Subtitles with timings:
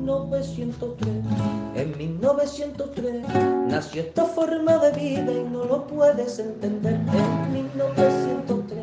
[0.00, 1.08] 1903.
[1.76, 3.22] En 1903
[3.68, 6.94] nació esta forma de vida y no lo puedes entender.
[6.94, 8.78] En 1903,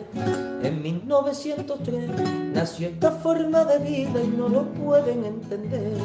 [0.63, 2.09] en 1903
[2.53, 5.97] nació esta forma de vida y no lo pueden entender.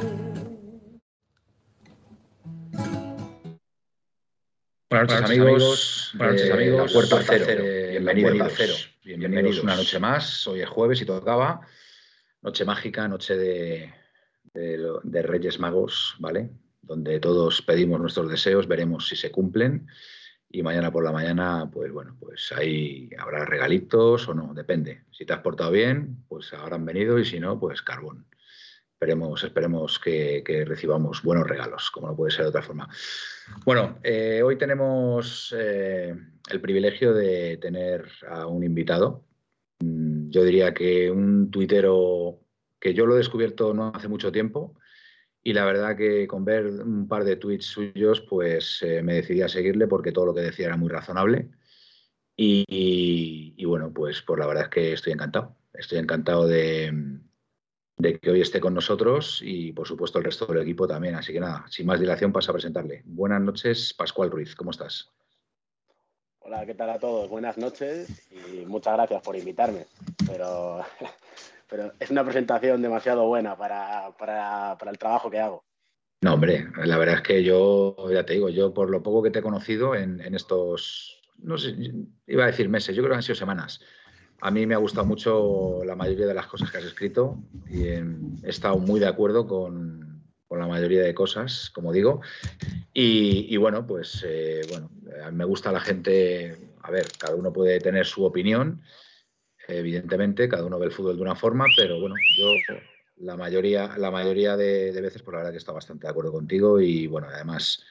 [4.91, 6.13] Buenas noches, amigos.
[6.16, 6.93] Buenas noches, amigos.
[6.93, 7.65] Puerta Cero.
[7.91, 8.52] Bienvenidos.
[8.57, 8.74] Cero.
[9.05, 10.47] Bienvenidos una noche más.
[10.47, 11.60] Hoy es jueves y tocaba.
[12.43, 13.95] Noche mágica, noche de,
[14.55, 16.51] de, Reyes Magos, ¿vale?
[16.83, 19.87] Donde todos pedimos nuestros deseos, veremos si se cumplen.
[20.51, 25.05] Y mañana por la mañana, pues bueno, pues ahí habrá regalitos o no, depende.
[25.11, 28.27] Si te has portado bien, pues habrán venido y si no, pues carbón.
[28.93, 32.89] Esperemos, esperemos que, recibamos buenos regalos, como no puede ser de otra forma.
[33.65, 36.15] Bueno, eh, hoy tenemos eh,
[36.51, 39.25] el privilegio de tener a un invitado.
[39.80, 42.43] Mm, yo diría que un tuitero
[42.83, 44.75] que yo lo he descubierto no hace mucho tiempo
[45.45, 49.41] y la verdad que con ver un par de tweets suyos, pues eh, me decidí
[49.41, 51.49] a seguirle porque todo lo que decía era muy razonable.
[52.37, 55.57] Y, bueno, pues, pues la verdad es que estoy encantado.
[55.73, 57.21] Estoy encantado de,
[58.21, 61.15] que hoy esté con nosotros y por supuesto el resto del equipo también.
[61.15, 63.02] Así que nada, sin más dilación paso a presentarle.
[63.05, 65.09] Buenas noches, Pascual Ruiz, ¿cómo estás?
[66.41, 67.31] Hola, ¿qué tal a todos?
[67.31, 69.87] Buenas noches y muchas gracias por invitarme.
[70.27, 70.84] Pero
[71.72, 74.15] pero es una presentación demasiado buena para,
[74.91, 75.65] el trabajo que hago.
[76.21, 79.31] No, hombre, la verdad es que yo, ya te digo, yo por lo poco que
[79.31, 81.75] te he conocido en, estos, no sé,
[82.27, 83.81] iba a decir meses, yo creo que han sido semanas.
[84.43, 87.38] A mí me ha gustado mucho la mayoría de las cosas que has escrito
[87.71, 88.05] y he
[88.43, 92.21] estado muy de acuerdo con, la mayoría de cosas, como digo.
[92.93, 94.91] Y, bueno, pues eh, bueno,
[95.32, 98.82] me gusta la gente, a ver, cada uno puede tener su opinión
[99.69, 102.55] evidentemente, cada uno ve el fútbol de una forma, pero bueno, yo
[103.17, 106.81] la mayoría, la mayoría de, veces, por la verdad que está bastante de acuerdo contigo
[106.81, 107.84] y bueno, además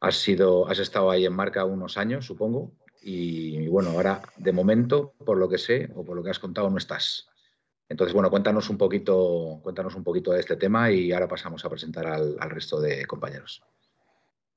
[0.00, 5.14] has sido, has estado ahí en marca unos años, supongo, y, bueno, ahora de momento,
[5.24, 7.28] por lo que sé o por lo que has contado, no estás.
[7.88, 11.70] Entonces, bueno, cuéntanos un poquito, cuéntanos un poquito de este tema y ahora pasamos a
[11.70, 13.62] presentar al, resto de compañeros.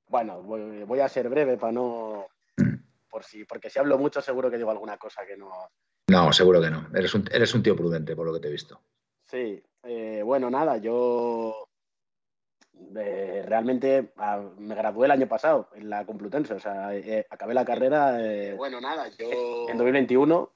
[0.06, 2.26] Bueno, voy, a ser breve para no,
[2.58, 3.08] mm.
[3.08, 5.50] por si, porque si hablo mucho seguro que digo alguna cosa que no,
[6.12, 6.86] no, seguro que no.
[6.94, 8.80] Eres un, eres un tío prudente, por lo que te he visto.
[9.24, 11.68] Sí, eh, bueno, nada, yo
[12.94, 17.54] eh, realmente ah, me gradué el año pasado en la Complutense, o sea, eh, acabé
[17.54, 18.18] la carrera
[18.56, 19.68] bueno, nada, yo...
[19.68, 20.52] en 2021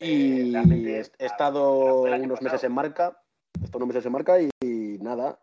[0.00, 3.18] y he, estado unos meses en marca,
[3.58, 5.38] he estado unos meses en marca y, nada,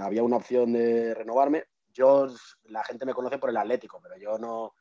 [0.00, 1.64] había una opción de renovarme.
[1.92, 2.26] Yo,
[2.64, 4.74] la gente me conoce por el Atlético, pero yo no,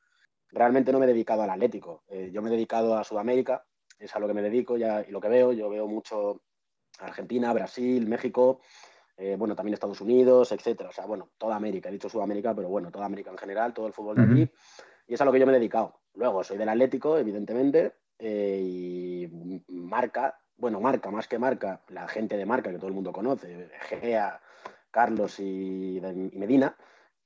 [0.49, 2.03] realmente no me he dedicado al Atlético.
[2.31, 3.63] yo me he dedicado a Sudamérica
[4.05, 5.53] es a lo que me dedico ya, y lo que veo.
[5.53, 6.41] Yo veo mucho
[6.99, 8.59] Argentina, Brasil, México,
[9.17, 10.89] eh, bueno, también Estados Unidos, etcétera.
[10.89, 13.87] O sea, bueno, toda América, he dicho Sudamérica, pero bueno, toda América en general, todo
[13.87, 14.51] el fútbol de allí.
[15.07, 16.01] Y es a lo que yo me he dedicado.
[16.15, 19.27] Luego, soy del Atlético, evidentemente, eh, y
[19.69, 23.69] marca, bueno, marca, más que marca, la gente de marca que todo el mundo conoce,
[23.89, 24.39] Gea,
[24.91, 26.77] Carlos y, y Medina,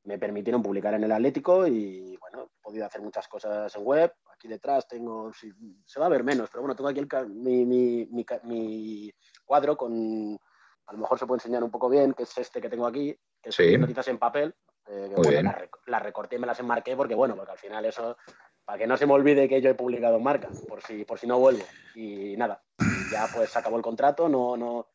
[0.06, 4.14] me permitieron publicar en el Atlético y, bueno, he podido hacer muchas cosas en web,
[4.38, 9.12] aquí detrás tengo, se va a ver menos, pero bueno, tengo aquí mi,
[9.44, 10.38] cuadro con,
[10.86, 13.18] a lo mejor se puede enseñar un poco bien, que es este que tengo aquí,
[13.42, 14.56] que son noticias en papel,
[14.88, 15.44] eh,
[15.88, 18.18] las recorté y me las enmarqué porque, bueno, porque al final eso,
[18.64, 21.18] para que no se me olvide que yo he publicado en marca, por si, por
[21.18, 21.64] si no vuelvo.
[21.96, 22.64] Y nada,
[23.12, 24.90] ya pues acabó el contrato, no, no,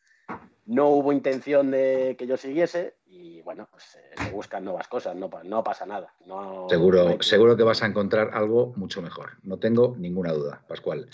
[0.67, 5.31] no hubo intención de que yo siguiese y bueno, pues se buscan nuevas cosas, no,
[5.45, 6.15] no pasa nada.
[6.69, 7.25] seguro, que...
[7.25, 11.09] seguro que vas a encontrar algo mucho mejor, no tengo ninguna duda, Pascual.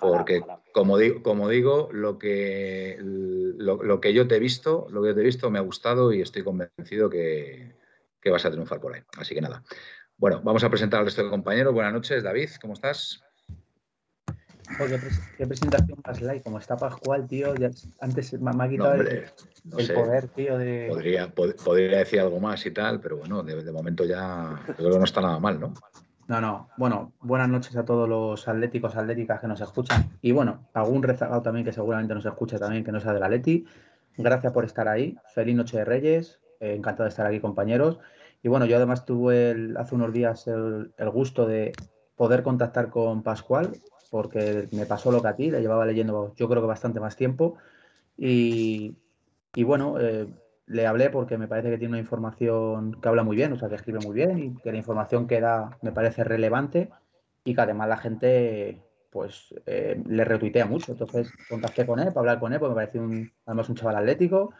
[0.00, 5.14] porque como digo, como digo, lo que lo, que yo te he visto, lo que
[5.14, 7.74] te he visto me ha gustado y estoy convencido que,
[8.20, 9.02] que vas a triunfar por ahí.
[9.16, 9.62] Así que nada.
[10.16, 11.72] Bueno, vamos a presentar al resto de compañeros.
[11.72, 13.22] Buenas noches, David, ¿cómo estás?
[14.86, 17.54] Qué, presentación más light, como está Pascual, tío.
[18.00, 20.58] antes me, ha quitado el, poder, tío.
[20.58, 20.86] De...
[20.88, 25.04] Podría, podría decir algo más y tal, pero bueno, de, momento ya creo que no
[25.04, 25.74] está nada mal, ¿no?
[26.28, 26.68] No, no.
[26.76, 30.10] Bueno, buenas noches a todos los atléticos, atléticas que nos escuchan.
[30.20, 33.64] Y bueno, algún rezagado también que seguramente nos escucha también, que no sea del Atleti.
[34.16, 35.16] gracias por estar ahí.
[35.34, 36.38] Feliz Noche de Reyes.
[36.60, 37.98] Eh, encantado de estar aquí, compañeros.
[38.42, 41.72] Y bueno, yo además tuve hace unos días el, gusto de
[42.16, 43.72] poder contactar con Pascual,
[44.10, 47.16] porque me pasó lo que a ti, le llevaba leyendo yo creo que bastante más
[47.16, 47.56] tiempo.
[48.16, 48.96] Y,
[49.56, 50.26] bueno, eh,
[50.66, 53.68] le hablé porque me parece que tiene una información que habla muy bien, o sea,
[53.68, 56.90] que escribe muy bien y que la información que da me parece relevante
[57.44, 60.92] y que además la gente pues eh, le retuitea mucho.
[60.92, 63.96] Entonces contacté con él para hablar con él, porque me parece un, además un chaval
[63.96, 64.52] atlético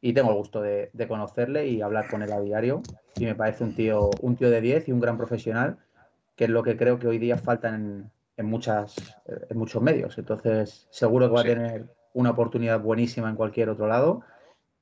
[0.00, 2.82] y tengo el gusto de, conocerle y hablar con él a diario.
[3.18, 5.78] Y me parece un tío, un tío de 10 y un gran profesional,
[6.34, 8.10] que es lo que creo que hoy día falta en,
[8.44, 10.18] muchas, en muchos medios.
[10.18, 14.22] Entonces seguro que va a tener una oportunidad buenísima en cualquier otro lado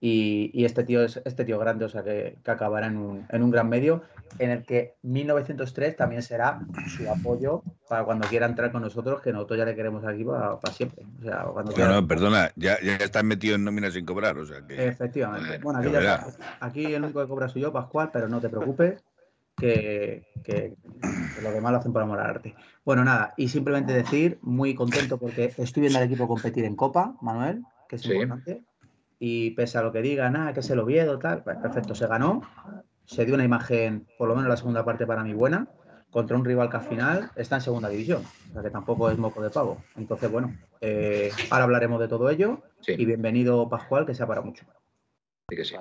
[0.07, 3.51] y, este tío es este tío grande, o sea, que, acabará en un, en un,
[3.51, 4.03] gran medio,
[4.39, 6.61] en el que 1903 también será
[6.95, 10.59] su apoyo para cuando quiera entrar con nosotros, que nosotros ya le queremos aquí para,
[10.73, 11.07] siempre.
[11.21, 14.45] O sea, cuando no, no, perdona, ya, ya están metidos en nóminas sin cobrar, o
[14.45, 14.89] sea que...
[14.89, 15.57] Efectivamente.
[15.63, 16.27] Bueno, aquí, ya
[16.61, 19.03] aquí el único que cobra soy yo, Pascual, pero no te preocupes,
[19.57, 20.75] que, que,
[21.43, 22.55] lo demás lo hacen por amor al arte.
[22.85, 27.17] Bueno, nada, y simplemente decir, muy contento porque estoy viendo al equipo competir en Copa,
[27.21, 28.65] Manuel, que es importante
[29.19, 32.07] y pese a lo que diga, nada, que se lo viedo, tal, pues perfecto, se
[32.07, 32.43] ganó,
[33.07, 35.69] se dio una imagen, por lo menos la segunda parte para mí buena,
[36.11, 39.19] contra un rival que al final está en segunda división, o sea que tampoco es
[39.19, 39.83] moco de pavo.
[39.97, 44.65] Entonces, bueno, eh, ahora hablaremos de todo ello y bienvenido Pascual, que sea para mucho.
[45.49, 45.75] Sí que sí.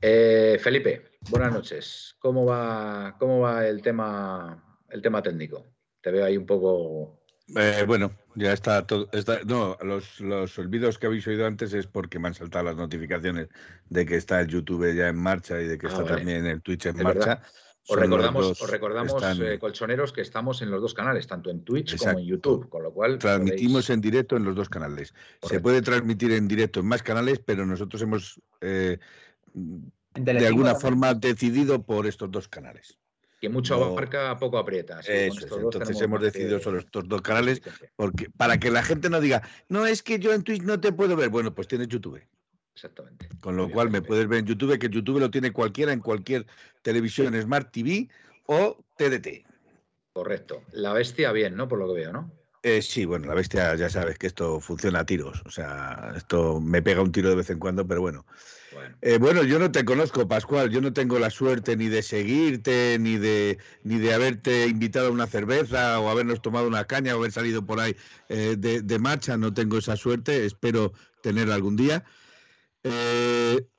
[0.00, 2.16] Eh, Felipe, buenas noches.
[2.18, 5.66] ¿Cómo va, cómo va el tema, el tema técnico?
[6.00, 7.20] Te veo ahí un poco
[7.54, 9.08] eh, bueno, ya está todo.
[9.46, 13.48] no, los, los, olvidos que habéis oído antes es porque me han saltado las notificaciones
[13.88, 16.60] de que está el YouTube ya en marcha y de que ah, está también el
[16.60, 17.42] Twitch en marcha.
[17.88, 21.96] Os recordamos, os recordamos eh, colchoneros, que estamos en los dos canales, tanto en Twitch
[21.96, 23.18] como en YouTube, con lo cual.
[23.18, 25.14] Transmitimos en directo en los dos canales.
[25.42, 28.98] Se puede transmitir en directo en más canales, pero nosotros hemos eh,
[29.54, 32.98] de alguna forma decidido por estos dos canales
[33.40, 35.00] que mucho abarca, poco aprieta.
[35.06, 37.60] entonces hemos decidido solo estos dos canales
[37.94, 40.92] porque, para que la gente no diga, no es que yo en Twitch no te
[40.92, 41.28] puedo ver.
[41.28, 42.20] Bueno, pues tienes YouTube.
[42.76, 43.26] Exactamente.
[43.40, 46.46] Con lo cual me puedes ver en YouTube, que YouTube lo tiene cualquiera en cualquier
[46.82, 48.10] televisión Smart TV
[48.44, 49.46] o TDT.
[50.12, 50.62] Correcto.
[50.72, 51.68] La bestia bien, ¿no?
[51.68, 52.30] Por lo que veo, ¿no?
[52.62, 55.40] Eh, sí, bueno, la bestia ya sabes que esto funciona a tiros.
[55.46, 58.26] O sea, esto me pega un tiro de vez en cuando, pero bueno.
[59.00, 59.42] Eh, bueno.
[59.42, 60.68] yo no te conozco, Pascual.
[60.68, 65.12] Yo no tengo la suerte ni de seguirte, ni de, ni de haberte invitado a
[65.12, 67.96] una cerveza o habernos tomado una caña o haber salido por ahí
[68.28, 69.38] eh, de, marcha.
[69.38, 70.44] No tengo esa suerte.
[70.44, 70.92] Espero
[71.22, 72.04] tenerla algún día.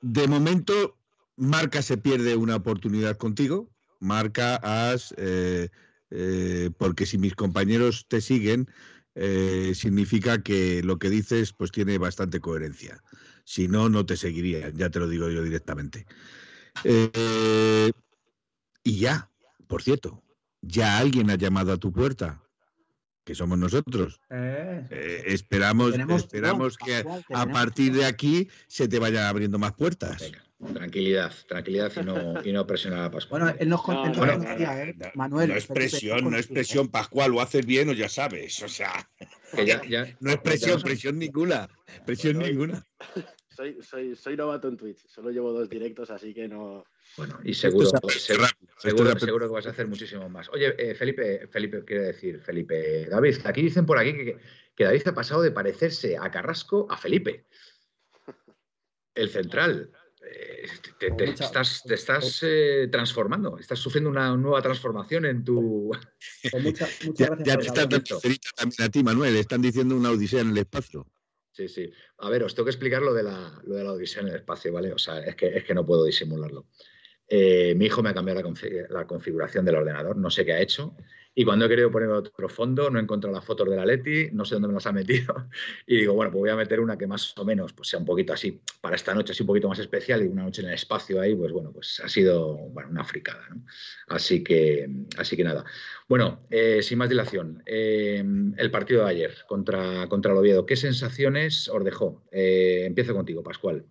[0.00, 0.98] De momento,
[1.36, 3.70] Marca se pierde una oportunidad contigo.
[4.00, 5.14] Marca has
[6.10, 8.68] eh, porque si mis compañeros te siguen,
[9.14, 13.02] eh, significa que lo que dices pues tiene bastante coherencia.
[13.44, 16.06] Si no, no te seguiría, ya te lo digo yo directamente.
[16.84, 17.90] Eh,
[18.84, 19.30] y ya,
[19.66, 20.22] por cierto,
[20.62, 22.42] ya alguien ha llamado a tu puerta,
[23.28, 24.22] que somos nosotros.
[25.26, 27.04] esperamos esperamos que
[27.34, 30.32] a partir de aquí se te vayan abriendo más puertas.
[30.72, 32.14] Tranquilidad, tranquilidad y no,
[32.44, 33.42] y no presionar a Pascual.
[33.42, 34.96] Bueno, él nos contentó ¿eh?
[35.14, 35.50] Manuel.
[35.50, 39.06] No es presión, no es presión, Pascual, lo haces bien o ya sabes, o sea.
[40.20, 41.68] no es presión, presión ninguna,
[42.06, 42.86] presión ninguna.
[43.58, 46.84] Soy, soy, soy novato en Twitch, solo llevo dos directos, así que no.
[47.16, 47.90] Bueno, y seguro,
[48.78, 50.48] seguro, seguro, que vas a hacer muchísimo más.
[50.50, 54.38] Oye, eh, Felipe, Felipe, quiere decir, Felipe, David, aquí dicen por aquí que,
[54.76, 57.46] que David ha pasado de parecerse a Carrasco a Felipe.
[59.12, 59.90] El central.
[60.24, 60.68] Eh,
[61.16, 65.90] te, estás, te estás eh, transformando, estás sufriendo una nueva transformación en tu.
[67.16, 68.20] ya, te están dando
[68.54, 71.08] también a ti, Manuel, están diciendo una odisea en el espacio.
[71.58, 71.90] Sí, sí.
[72.18, 74.36] A ver, os tengo que explicar lo de la, lo de la odisea en el
[74.36, 74.92] espacio, ¿vale?
[74.92, 76.68] O sea, es que, es que no puedo disimularlo.
[77.28, 78.40] Eh, mi hijo me ha cambiado
[78.88, 80.96] la, configuración del ordenador, no sé qué ha hecho.
[81.34, 84.30] Y cuando he querido poner otro fondo, no he encontrado las fotos de la Leti,
[84.32, 85.46] no sé dónde me las ha metido.
[85.86, 88.06] Y digo, bueno, pues voy a meter una que más o menos pues sea un
[88.06, 90.74] poquito así, para esta noche así un poquito más especial y una noche en el
[90.74, 93.46] espacio ahí, pues bueno, pues ha sido una fricada.
[94.08, 95.64] Así, que, así que nada.
[96.08, 98.24] Bueno, eh, sin más dilación, eh,
[98.56, 102.24] el partido de ayer contra, contra el Oviedo, ¿qué sensaciones os dejó?
[102.32, 103.84] empiezo contigo, Pascual.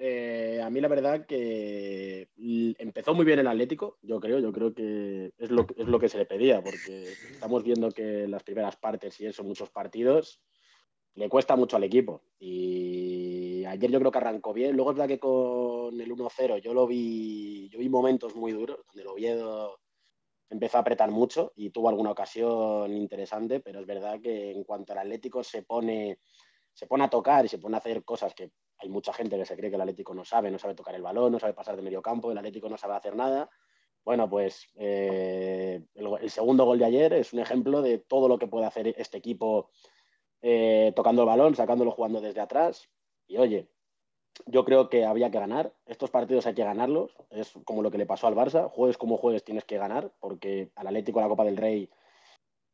[0.00, 0.27] Eh,
[0.68, 2.28] a mí la verdad que
[2.78, 6.10] empezó muy bien el Atlético, yo creo, yo creo que es lo, es lo que
[6.10, 10.42] se le pedía, porque estamos viendo que las primeras partes y eso, muchos partidos,
[11.14, 12.22] le cuesta mucho al equipo.
[12.38, 16.74] Y ayer yo creo que arrancó bien, luego es verdad que con el 1-0 yo
[16.74, 19.80] lo vi, yo vi momentos muy duros, donde el Oviedo
[20.50, 24.92] empezó a apretar mucho y tuvo alguna ocasión interesante, pero es verdad que en cuanto
[24.92, 26.18] al Atlético se pone,
[26.74, 29.44] se pone a tocar y se pone a hacer cosas que hay mucha gente que
[29.44, 31.76] se cree que el Atlético no sabe, no sabe tocar el balón, no sabe pasar
[31.76, 33.50] de medio campo, el Atlético no sabe hacer nada.
[34.04, 38.46] Bueno, pues eh, el, segundo gol de ayer es un ejemplo de todo lo que
[38.46, 39.70] puede hacer este equipo
[40.40, 42.88] eh, tocando el balón, sacándolo jugando desde atrás.
[43.26, 43.68] Y oye,
[44.46, 45.74] yo creo que había que ganar.
[45.84, 47.16] Estos partidos hay que ganarlos.
[47.30, 48.70] Es como lo que le pasó al Barça.
[48.70, 51.90] Juegues como juegues tienes que ganar, porque al Atlético la Copa del Rey,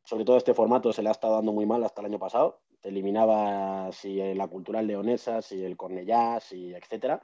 [0.04, 2.60] sobre todo este formato, se le ha estado dando muy mal hasta el año pasado
[2.84, 7.22] te eliminaba si la cultural leonesa, si el Cornellá, si etcétera.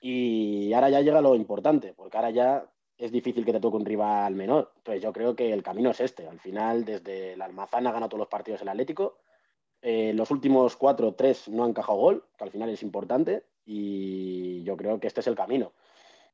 [0.00, 2.68] Y ahora ya llega lo importante, porque ahora ya
[2.98, 4.72] es difícil que te toque un rival menor.
[4.78, 6.26] Entonces yo creo que el camino es este.
[6.26, 9.18] Al final, desde la Almazana gana todos los partidos el Atlético.
[9.80, 13.44] Eh, los últimos cuatro, tres no han encajado gol, que al final es importante.
[13.64, 15.72] Y yo creo que este es el camino.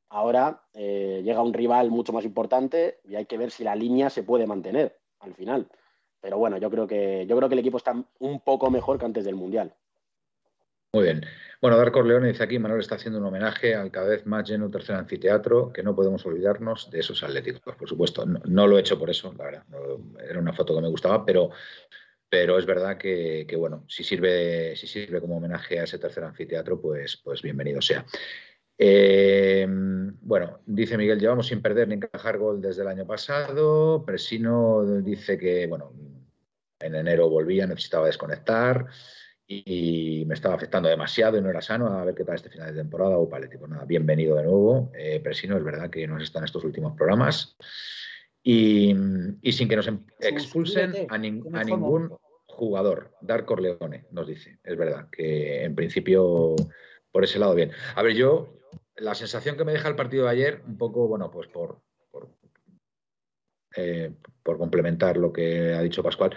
[0.09, 4.09] Ahora eh, llega un rival mucho más importante y hay que ver si la línea
[4.09, 5.69] se puede mantener al final.
[6.27, 9.05] Pero bueno, yo creo que yo creo que el equipo está un poco mejor que
[9.05, 9.73] antes del Mundial.
[10.93, 11.25] Muy bien.
[11.63, 14.69] Bueno, Darko Leone dice aquí, Manuel está haciendo un homenaje al cada vez más lleno
[14.69, 18.27] tercer anfiteatro, que no podemos olvidarnos de esos atléticos, por supuesto.
[18.27, 19.63] No, lo he hecho por eso, la verdad.
[20.29, 21.51] era una foto que me gustaba, pero,
[22.29, 26.81] pero es verdad que, bueno, si sirve, si sirve como homenaje a ese tercer anfiteatro,
[26.81, 28.05] pues, pues bienvenido sea.
[28.77, 34.05] Eh, bueno, dice Miguel, llevamos sin perder ni encajar gol desde el año pasado.
[34.05, 35.93] Presino dice que, bueno,
[36.81, 38.87] en enero volvía, necesitaba desconectar
[39.47, 41.87] y, me estaba afectando demasiado y no era sano.
[41.87, 43.17] A ver qué tal este final de temporada.
[43.17, 44.91] O Paletti, pues nada, bienvenido de nuevo.
[44.99, 47.57] Eh, Presino, es verdad que nos están estos últimos programas.
[48.43, 48.95] Y,
[49.51, 52.17] sin que nos em, expulsen a, ningún
[52.47, 53.13] jugador.
[53.21, 54.59] Dar Corleone, nos dice.
[54.63, 56.55] Es verdad que en principio
[57.11, 57.73] por ese lado bien.
[57.95, 58.57] A ver, yo
[58.97, 61.81] la sensación que me deja el partido de ayer, un poco, bueno, pues por,
[62.11, 62.29] por,
[63.77, 66.37] eh, complementar lo que ha dicho Pascual,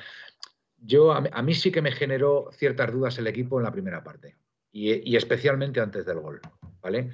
[0.82, 4.36] yo a, mí sí que me generó ciertas dudas el equipo en la primera parte
[4.72, 6.42] y, especialmente antes del gol,
[6.82, 7.10] ¿vale?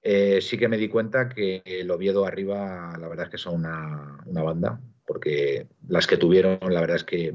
[0.00, 3.54] Eh, sí que me di cuenta que el Oviedo arriba, la verdad es que son
[3.56, 7.34] una, banda, porque las que tuvieron, la verdad es que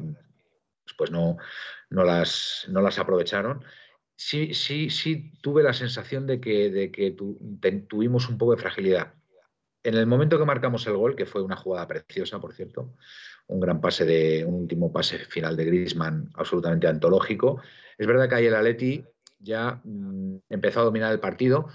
[0.98, 1.38] pues no,
[1.90, 3.64] no, las, no las aprovecharon
[4.18, 7.16] sí, sí, sí tuve la sensación de que, de que
[7.88, 9.14] tuvimos un poco de fragilidad.
[9.84, 12.94] En el momento que marcamos el gol, que fue una jugada preciosa, por cierto,
[13.48, 17.62] un gran pase de un último pase final de Griezmann absolutamente antológico.
[17.98, 19.04] Es verdad que ahí el Atleti
[19.40, 21.68] ya mm, empezó a dominar el partido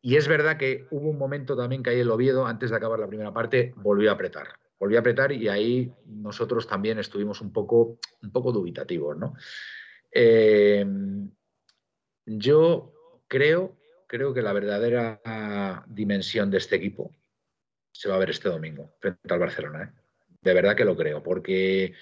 [0.00, 2.98] y es verdad que hubo un momento también que ahí el Oviedo, antes de acabar
[2.98, 4.48] la primera parte, volvió a apretar.
[4.78, 9.34] Volvió a apretar y ahí nosotros también estuvimos un poco, un poco dubitativos, ¿no?
[10.10, 10.84] Eh,
[12.26, 12.92] yo
[13.28, 13.76] creo,
[14.08, 17.12] creo que la verdadera dimensión de este equipo
[17.92, 19.84] se va a ver este domingo frente al Barcelona.
[19.84, 20.01] ¿eh?
[20.42, 21.94] De verdad que lo creo, porque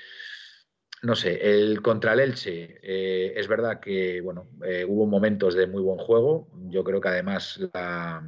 [1.02, 5.66] no sé, el contra el Elche eh, es verdad que bueno, eh, hubo momentos de
[5.66, 6.48] muy buen juego.
[6.68, 8.22] Yo creo que además la,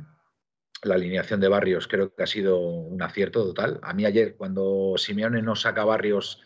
[0.82, 3.78] la, alineación de Barrios creo que ha sido un acierto total.
[3.82, 6.42] A mí ayer cuando Simeone no saca Barrios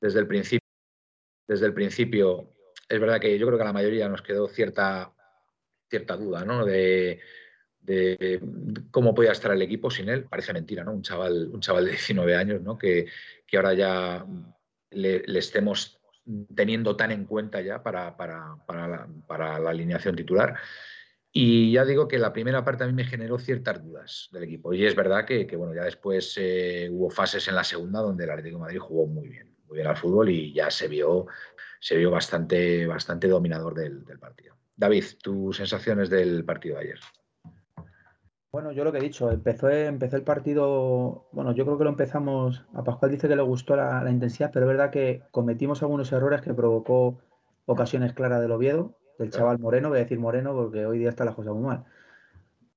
[0.00, 0.68] desde el principio,
[1.46, 2.54] desde el principio
[2.88, 5.12] es verdad que yo creo que a la mayoría nos quedó cierta,
[5.90, 6.64] cierta duda, ¿no?
[6.64, 7.20] De,
[8.90, 10.24] cómo podía estar el equipo sin él.
[10.24, 10.92] Parece mentira, ¿no?
[10.92, 12.76] Un chaval, un chaval de 19 años, ¿no?
[12.76, 13.06] Que,
[13.54, 14.26] ahora ya
[14.90, 16.00] le, estemos
[16.54, 18.14] teniendo tan en cuenta ya para,
[19.28, 20.56] la, alineación titular.
[21.30, 24.72] Y ya digo que la primera parte a mí me generó ciertas dudas del equipo.
[24.72, 28.30] Y es verdad que, bueno, ya después eh, hubo fases en la segunda donde el
[28.30, 31.26] Atlético de Madrid jugó muy bien, muy bien al fútbol y ya se vio
[31.80, 34.56] se vio bastante, bastante dominador del, partido.
[34.76, 37.00] David, tus sensaciones del partido de ayer.
[38.50, 41.90] Bueno, yo lo que he dicho, empezó, empezó el partido, bueno, yo creo que lo
[41.90, 46.10] empezamos, a Pascual dice que le gustó la, intensidad, pero es verdad que cometimos algunos
[46.12, 47.18] errores que provocó
[47.66, 51.26] ocasiones claras del Oviedo, del chaval Moreno, voy a decir Moreno porque hoy día está
[51.26, 51.84] la cosa muy mal,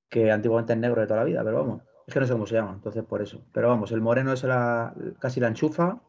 [0.10, 2.48] que antiguamente es negro de toda la vida, pero vamos, es que no sé cómo
[2.48, 3.42] se llama, entonces por eso.
[3.54, 6.02] Pero vamos, el Moreno es la, casi la enchufa,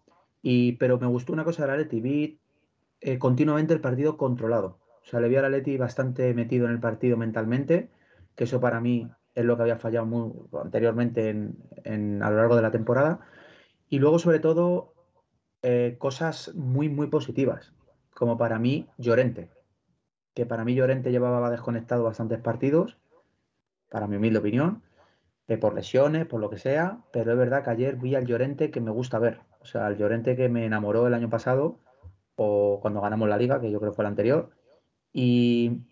[0.42, 2.40] y, pero me gustó una cosa de la Leti, vi
[3.00, 4.80] eh, continuamente el partido controlado.
[5.02, 7.90] O sea, le vi a Leti bastante metido en el partido mentalmente,
[8.34, 12.56] que eso para mí es lo que había fallado muy, anteriormente en, a lo largo
[12.56, 13.20] de la temporada.
[13.88, 14.94] Y luego, sobre todo,
[15.62, 17.72] eh, cosas muy, muy positivas,
[18.14, 19.50] como para mí Llorente,
[20.34, 22.98] que para mí Llorente llevaba desconectado bastantes partidos,
[23.90, 24.82] para mi humilde opinión,
[25.48, 28.70] eh, por lesiones, por lo que sea, pero es verdad que ayer vi al Llorente
[28.70, 31.78] que me gusta ver, o sea, al Llorente que me enamoró el año pasado
[32.36, 34.50] o cuando ganamos la liga, que yo creo fue la anterior.
[35.12, 35.82] Y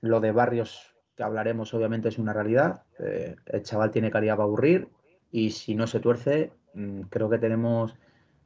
[0.00, 2.82] lo de Barrios, que hablaremos, obviamente es una realidad.
[2.98, 4.88] Eh, el chaval tiene calidad para aburrir
[5.30, 7.96] y si no se tuerce, mm, creo que tenemos,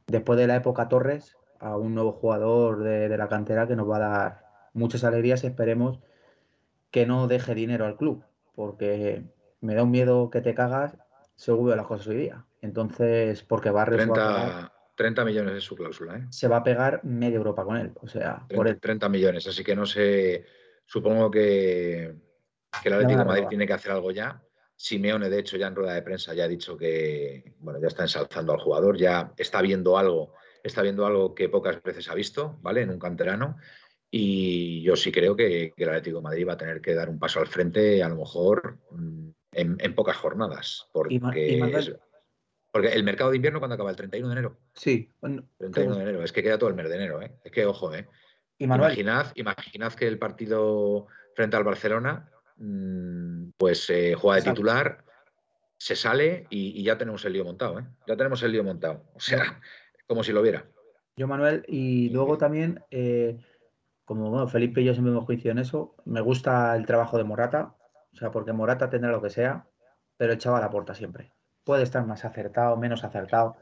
[0.07, 3.97] después de la época Torres, a un nuevo jugador de, la cantera que nos va
[3.97, 5.43] a dar muchas alegrías.
[5.43, 5.99] Esperemos
[6.91, 8.23] que no deje dinero al club,
[8.55, 9.23] porque
[9.61, 10.97] me da un miedo que te cagas
[11.35, 12.45] según de las cosas hoy día.
[12.61, 16.25] Entonces, porque Barrios 30, 30 millones es su cláusula, ¿eh?
[16.29, 17.91] Se va a pegar media Europa con él.
[18.01, 20.45] O sea, 30, por 30 millones, así que no sé.
[20.85, 22.13] Supongo que,
[22.81, 24.41] que el Atlético de Madrid tiene que hacer algo ya.
[24.75, 28.03] Simeone, de hecho, ya en rueda de prensa ya ha dicho que bueno, ya está
[28.03, 32.57] ensalzando al jugador, ya está viendo algo, está viendo algo que pocas veces ha visto,
[32.61, 32.81] ¿vale?
[32.81, 33.57] En un canterano.
[34.11, 37.09] Y yo sí creo que, que el Atlético de Madrid va a tener que dar
[37.09, 40.87] un paso al frente, a lo mejor mm, en, pocas jornadas.
[40.91, 41.19] Porque,
[42.71, 43.89] porque el mercado de invierno, cuando acaba?
[43.89, 44.57] ¿El 31 de enero?
[44.73, 45.09] Sí.
[45.57, 46.23] 31 de enero.
[46.23, 47.33] Es que queda todo el mes de enero, ¿eh?
[47.43, 48.07] Es que, ojo, ¿eh?
[48.57, 52.29] Imaginad, imaginad que el partido frente al Barcelona
[53.57, 55.03] pues eh, juega de titular,
[55.77, 57.85] se sale y, ya tenemos el lío montado, ¿eh?
[58.07, 59.03] Ya tenemos el lío montado.
[59.13, 59.61] O sea,
[60.07, 60.65] como si lo viera.
[61.17, 63.39] Yo, Manuel, y luego también, eh,
[64.03, 67.75] como Felipe y yo siempre hemos coincidido en eso, me gusta el trabajo de Morata,
[68.13, 69.65] o sea, porque Morata tendrá lo que sea,
[70.17, 71.31] pero echaba la puerta siempre.
[71.63, 73.57] Puede estar más acertado, menos acertado,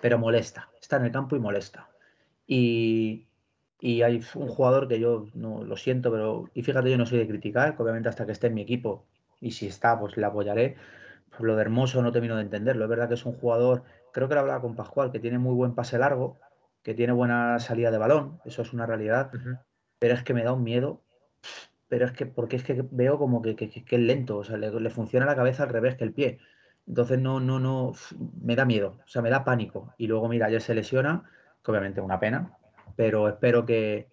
[0.00, 0.68] pero molesta.
[0.80, 1.88] Está en el campo y molesta.
[2.46, 3.26] Y,
[3.80, 7.18] y hay un jugador que yo no lo siento, pero y fíjate, yo no soy
[7.18, 9.04] de criticar, obviamente hasta que esté en mi equipo
[9.40, 10.76] y si está, pues le apoyaré.
[11.30, 12.84] Pues lo de Hermoso no termino de entenderlo.
[12.84, 15.54] Es verdad que es un jugador, creo que lo hablaba con Pascual, que tiene muy
[15.54, 16.38] buen pase largo,
[16.82, 19.30] que tiene buena salida de balón, eso es una realidad,
[19.98, 21.02] pero es que me da un miedo.
[21.88, 24.70] Pero es que, porque es que veo como que, que, es lento, o sea, le,
[24.72, 26.38] le, funciona la cabeza al revés que el pie.
[26.86, 27.92] Entonces no, no, no,
[28.40, 29.94] me da miedo, o sea, me da pánico.
[29.98, 31.24] Y luego, mira, ayer se lesiona,
[31.62, 32.56] que obviamente es una pena,
[32.96, 34.08] pero espero que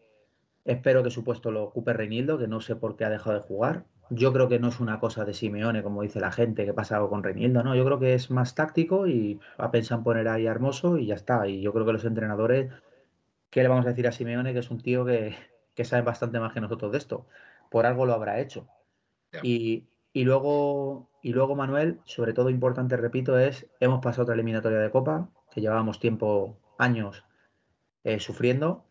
[0.65, 3.41] espero que su puesto lo ocupe Reinildo, que no sé por qué ha dejado de
[3.41, 3.85] jugar.
[4.09, 6.97] Yo creo que no es una cosa de Simeone, como dice la gente, que pasa
[6.97, 7.75] algo con Reinildo, ¿no?
[7.75, 11.07] Yo creo que es más táctico y ha pensado en poner ahí a Hermoso y
[11.07, 11.47] ya está.
[11.47, 12.71] Y yo creo que los entrenadores,
[13.49, 14.53] ¿qué le vamos a decir a Simeone?
[14.53, 15.35] Que es un tío que,
[15.83, 17.25] sabe bastante más que nosotros de esto.
[17.71, 18.67] Por algo lo habrá hecho.
[19.41, 24.77] Y, y, luego, y luego, Manuel, sobre todo importante, repito, es, hemos pasado otra eliminatoria
[24.77, 27.23] de Copa, que llevábamos tiempo, años,
[28.03, 28.85] eh, sufriendo.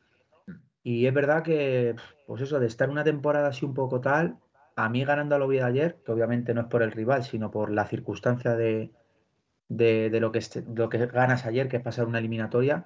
[0.82, 1.94] Y es verdad que,
[2.26, 4.38] pues eso, de estar una temporada así un poco tal,
[4.76, 7.70] a mí ganando al Oviedo ayer, que obviamente no es por el rival, sino por
[7.70, 8.90] la circunstancia de,
[9.68, 10.40] de, lo, que
[10.74, 12.84] lo que ganas ayer, que es pasar una eliminatoria,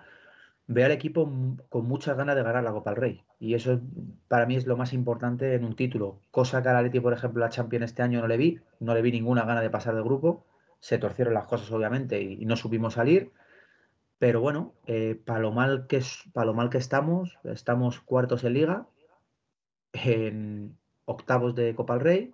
[0.67, 1.31] veo al equipo
[1.69, 3.25] con muchas ganas de ganar la Copa del Rey.
[3.39, 3.81] Y eso
[4.29, 6.21] para mí es lo más importante en un título.
[6.31, 9.03] Cosa que al Atleti, por ejemplo, la Champions este año no le vi, no le
[9.03, 10.45] vi ninguna gana de pasar de grupo.
[10.81, 13.33] Se torcieron las cosas, obviamente, y no supimos salir.
[14.19, 18.45] Pero bueno, eh, para, lo mal que es, para lo mal que estamos, estamos cuartos
[18.45, 18.87] en liga,
[19.93, 22.33] en octavos de Copa del Rey,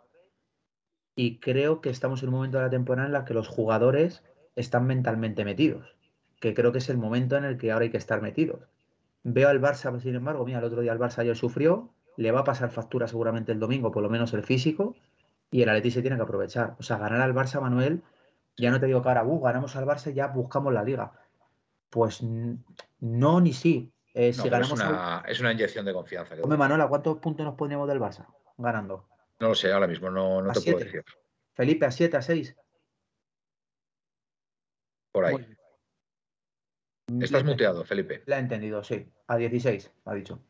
[1.16, 4.22] y creo que estamos en un momento de la temporada en la que los jugadores
[4.56, 5.96] están mentalmente metidos,
[6.40, 8.60] que creo que es el momento en el que ahora hay que estar metidos.
[9.24, 12.40] Veo al Barça, sin embargo, mira, el otro día el Barça ayer sufrió, le va
[12.40, 14.96] a pasar factura seguramente el domingo, por lo menos el físico,
[15.50, 16.76] y el Atleti se tiene que aprovechar.
[16.78, 18.02] O sea, ganar al Barça, Manuel,
[18.56, 21.12] ya no te digo que ahora, uh, ganamos al Barça ya buscamos la liga.
[21.92, 23.92] Pues no, ni sí.
[24.14, 26.34] Eh, es, una, inyección de confianza.
[26.42, 28.26] Hombre, Manuela, cuántos puntos nos ponemos del Barça
[28.56, 29.06] ganando?
[29.38, 31.04] No lo sé, ahora mismo no, te puedo decir.
[31.52, 32.56] Felipe, a 7, a 6.
[35.12, 35.56] Por ahí.
[37.20, 38.22] Estás muteado, Felipe.
[38.24, 39.12] La he entendido, sí.
[39.26, 40.40] A 16, ha dicho.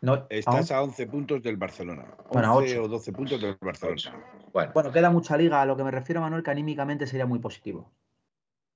[0.00, 2.16] No, Estás a 11 puntos del Barcelona.
[2.32, 4.24] Bueno, 11 o 12 puntos del Barcelona.
[4.52, 4.72] Bueno.
[4.74, 5.62] bueno, queda mucha liga.
[5.62, 7.92] A lo que me refiero, Manuel, que anímicamente sería muy positivo.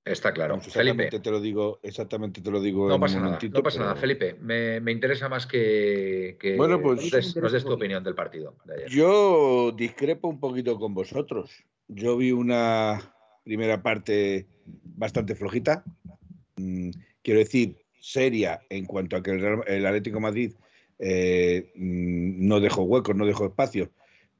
[0.05, 0.61] Está claro.
[0.61, 1.09] Felipe.
[1.09, 2.87] te lo digo, exactamente te lo digo.
[2.87, 3.95] No pasa nada, no pasa nada.
[3.95, 8.55] Felipe, me, interesa más que, bueno, pues, nos, des, tu opinión del partido.
[8.87, 11.51] Yo discrepo un poquito con vosotros.
[11.87, 14.45] Yo vi una primera parte
[14.83, 15.83] bastante flojita.
[16.57, 16.91] Mm,
[17.23, 20.53] quiero decir, seria en cuanto a que el, Atlético Madrid
[20.99, 23.89] eh, mm, no dejó huecos, no dejó espacio.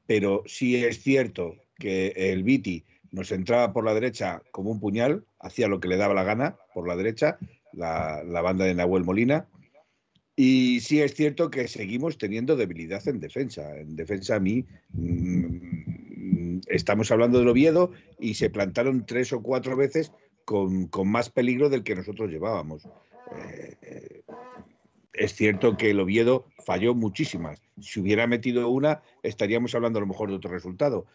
[0.06, 5.24] Pero sí es cierto que el Viti nos entraba por la derecha como un puñal,
[5.38, 7.38] hacía lo que le daba la gana por la derecha,
[7.72, 9.46] la, banda de Nahuel Molina.
[10.34, 13.76] Y sí es cierto que seguimos teniendo debilidad en defensa.
[13.78, 19.76] En defensa a mí mm, estamos hablando del Oviedo y se plantaron tres o cuatro
[19.76, 20.12] veces
[20.44, 22.84] con, más peligro del que nosotros llevábamos.
[22.84, 24.22] Eh, eh,
[25.14, 27.62] es cierto que el Oviedo falló muchísimas.
[27.80, 31.06] Si hubiera metido una, estaríamos hablando a lo mejor de otro resultado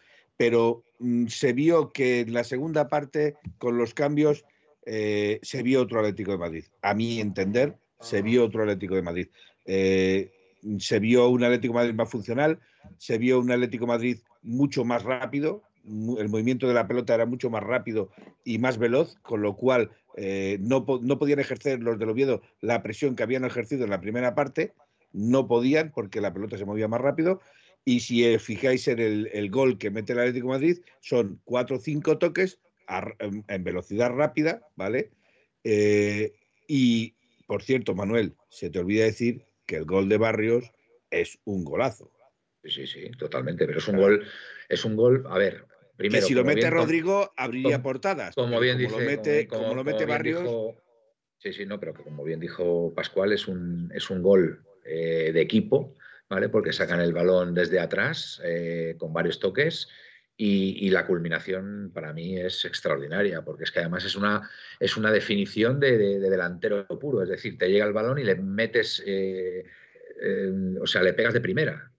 [0.42, 4.44] pero mm, se vio que en la segunda parte, con los cambios,
[4.84, 6.64] eh, se vio otro Atlético de Madrid.
[6.82, 9.28] A mi entender, se vio otro Atlético de Madrid.
[9.66, 10.32] Eh,
[10.80, 12.58] se vio un Atlético de Madrid más funcional,
[12.98, 17.24] se vio un Atlético de Madrid mucho más rápido, el movimiento de la pelota era
[17.24, 18.10] mucho más rápido
[18.44, 22.82] y más veloz, con lo cual eh, no, no, podían ejercer los del Oviedo la
[22.82, 24.72] presión que habían ejercido en la primera parte
[25.12, 27.40] no podían porque la pelota se movía más rápido.
[27.84, 32.18] Y si fijáis en el, gol que mete el Atlético Madrid, son cuatro o cinco
[32.18, 32.60] toques
[33.18, 35.10] en, velocidad rápida, ¿vale?
[35.64, 36.32] Eh,
[36.68, 37.14] y,
[37.46, 40.70] por cierto, Manuel, se te olvida decir que el gol de Barrios
[41.10, 42.10] es un golazo.
[42.64, 43.66] Sí, sí, totalmente.
[43.66, 44.26] Pero es un gol,
[44.68, 45.64] es un gol, a ver,
[45.96, 46.20] primero.
[46.20, 48.34] Que si lo mete Rodrigo, abriría portadas.
[48.34, 48.92] Como bien dice.
[48.92, 50.76] Lo mete, como, lo mete Barrios.
[51.38, 55.40] sí, sí, no, pero como bien dijo Pascual, es un, es un gol eh, de
[55.40, 55.94] equipo,
[56.32, 56.48] ¿vale?
[56.48, 59.88] Porque sacan el balón desde atrás eh, con varios toques.
[60.34, 65.12] Y, la culminación para mí es extraordinaria, porque es que además es una, es una
[65.12, 69.64] definición de, delantero puro, es decir, te llega el balón y le metes, eh,
[70.80, 71.91] o sea, le pegas de primera,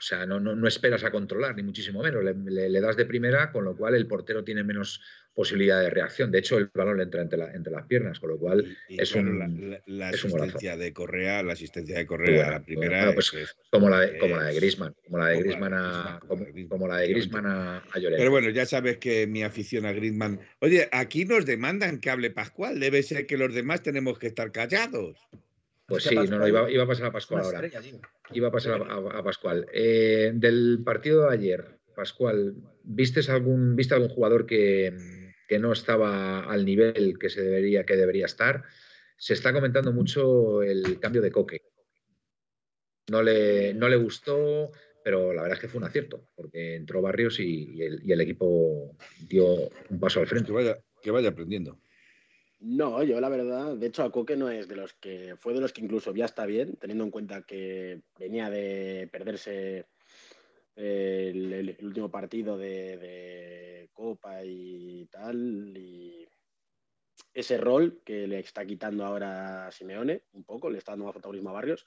[0.00, 2.24] o sea, no, no, esperas a controlar, ni muchísimo menos.
[2.24, 5.02] Le, das de primera, con lo cual el portero tiene menos
[5.34, 6.30] posibilidad de reacción.
[6.30, 9.78] De hecho, el balón le entra entre, entre las piernas, con lo cual es, un,
[9.84, 13.12] la, asistencia de Correa, la asistencia de Correa, la primera.
[13.12, 13.30] Pues,
[13.68, 17.08] como, la de, como la de Griezmann, como la de Griezmann a, como, la de
[17.08, 20.40] Griezmann a, Pero bueno, ya sabes que mi afición a Griezmann.
[20.60, 22.80] Oye, aquí nos demandan que hable Pascual.
[22.80, 25.18] Debe ser que los demás tenemos que estar callados.
[25.90, 27.68] Pues sí, no, no, iba, iba, a pasar a Pascual ahora.
[28.32, 29.66] Iba a pasar a, Pascual.
[29.72, 34.94] Eh, del partido de ayer, Pascual, ¿viste algún, ¿viste algún jugador que,
[35.58, 38.62] no estaba al nivel que se debería, que debería estar?
[39.16, 41.62] Se está comentando mucho el cambio de Coque.
[43.08, 44.70] No le, no le gustó,
[45.02, 48.96] pero la verdad es que fue un acierto, porque entró Barrios y, el, equipo
[49.28, 50.46] dio un paso al frente.
[50.46, 51.80] Que vaya, que vaya aprendiendo.
[52.60, 55.60] No, yo la verdad, de hecho a Coque no es de los que, fue de
[55.60, 59.86] los que incluso ya está bien, teniendo en cuenta que venía de perderse
[60.76, 66.26] el, último partido de, Copa y tal, y
[67.34, 71.12] ese rol que le está quitando ahora a Simeone, un poco, le está dando más
[71.12, 71.86] protagonismo a Barrios,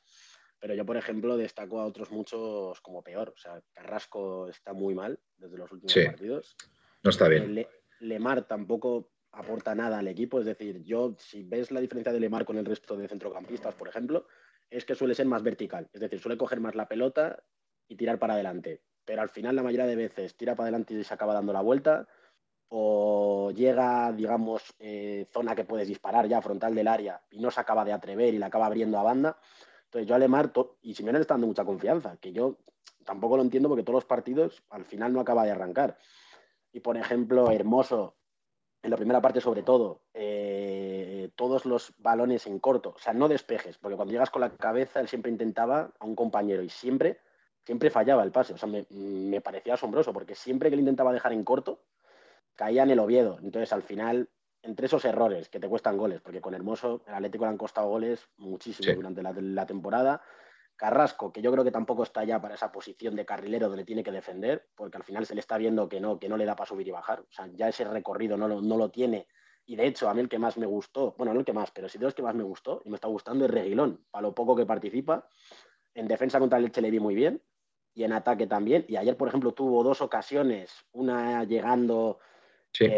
[0.60, 4.96] pero yo, por ejemplo, destaco a otros muchos como peor, o sea, Carrasco está muy
[4.96, 6.56] mal desde los últimos partidos.
[7.04, 7.68] No está bien.
[8.00, 10.40] Lemar tampoco aporta nada al equipo.
[10.40, 13.88] Es decir, yo, si ves la diferencia de Lemar con el resto de centrocampistas, por
[13.88, 14.28] ejemplo,
[14.70, 15.90] es que suele ser más vertical.
[15.92, 17.44] Es decir, suele coger más la pelota
[17.88, 18.82] y tirar para adelante.
[19.06, 21.62] Pero al final, la mayoría de veces, tira para adelante y se acaba dando la
[21.62, 22.08] vuelta.
[22.70, 27.60] O llega, digamos, eh, zona que puedes disparar ya frontal del área y no se
[27.60, 29.38] acaba de atrever y la acaba abriendo a banda.
[29.86, 32.58] Entonces, yo a Lemar, y Simeone le está dando mucha confianza, que yo
[33.04, 35.98] tampoco lo entiendo porque todos los partidos al final no acaba de arrancar.
[36.72, 38.16] Y por ejemplo, Hermoso
[38.84, 43.30] en la primera parte sobre todo, eh, todos los balones en corto, o sea, no
[43.30, 47.18] despejes, porque cuando llegas con la cabeza él siempre intentaba a un compañero y siempre,
[47.66, 51.32] siempre fallaba el pase, o sea, me, parecía asombroso, porque siempre que le intentaba dejar
[51.32, 51.80] en corto,
[52.56, 54.30] caía en el Oviedo, entonces al final,
[54.62, 57.88] entre esos errores que te cuestan goles, porque con Hermoso el Atlético le han costado
[57.88, 60.22] goles muchísimo durante la temporada,
[60.76, 64.04] Carrasco, que yo creo que tampoco está ya para esa posición de carrilero donde tiene
[64.04, 66.56] que defender, porque al final se le está viendo que no, que no le da
[66.56, 67.22] para subir y bajar.
[67.22, 69.28] O sea, ya ese recorrido no lo, no lo tiene.
[69.66, 71.72] Y de hecho, a mí el que más me gustó, bueno, no el que más,
[71.72, 74.24] pero sí de los que más me gustó y me está gustando es Reguilón, para
[74.24, 75.28] lo poco que participa.
[75.94, 77.42] En defensa contra el Elche le vi muy bien
[77.94, 78.86] y en ataque también.
[78.88, 82.20] Y ayer, por ejemplo, tuvo dos ocasiones, una llegando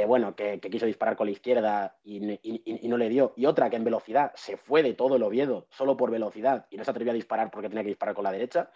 [0.07, 3.83] bueno, que, quiso disparar con la izquierda y, no le dio, y otra que en
[3.83, 7.15] velocidad se fue de todo el Oviedo solo por velocidad y no se atrevió a
[7.15, 8.71] disparar porque tenía que disparar con la derecha.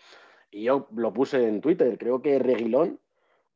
[0.51, 2.99] Y yo lo puse en Twitter, creo que Reguilón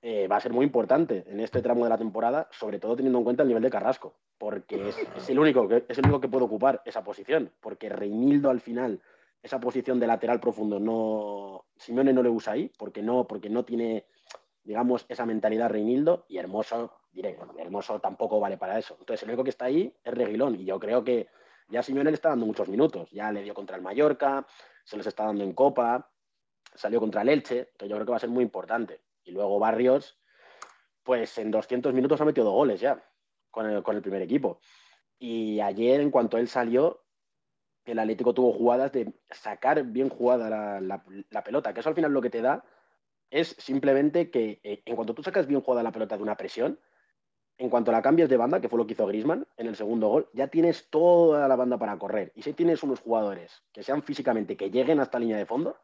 [0.05, 3.19] eh, va a ser muy importante en este tramo de la temporada, sobre todo teniendo
[3.19, 6.27] en cuenta el nivel de Carrasco, porque es, el, único que, es el único que
[6.27, 9.01] puede ocupar esa posición, porque Reinildo al final,
[9.41, 13.63] esa posición de lateral profundo, no Simeone no le usa ahí, porque no, porque no
[13.63, 14.05] tiene,
[14.63, 18.95] digamos, esa mentalidad Reinildo, y Hermoso diré, bueno, Hermoso tampoco vale para eso.
[18.99, 21.27] Entonces, el único que está ahí es Reguilón y yo creo que
[21.67, 23.09] ya Simeone le está dando muchos minutos.
[23.11, 24.45] Ya le dio contra el Mallorca,
[24.83, 26.09] se les está dando en Copa,
[26.75, 29.01] salió contra el Elche, que yo creo que va a ser muy importante.
[29.23, 30.17] Y luego Barrios,
[31.03, 33.03] pues en 200 minutos ha metido dos goles ya
[33.51, 34.59] con el, con el primer equipo.
[35.19, 37.03] Y ayer, en cuanto él salió,
[37.85, 42.21] el Atlético tuvo jugadas de sacar bien jugada la, pelota, que eso al final lo
[42.21, 42.63] que te da
[43.33, 46.79] es simplemente que eh, en cuanto tú sacas bien jugada la pelota de una presión,
[47.57, 50.07] en cuanto la cambias de banda, que fue lo que hizo Grisman en el segundo
[50.07, 52.31] gol, ya tienes toda la banda para correr.
[52.35, 55.77] Y si tienes unos jugadores que sean físicamente, que lleguen hasta línea de fondo,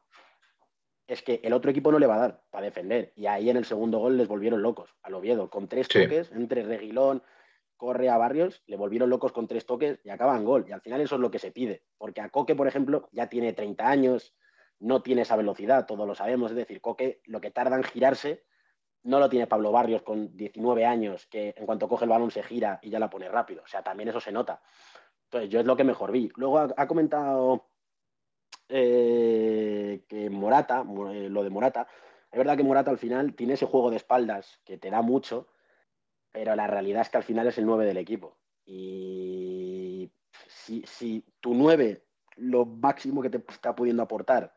[1.08, 3.14] es que el otro equipo no le va a dar para defender.
[3.16, 6.62] Y ahí en el segundo gol les volvieron locos al Oviedo, con tres toques entre
[6.62, 7.24] Reguilón,
[7.78, 10.66] Correa, Barrios, le volvieron locos con tres toques y acaban gol.
[10.68, 11.82] Y al final eso es lo que se pide.
[11.98, 14.36] Porque a Coque, por ejemplo, ya tiene 30 años,
[14.80, 16.52] no tiene esa velocidad, todos lo sabemos.
[16.52, 18.46] Es decir, Coque lo que tarda en girarse
[19.04, 22.44] no lo tiene Pablo Barrios con 19 años, que en cuanto coge el balón se
[22.44, 23.64] gira y ya la pone rápido.
[23.64, 24.62] O sea, también eso se nota.
[25.26, 26.32] Entonces, yo es lo que mejor vi.
[26.36, 27.70] Luego ha, comentado
[28.68, 31.88] eh, que Morata, eh, lo de Morata,
[32.32, 35.48] es verdad que Morata al final tiene ese juego de espaldas que te da mucho,
[36.32, 38.38] pero la realidad es que al final es el 9 del equipo.
[38.66, 40.12] Y
[40.48, 42.04] si, si tu 9,
[42.36, 44.54] lo máximo que te está pudiendo aportar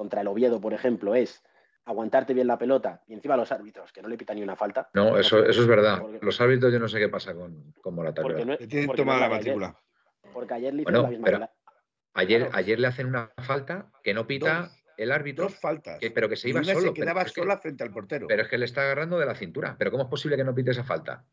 [0.00, 1.42] contra el Oviedo, por ejemplo, es
[1.84, 4.88] aguantarte bien la pelota y encima los árbitros, que no le pitan ni una falta.
[4.94, 6.02] No, eso, eso es verdad.
[6.22, 8.22] los árbitros yo no sé qué pasa con, con Morata.
[8.22, 9.78] Porque no, tienen tomada la matrícula.
[10.32, 11.50] Porque ayer le hicieron la misma.
[12.14, 15.44] ayer, ayer le hacen una falta que no pita el árbitro.
[15.44, 15.98] Dos faltas.
[16.14, 16.80] pero que se iba solo.
[16.80, 18.26] Se quedaba sola frente al portero.
[18.26, 19.76] Pero es que le está agarrando de la cintura.
[19.78, 21.26] Pero ¿cómo es posible que no pite esa falta?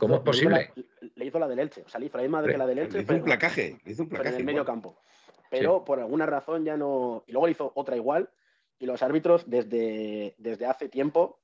[0.00, 0.72] ¿Cómo es posible?
[1.16, 1.82] Le hizo, la, del Elche.
[1.84, 2.96] O sea, le hizo la misma que la del Elche.
[2.96, 3.78] Le hizo un placaje.
[3.84, 4.36] Le hizo un placaje.
[4.36, 4.98] en el medio campo.
[5.50, 7.24] Pero por alguna razón ya no.
[7.26, 8.30] Y luego le hizo otra igual
[8.78, 11.40] y los árbitros desde, desde hace tiempo,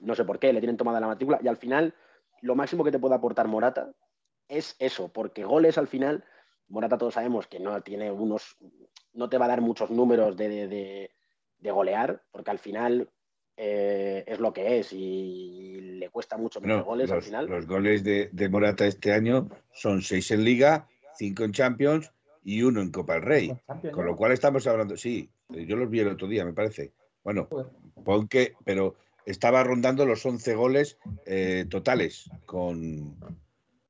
[0.00, 1.94] no sé por qué, le tienen tomada la matrícula y al final
[2.42, 3.92] lo máximo que te puede aportar Morata
[4.48, 6.24] es eso, porque goles al final,
[6.68, 8.56] Morata todos sabemos que no tiene unos,
[9.12, 11.10] no te va a dar muchos números de,
[11.60, 13.10] golear, porque al final
[13.56, 17.46] eh, es lo que es y le cuesta mucho meter goles al final.
[17.46, 22.10] Los goles de, de, Morata este año son seis en Liga, cinco en Champions
[22.48, 23.52] y uno en Copa del Rey.
[23.92, 26.94] Con lo cual estamos hablando, sí, yo los vi el otro día, me parece.
[27.22, 27.46] Bueno,
[28.04, 33.18] pon que, pero estaba rondando los 11 goles eh, totales con,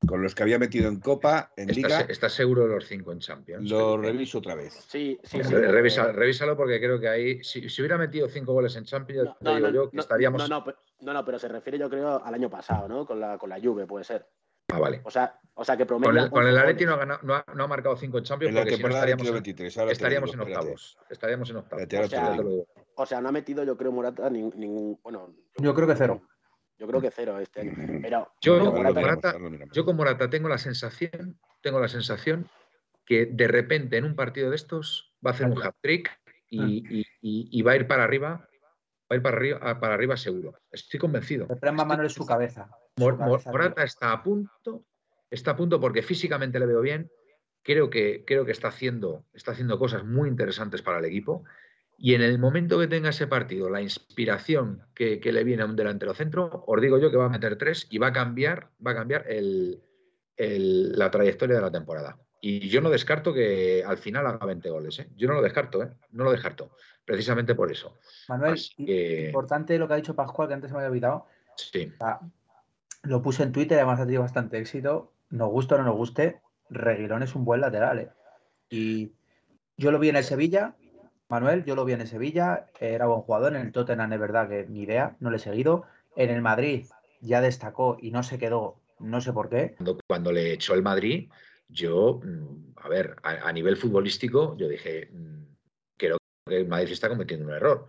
[0.05, 2.01] con los que había metido en Copa, en Liga.
[2.01, 3.69] ¿Estás seguro de los 5 en Champions?
[3.69, 4.73] Lo reviso otra vez.
[4.89, 5.53] Sí, sí, sí.
[5.53, 9.89] revísalo porque creo que ahí, si, hubiera metido 5 goles en Champions, no, digo yo
[9.89, 10.49] que estaríamos.
[10.49, 10.65] No,
[11.13, 13.05] no, pero se refiere yo creo al año pasado, ¿no?
[13.05, 14.27] Con la, con la Juve, puede ser.
[14.71, 15.01] Ah, vale.
[15.03, 16.29] O sea, o sea que promedio.
[16.29, 20.33] Con el, Atleti no, ha marcado 5 en Champions porque si no estaríamos, en, estaríamos
[20.33, 20.97] en octavos.
[21.09, 22.65] Estaríamos en octavos.
[22.95, 24.99] O sea, no ha metido, yo creo, Morata ningún.
[25.03, 26.21] Bueno, yo creo que cero.
[26.77, 27.73] Yo creo que cero este año.
[28.01, 29.35] Pero, yo, con Morata,
[29.73, 32.49] yo con Morata tengo la sensación, tengo la sensación
[33.05, 36.09] que de repente en un partido de estos va a hacer un hat-trick
[36.49, 38.47] y, y, va a ir para arriba
[39.11, 40.53] va a ir para arriba, para arriba seguro.
[40.71, 41.47] Estoy convencido.
[41.49, 42.69] El mano en su cabeza.
[42.99, 44.85] Morata está a punto,
[45.29, 47.11] está a punto porque físicamente le veo bien.
[47.63, 51.43] Creo que, creo que está, haciendo, está haciendo cosas muy interesantes para el equipo.
[51.97, 55.75] Y en el momento que tenga ese partido, la inspiración que, le viene a un
[55.75, 58.91] delantero centro, os digo yo que va a meter tres y va a cambiar, va
[58.91, 59.25] a cambiar
[60.37, 62.17] la trayectoria de la temporada.
[62.41, 64.99] Y yo no descarto que al final haga 20 goles.
[64.99, 65.09] ¿eh?
[65.17, 65.89] Yo no lo descarto, ¿eh?
[66.11, 66.71] no lo descarto.
[67.03, 67.97] Precisamente por eso.
[68.29, 71.25] Manuel, importante lo que ha dicho Pascual, que antes se me había olvidado.
[71.57, 71.91] Sí
[73.03, 75.11] lo puse en Twitter, además ha tenido bastante éxito.
[75.29, 77.99] Nos guste o no nos guste, Reguilón es un buen lateral.
[77.99, 78.09] ¿eh?
[78.69, 79.11] Y
[79.77, 80.75] yo lo vi en el Sevilla,
[81.29, 83.55] Manuel, yo lo vi en el Sevilla, era buen jugador.
[83.55, 85.83] En el Tottenham es verdad que ni idea, no le he seguido.
[86.15, 86.87] En el Madrid
[87.21, 89.75] ya destacó y no se quedó, no sé por qué.
[90.07, 91.29] Cuando, le echó el Madrid,
[91.67, 95.38] yo, mm, a ver, a, nivel futbolístico, yo dije, mm,
[96.49, 97.87] que el Madrid está cometiendo un error.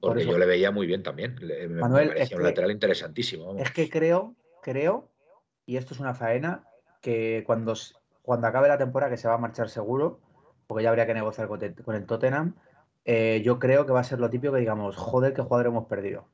[0.00, 1.36] porque yo le veía muy bien también.
[1.70, 3.56] Manuel, me parecía un lateral interesantísimo.
[3.56, 5.10] Es que creo creo,
[5.66, 6.64] y esto es una faena,
[7.00, 7.74] que cuando,
[8.22, 10.20] cuando acabe la temporada, que se va a marchar seguro,
[10.66, 12.54] porque ya habría que negociar con, el Tottenham,
[13.04, 15.86] eh, yo creo que va a ser lo típico que digamos, joder, qué jugador hemos
[15.86, 16.28] perdido.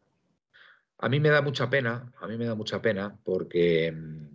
[0.99, 4.27] A mí me da mucha pena, a mí me da mucha pena porque mm,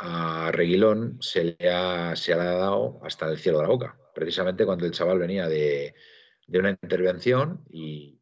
[0.00, 3.96] a Reguilón se le ha, se le ha dado hasta el cielo de la boca,
[4.14, 5.94] precisamente cuando el chaval venía de,
[6.50, 8.20] de una intervención y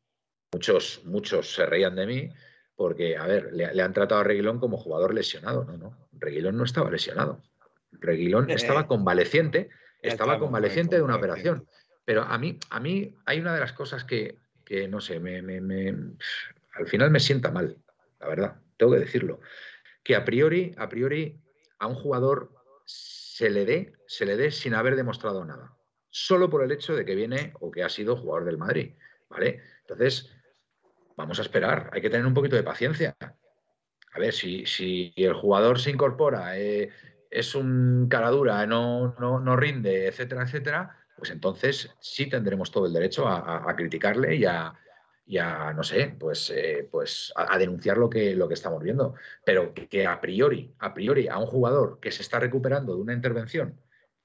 [0.52, 2.30] muchos, muchos se reían de mí
[2.76, 5.64] porque, a ver, le, han tratado a Reguilón como jugador lesionado.
[5.64, 7.42] No, no, Reguilón no estaba lesionado.
[7.90, 9.70] Reguilón eh, estaba convaleciente,
[10.02, 11.66] estaba convaleciente de una operación.
[12.04, 14.38] Pero a mí, a mí hay una de las cosas que,
[14.88, 15.38] no sé, me,
[16.74, 17.78] al final me sienta mal,
[18.20, 19.40] la verdad, tengo que decirlo.
[20.04, 21.40] Que a priori, a priori,
[21.78, 22.52] a un jugador
[22.84, 25.77] se le dé, se le dé sin haber demostrado nada.
[26.20, 28.94] Solo por el hecho de que viene o que ha sido jugador del Madrid.
[29.28, 29.62] ¿Vale?
[29.82, 30.28] Entonces,
[31.16, 33.16] vamos a esperar, hay que tener un poquito de paciencia.
[33.20, 36.90] A ver, si, si el jugador se incorpora, eh,
[37.30, 42.92] es un cara dura, no, no, rinde, etcétera, etcétera, pues entonces sí tendremos todo el
[42.92, 48.48] derecho a, criticarle y a, no sé, pues, eh, pues a, denunciar lo que, lo
[48.48, 49.14] que estamos viendo.
[49.44, 53.12] Pero que, a priori, a priori, a un jugador que se está recuperando de una
[53.12, 53.78] intervención,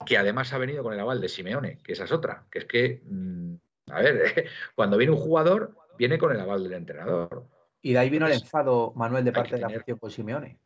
[0.05, 2.65] que además ha venido con el aval de Simeone, que esa es otra, que es
[2.65, 3.55] que, mm,
[3.91, 7.47] a ver, cuando viene un jugador, viene con el aval del entrenador.
[7.81, 10.57] Y de ahí vino el enfado, Manuel, de parte de la afición por Simeone.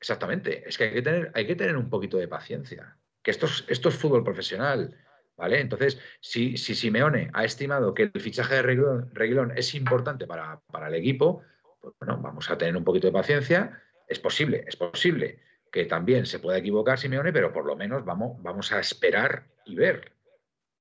[0.00, 0.68] Exactamente.
[0.68, 2.96] Es que hay que tener, hay que tener un poquito de paciencia.
[3.22, 4.96] Que esto es, esto es fútbol profesional.
[5.36, 5.60] ¿Vale?
[5.60, 10.94] Entonces, si, si, Simeone ha estimado que el fichaje de Reguilón, es importante para, el
[10.94, 11.42] equipo,
[11.80, 13.82] pues bueno, vamos a tener un poquito de paciencia.
[14.06, 18.42] Es posible, es posible que también se pueda equivocar Simeone, pero por lo menos vamos,
[18.42, 20.12] vamos a esperar y ver.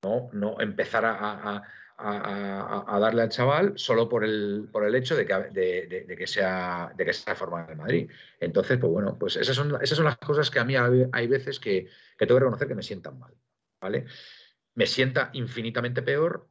[0.02, 1.64] no, no empezar a,
[3.00, 7.06] darle al chaval solo por el, por el hecho de que, de, que sea, de
[7.06, 8.10] que formado en Madrid.
[8.40, 11.60] Entonces, pues bueno, pues esas son, esas son las cosas que a mí hay veces
[11.60, 13.34] que, que tengo que reconocer que me sientan mal.
[13.82, 14.06] ¿vale?
[14.76, 16.48] Me sienta infinitamente peor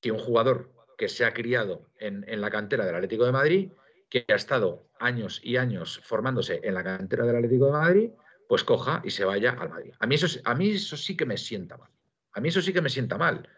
[0.00, 3.72] que un jugador que se ha criado en, en la cantera del Atlético de Madrid,
[4.12, 8.10] que ha estado años y años formándose en la cantera del Atlético de Madrid,
[8.46, 9.94] pues coja y se vaya al Madrid.
[9.98, 11.88] A mí eso, a mí eso sí que me sienta mal.
[12.34, 13.48] A mí eso sí que me sienta mal,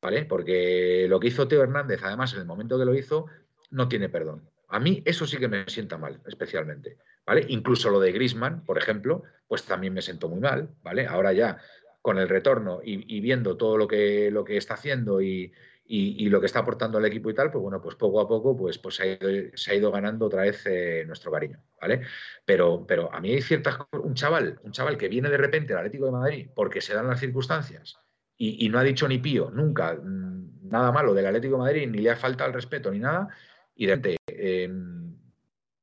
[0.00, 0.24] ¿vale?
[0.24, 3.26] Porque lo que hizo Teo Hernández, además, en el momento que lo hizo,
[3.70, 4.50] no tiene perdón.
[4.66, 7.46] A mí eso sí que me sienta mal, especialmente, ¿vale?
[7.48, 11.06] Incluso lo de Grisman, por ejemplo, pues también me sentó muy mal, ¿vale?
[11.06, 11.58] Ahora ya
[12.00, 15.52] con el retorno y, viendo todo lo que, lo que está haciendo y,
[15.84, 18.56] y, lo que está aportando al equipo y tal, pues bueno, pues poco a poco
[18.56, 19.18] pues, pues se,
[19.70, 22.02] ha ido, ganando otra vez eh, nuestro cariño, ¿vale?
[22.44, 25.80] Pero, pero a mí hay ciertas un chaval, un chaval que viene de repente al
[25.80, 27.98] Atlético de Madrid porque se dan las circunstancias
[28.38, 31.98] y, no ha dicho ni pío nunca mm, nada malo del Atlético de Madrid, ni
[31.98, 33.28] le ha faltado el respeto ni nada,
[33.76, 35.14] y de repente em,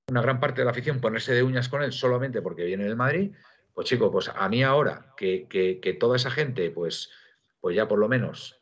[0.09, 2.95] una gran parte de la afición ponerse de uñas con él solamente porque viene del
[2.95, 3.31] Madrid,
[3.73, 7.11] pues chico, pues a mí ahora que, que toda esa gente, pues,
[7.61, 8.58] pues ya por lo menos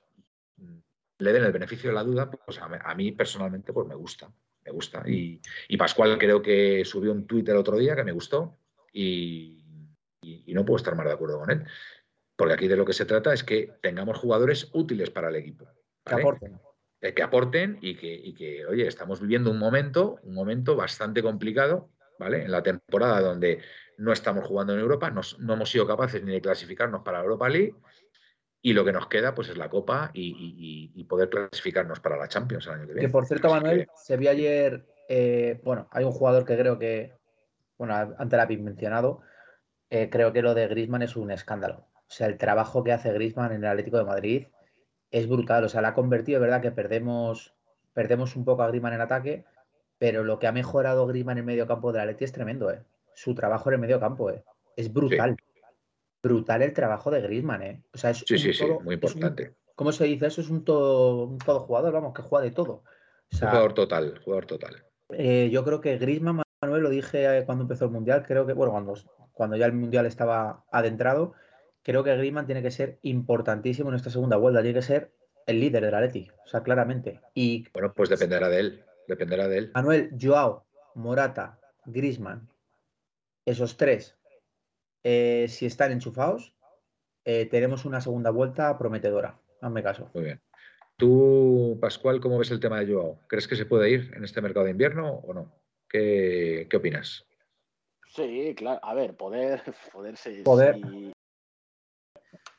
[1.20, 4.32] le den el beneficio de la duda, pues a, mí personalmente pues me gusta,
[4.64, 5.04] me gusta.
[5.06, 5.42] Y,
[5.78, 8.58] Pascual creo que subió un tuit el otro día que me gustó
[8.94, 9.64] y,
[10.48, 11.64] no puedo estar más de acuerdo con él.
[12.36, 15.68] Porque aquí de lo que se trata es que tengamos jugadores útiles para el equipo.
[16.06, 16.60] Que aporten.
[17.02, 22.44] Eh, que aporten y que, oye, estamos viviendo un momento, un momento bastante complicado, ¿vale?
[22.44, 23.62] En la temporada donde
[23.98, 27.50] no estamos jugando en Europa, no hemos sido capaces ni de clasificarnos para la Europa
[27.50, 27.76] League
[28.68, 32.68] y lo que nos queda pues es la Copa y, poder clasificarnos para la Champions
[32.68, 33.08] el año que viene.
[33.08, 37.14] Que por cierto, Manuel, se vio ayer, eh, bueno, hay un jugador que creo que,
[37.78, 39.22] bueno, antes la habéis mencionado,
[39.90, 41.88] eh, creo que lo de Grisman es un escándalo.
[41.96, 44.48] O sea, el trabajo que hace Grisman en el Atlético de Madrid
[45.12, 45.64] es brutal.
[45.64, 47.54] O sea, la ha convertido, es verdad que perdemos,
[47.94, 49.46] perdemos un poco a Grisman en ataque,
[49.98, 52.82] pero lo que ha mejorado Grisman en medio campo del Atleti es tremendo, ¿eh?
[53.14, 54.44] Su trabajo en el medio campo, ¿eh?
[54.76, 55.38] Es brutal
[56.22, 57.84] brutal el trabajo de Griezmann, ¿eh?
[57.94, 59.56] O sea, es sí, sí, sí, muy importante.
[59.76, 60.42] ¿Cómo se dice eso?
[60.42, 62.84] Es un todo, un todo jugador, vamos, que juega de todo.
[63.32, 64.84] jugador total, jugador total.
[65.10, 68.72] Eh, yo creo que Griezmann, Manuel, lo dije cuando empezó el Mundial, creo que, bueno,
[68.72, 68.96] cuando,
[69.34, 71.34] cuando ya el Mundial estaba adentrado,
[71.84, 75.14] creo que Griezmann tiene que ser importantísimo en esta segunda vuelta, tiene que ser
[75.46, 77.22] el líder del Atleti, o sea, claramente.
[77.34, 79.72] Y, bueno, pues dependerá de él, dependerá de él.
[79.74, 82.50] Manuel, Joao, Morata, Griezmann,
[83.46, 84.17] esos tres
[85.04, 86.54] eh, si están enchufados,
[87.30, 89.38] eh, tenemos una segunda vuelta prometedora.
[89.62, 90.10] Hazme caso.
[90.14, 90.42] Muy bien.
[90.98, 93.20] Tú, Pascual, ¿cómo ves el tema de Joao?
[93.28, 95.54] ¿Crees que se puede ir en este mercado de invierno o no?
[95.88, 97.26] ¿Qué, opinas?
[98.08, 98.80] Sí, claro.
[98.82, 99.62] A ver, poder,
[99.94, 100.44] poder, si,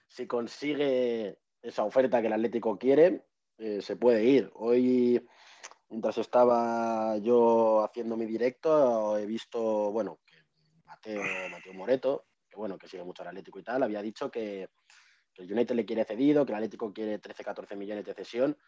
[0.06, 3.24] Si, consigue esa oferta que el Atlético quiere,
[3.58, 4.50] eh, se puede ir.
[4.54, 5.26] Hoy,
[5.88, 10.36] mientras estaba yo haciendo mi directo, he visto, bueno, que
[10.84, 12.27] Mateo, Mateo Moreto,
[12.58, 14.68] bueno, que sigue mucho al Atlético y tal, había dicho que,
[15.36, 18.58] el United le quiere cedido, que el Atlético quiere 13-14 millones de cesión,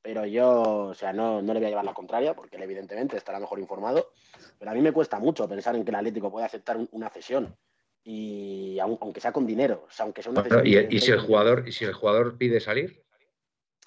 [0.00, 3.16] pero yo, o sea, no, no le voy a llevar la contraria, porque él evidentemente
[3.16, 4.12] estará mejor informado,
[4.56, 7.56] pero a mí me cuesta mucho pensar en que el Atlético puede aceptar una cesión
[8.04, 11.64] y aunque sea con dinero, o sea, aunque sea una cesión ¿y, si el jugador
[11.66, 13.04] y si el jugador pide salir?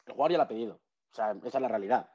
[0.05, 2.09] El jugador ya lo ha pedido, o sea, esa es la realidad.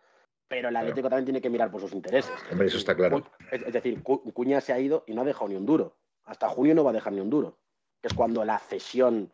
[0.49, 2.33] Pero el Atlético también tiene que mirar por sus intereses.
[2.51, 3.23] Hombre, eso está claro.
[3.53, 6.00] Es, decir, Cuña se ha ido y no ha dejado ni un duro
[6.31, 7.59] hasta junio no va a dejar ni un duro,
[8.01, 9.31] que es cuando la cesión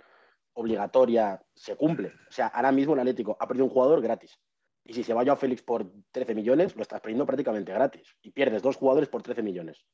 [0.54, 2.08] obligatoria se cumple.
[2.28, 4.40] O sea, ahora mismo el Atlético ha perdido un jugador gratis.
[4.82, 8.16] Y si se va a Félix por 13 millones, lo estás perdiendo prácticamente gratis.
[8.22, 9.84] Y pierdes dos jugadores por 13 millones.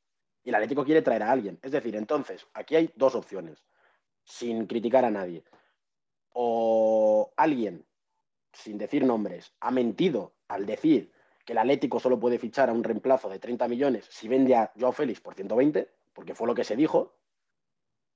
[0.44, 1.58] Y el Atlético quiere traer a alguien.
[1.60, 3.64] Es decir, entonces, aquí hay dos opciones,
[4.22, 5.42] sin criticar a nadie.
[6.34, 7.84] O alguien,
[8.52, 11.10] sin decir nombres, ha mentido al decir
[11.44, 14.72] que el Atlético solo puede fichar a un reemplazo de 30 millones si vende a
[14.78, 17.16] Joao Félix por 120 porque fue lo que se dijo,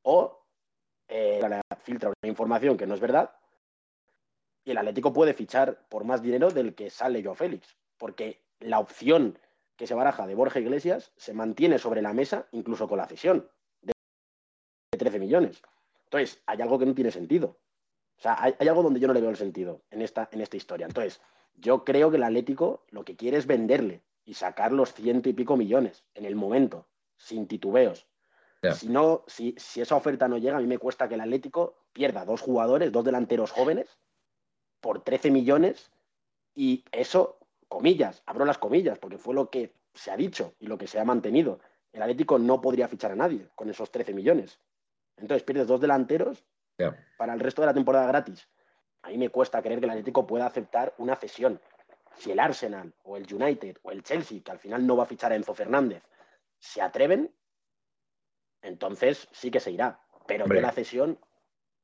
[0.02, 0.46] o
[1.08, 1.40] eh,
[1.82, 3.34] filtra una información que no es verdad
[4.66, 8.80] y el Atlético puede fichar por más dinero del que sale Joao Félix, porque la
[8.80, 9.38] opción
[9.76, 13.48] que se baraja de Borja Iglesias se mantiene sobre la mesa incluso con la cesión
[13.80, 13.92] de
[14.98, 15.62] 13 millones.
[16.04, 17.58] Entonces, hay algo que no tiene sentido.
[18.18, 20.56] O sea, hay, algo donde yo no le veo el sentido en esta, en esta
[20.56, 20.86] historia.
[20.86, 21.20] Entonces,
[21.54, 25.32] yo creo que el Atlético lo que quiere es venderle y sacar los ciento y
[25.32, 28.06] pico millones en el momento sin titubeos.
[28.74, 32.24] Si, no, si, esa oferta no llega, a mí me cuesta que el Atlético pierda
[32.24, 33.98] dos jugadores, dos delanteros jóvenes,
[34.80, 35.92] por 13 millones
[36.54, 37.38] y eso,
[37.68, 40.98] comillas, abro las comillas, porque fue lo que se ha dicho y lo que se
[40.98, 41.60] ha mantenido.
[41.92, 44.58] El Atlético no podría fichar a nadie con esos 13 millones.
[45.16, 46.44] Entonces pierdes dos delanteros
[47.16, 48.48] para el resto de la temporada gratis.
[49.02, 51.60] a mí me cuesta creer que el Atlético pueda aceptar una cesión.
[52.16, 55.06] Si el Arsenal o el United o el Chelsea, que al final no va a
[55.06, 56.02] fichar a Enzo Fernández,
[56.66, 57.32] se atreven,
[58.62, 60.00] entonces sí que se irá.
[60.26, 61.20] Pero yo la cesión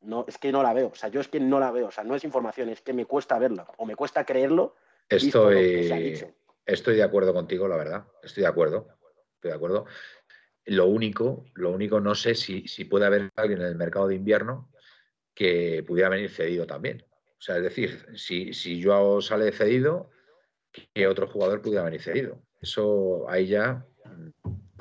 [0.00, 0.88] no, es que no la veo.
[0.88, 1.86] O sea, yo es que no la veo.
[1.86, 3.68] O sea, no es información, es que me cuesta verla.
[3.78, 4.74] O me cuesta creerlo.
[5.08, 6.24] Estoy,
[6.66, 8.06] estoy de acuerdo contigo, la verdad.
[8.22, 8.88] Estoy de acuerdo.
[9.34, 9.86] Estoy de acuerdo.
[10.64, 14.16] Lo único, lo único, no sé si, si puede haber alguien en el mercado de
[14.16, 14.70] invierno
[15.34, 17.04] que pudiera venir cedido también.
[17.38, 20.10] O sea, es decir, si, si Joao sale cedido,
[20.72, 22.40] que otro jugador pudiera venir cedido.
[22.60, 23.84] Eso ahí ya,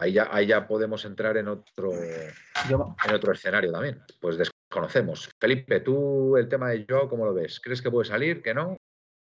[0.01, 4.01] ahí ya, ahí ya podemos entrar en otro, en otro escenario también.
[4.19, 5.29] Pues desconocemos.
[5.39, 7.59] Felipe, tú el tema de Joao, ¿cómo lo ves?
[7.59, 8.41] ¿Crees que puede salir?
[8.41, 8.75] ¿Que no?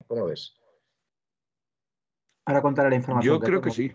[0.07, 0.57] ¿Cómo lo ves?
[2.47, 3.35] Ahora contaré la información.
[3.35, 3.95] Yo creo que sí.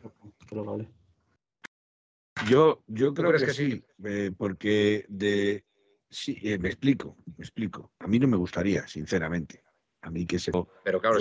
[2.47, 5.65] Yo, yo creo que, sí, eh, porque de
[6.09, 7.91] sí, eh, me explico, me explico.
[7.99, 9.63] A mí no me gustaría, sinceramente.
[10.01, 10.51] A mí que se.
[10.83, 11.19] Pero claro,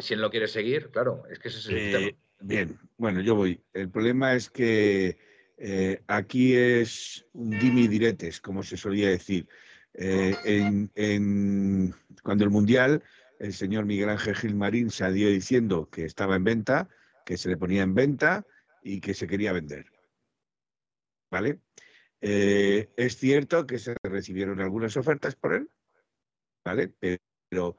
[0.00, 3.34] si él, no quiere seguir, claro, es que ese es el eh, Bien, bueno, yo
[3.34, 3.60] voy.
[3.72, 5.16] El problema es que
[6.06, 9.48] aquí es un dimi diretes, como se solía decir.
[9.94, 13.02] en, cuando el Mundial,
[13.40, 16.88] el señor Miguel Ángel Gilmarín salió diciendo que estaba en venta,
[17.24, 18.46] que se le ponía en venta
[18.82, 19.86] y que se quería vender.
[21.30, 21.60] ¿vale?
[22.20, 25.70] Eh, es cierto que se recibieron algunas ofertas por él,
[26.64, 26.94] ¿vale?
[27.48, 27.76] Pero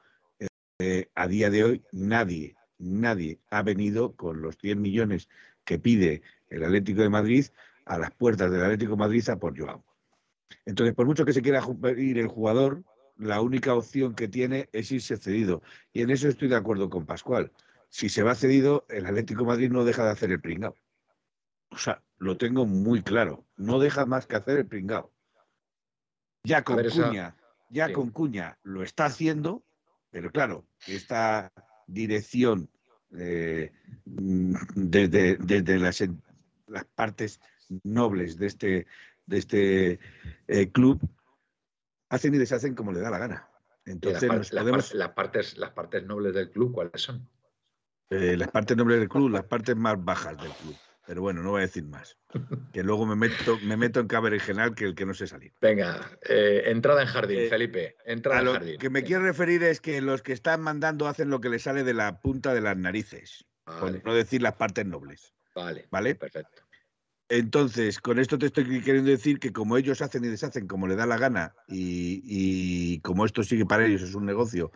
[0.80, 5.30] eh, a día de hoy nadie, nadie ha venido con los 100 millones
[5.64, 7.46] que pide el Atlético de Madrid
[7.86, 9.84] a las puertas del Atlético de Madrid a por Joao.
[10.66, 11.62] Entonces, por mucho que se quiera
[11.98, 12.84] ir el jugador,
[13.18, 15.62] la única opción que tiene es irse cedido.
[15.94, 17.52] Y en eso estoy de acuerdo con Pascual.
[17.90, 20.76] Si se va cedido, el Atlético de Madrid no deja de hacer el pringao.
[21.70, 23.46] O sea, lo tengo muy claro.
[23.56, 25.12] No deja más que hacer el pringao.
[26.44, 27.36] Ya con Cuña,
[27.70, 29.64] ya con Cuña lo está haciendo,
[30.12, 31.52] pero claro, esta
[31.88, 32.70] dirección
[33.18, 33.72] eh,
[34.06, 36.04] desde, las,
[36.68, 37.40] las, partes
[37.84, 38.88] nobles de este,
[39.26, 40.00] de este
[40.48, 41.00] eh, club
[42.10, 43.50] hacen y deshacen como le da la gana.
[43.86, 47.30] Entonces, las, partes, las partes nobles del club, ¿cuáles son?
[48.10, 50.76] Eh, las partes nobles del club, las partes más bajas del club.
[51.08, 52.18] Pero bueno, no voy a decir más.
[52.74, 55.54] Que luego me meto, me meto en general que el que no sé salir.
[55.62, 57.96] Venga, eh, entrada en jardín, eh, Felipe.
[58.06, 58.78] Entrada en jardín.
[58.78, 61.84] Que me quiero referir es que los que están mandando hacen lo que les sale
[61.84, 63.46] de la punta de las narices.
[63.64, 65.34] Por no decir las partes nobles.
[65.56, 65.88] Vale.
[65.90, 66.16] ¿Vale?
[66.16, 66.62] Perfecto.
[67.30, 70.96] Entonces, con esto te estoy queriendo decir que como ellos hacen y deshacen como le
[70.96, 74.72] da la gana y, y como esto sigue para ellos es un negocio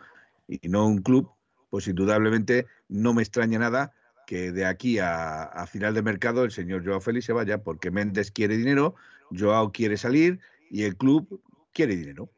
[0.48, 1.30] y no un club,
[1.70, 3.94] pues indudablemente no me extraña nada
[4.26, 8.30] que de aquí a, final de mercado el señor Joao Félix se vaya porque Méndez
[8.30, 8.94] quiere dinero,
[9.30, 11.42] Joao quiere salir y el club
[11.72, 12.30] quiere dinero.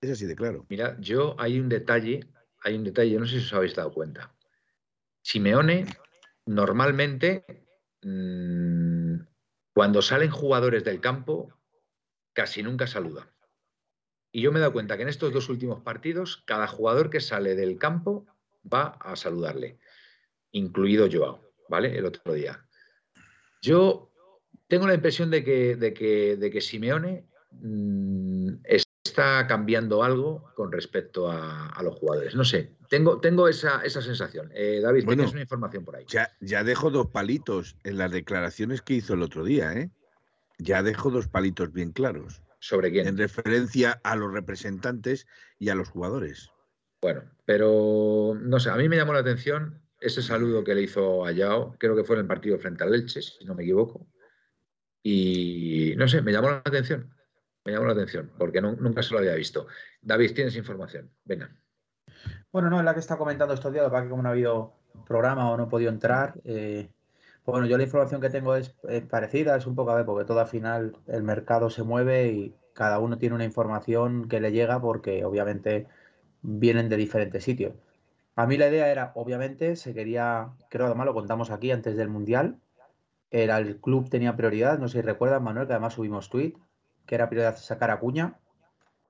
[0.00, 0.66] Es así de claro.
[0.68, 2.26] Mira, yo hay un detalle,
[2.62, 4.34] hay un detalle, no sé si os habéis dado cuenta.
[5.22, 5.86] Simeone
[6.46, 7.44] normalmente
[8.02, 9.14] mm,
[9.72, 11.52] cuando salen jugadores del campo
[12.32, 13.28] casi nunca saluda.
[14.32, 17.20] Y yo me he dado cuenta que en estos dos últimos partidos cada jugador que
[17.20, 18.26] sale del campo
[18.64, 19.78] va a saludarle
[20.52, 21.96] incluido Joao, ¿vale?
[21.96, 22.64] El otro día.
[23.60, 24.10] Yo
[24.68, 30.72] tengo la impresión de que, de que, de que Simeone mm, está cambiando algo con
[30.72, 32.34] respecto a, los jugadores.
[32.34, 34.50] No sé, tengo, tengo esa, sensación.
[34.54, 36.04] Eh, David, tienes una información por ahí.
[36.08, 39.90] Ya, ya dejo dos palitos en las declaraciones que hizo el otro día, ¿eh?
[40.58, 42.42] Ya dejo dos palitos bien claros.
[42.60, 43.08] ¿Sobre quién?
[43.08, 45.26] En referencia a los representantes
[45.58, 46.50] y a los jugadores.
[47.00, 51.24] Bueno, pero no sé, a mí me llamó la atención ese saludo que le hizo
[51.24, 54.06] a Yao, creo que fue en el partido frente al Elche, si no me equivoco.
[55.02, 57.12] Y no sé, me llamó la atención.
[57.64, 59.66] Me llamó la atención, porque nunca se lo había visto.
[60.00, 61.10] David, tienes información.
[61.24, 61.54] Venga.
[62.50, 64.74] Bueno, no, es la que está comentando estos días, para que como no ha habido
[65.06, 66.34] programa o no he podido entrar.
[66.44, 66.90] Eh,
[67.44, 68.74] bueno, yo la información que tengo es,
[69.08, 72.54] parecida, es un poco a ver, porque todo al final el mercado se mueve y
[72.72, 75.86] cada uno tiene una información que le llega porque obviamente
[76.42, 77.74] vienen de diferentes sitios.
[78.34, 82.08] A mí la idea era, obviamente, se quería, creo además lo contamos aquí antes del
[82.08, 82.58] Mundial,
[83.30, 86.54] era el club tenía prioridad, no sé si recuerdan, Manuel, que además subimos tweet,
[87.06, 88.38] que era prioridad sacar a Cuña,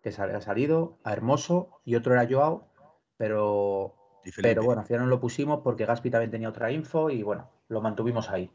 [0.02, 2.66] que ha salido, a Hermoso, y otro era Joao,
[3.16, 3.94] pero,
[4.40, 7.48] pero bueno, al final no lo pusimos porque Gaspi también tenía otra info y bueno,
[7.68, 8.50] lo mantuvimos ahí.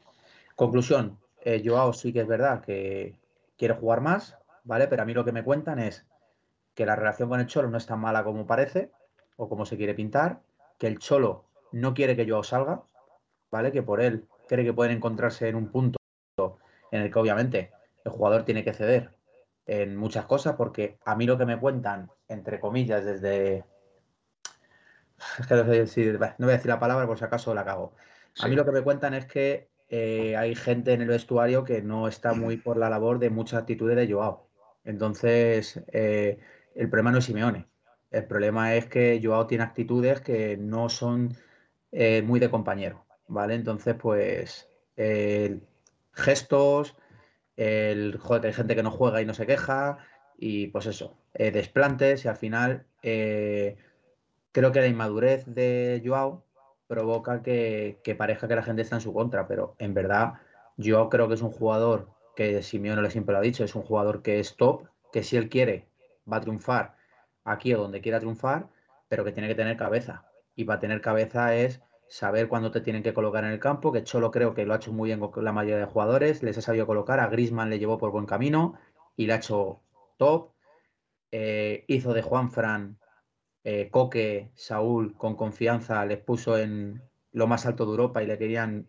[0.55, 3.19] Conclusión, eh, Joao sí que es verdad que
[3.57, 4.87] quiere jugar más, ¿vale?
[4.87, 6.05] Pero a mí lo que me cuentan es
[6.73, 8.91] que la relación con el Cholo no es tan mala como parece
[9.37, 10.41] o como se quiere pintar,
[10.77, 12.83] que el Cholo no quiere que yo salga,
[13.51, 13.71] ¿vale?
[13.71, 15.97] Que por él cree que pueden encontrarse en un punto
[16.91, 17.71] en el que obviamente
[18.05, 19.11] el jugador tiene que ceder
[19.65, 23.65] en muchas cosas, porque a mí lo que me cuentan, entre comillas, desde
[25.39, 27.53] es que no, voy a decir, no voy a decir la palabra por si acaso
[27.53, 27.93] la cago.
[28.39, 31.81] A mí lo que me cuentan es que eh, hay gente en el vestuario que
[31.81, 34.47] no está muy por la labor de muchas actitudes de Joao.
[34.83, 36.39] Entonces, eh,
[36.75, 37.65] el problema no es Simeone.
[38.11, 41.35] El problema es que Joao tiene actitudes que no son
[41.91, 43.55] eh, muy de compañero, ¿vale?
[43.55, 44.69] Entonces, pues,
[46.13, 46.95] gestos,
[47.55, 49.97] el joder, hay gente que no juega y no se queja,
[50.37, 52.85] y pues eso, desplantes, y al final
[54.57, 56.43] creo que la inmadurez de Joao
[56.87, 60.33] provoca que, parezca que la gente está en su contra, pero en verdad
[60.77, 63.83] yo creo que es un jugador que Simeone le siempre lo ha dicho, es un
[63.83, 65.87] jugador que es top, que si él quiere
[66.31, 66.96] va a triunfar
[67.47, 68.67] aquí o donde quiera triunfar,
[69.07, 70.25] pero que tiene que tener cabeza.
[70.55, 74.03] Y para tener cabeza es saber cuándo te tienen que colocar en el campo, que
[74.03, 76.61] Cholo creo que lo ha hecho muy bien con la mayoría de jugadores, les ha
[76.61, 78.75] sabido colocar, a Grisman le llevó por buen camino
[79.15, 79.81] y le ha hecho
[80.17, 80.51] top.
[81.31, 82.97] Eh, hizo de Juan Fran
[83.63, 87.01] eh, Coque, Saúl, con confianza, les puso en
[87.33, 88.87] lo más alto de Europa y le querían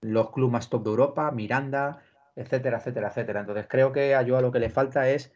[0.00, 2.02] los clubes más top de Europa, Miranda,
[2.34, 3.40] etcétera, etcétera, etcétera.
[3.40, 5.32] Entonces creo que a Joao lo que le falta es,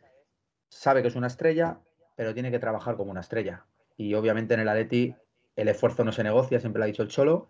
[0.71, 1.81] sabe que es una estrella,
[2.19, 3.64] pero tiene que trabajar como una estrella.
[3.97, 5.14] Y obviamente en el Atleti
[5.55, 7.49] el esfuerzo no se negocia, siempre lo ha dicho el Cholo.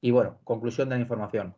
[0.00, 1.54] Y bueno, conclusión de la información.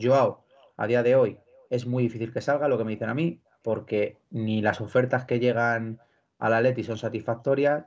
[0.00, 0.44] Joao,
[0.76, 3.40] a día de hoy, es muy difícil que salga, lo que me dicen a mí,
[3.60, 5.98] porque ni las ofertas que llegan
[6.38, 7.86] al Atleti son satisfactorias,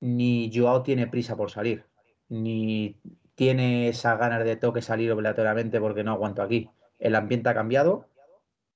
[0.00, 1.86] ni Joao tiene prisa por salir,
[2.28, 3.00] ni
[3.34, 6.68] tiene esa ganas de toque salir obligatoriamente porque no aguanto aquí.
[6.98, 8.10] El ambiente ha cambiado.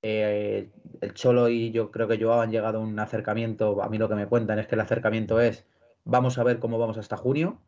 [0.03, 0.71] Eh,
[1.01, 3.83] el Cholo y yo creo que Joao han llegado a un acercamiento.
[3.83, 5.67] A mí lo que me cuentan es que el acercamiento es
[6.05, 7.61] vamos a ver cómo vamos hasta junio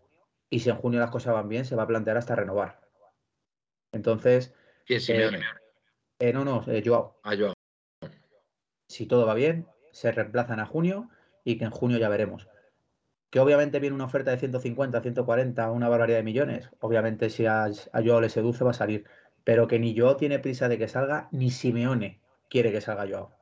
[0.49, 2.81] y si en junio las cosas van bien se va a plantear hasta renovar.
[3.93, 4.55] Entonces.
[4.87, 5.41] ¿Quién eh,
[6.19, 7.19] eh, no, no, Joao.
[7.23, 7.55] Ah, Joao.
[8.89, 11.11] Si todo va bien, se reemplazan a junio
[11.45, 12.49] y que en junio ya veremos.
[13.31, 16.71] Que obviamente viene una oferta de 150, 140, una barbaridad de millones.
[16.81, 19.05] Obviamente si a, a Joao le seduce va a salir.
[19.45, 22.22] Pero que ni Joao tiene prisa de que salga, ni Simeone
[22.53, 23.35] quiere que salga Joao.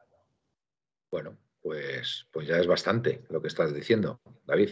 [1.11, 4.71] Bueno, pues, pues ya es bastante lo que estás diciendo, David.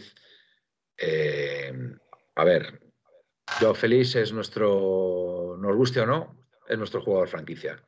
[0.97, 1.73] Eh,
[2.35, 2.79] a ver,
[3.59, 7.83] Joao Félix es nuestro, nos guste o no, es nuestro jugador franquicia.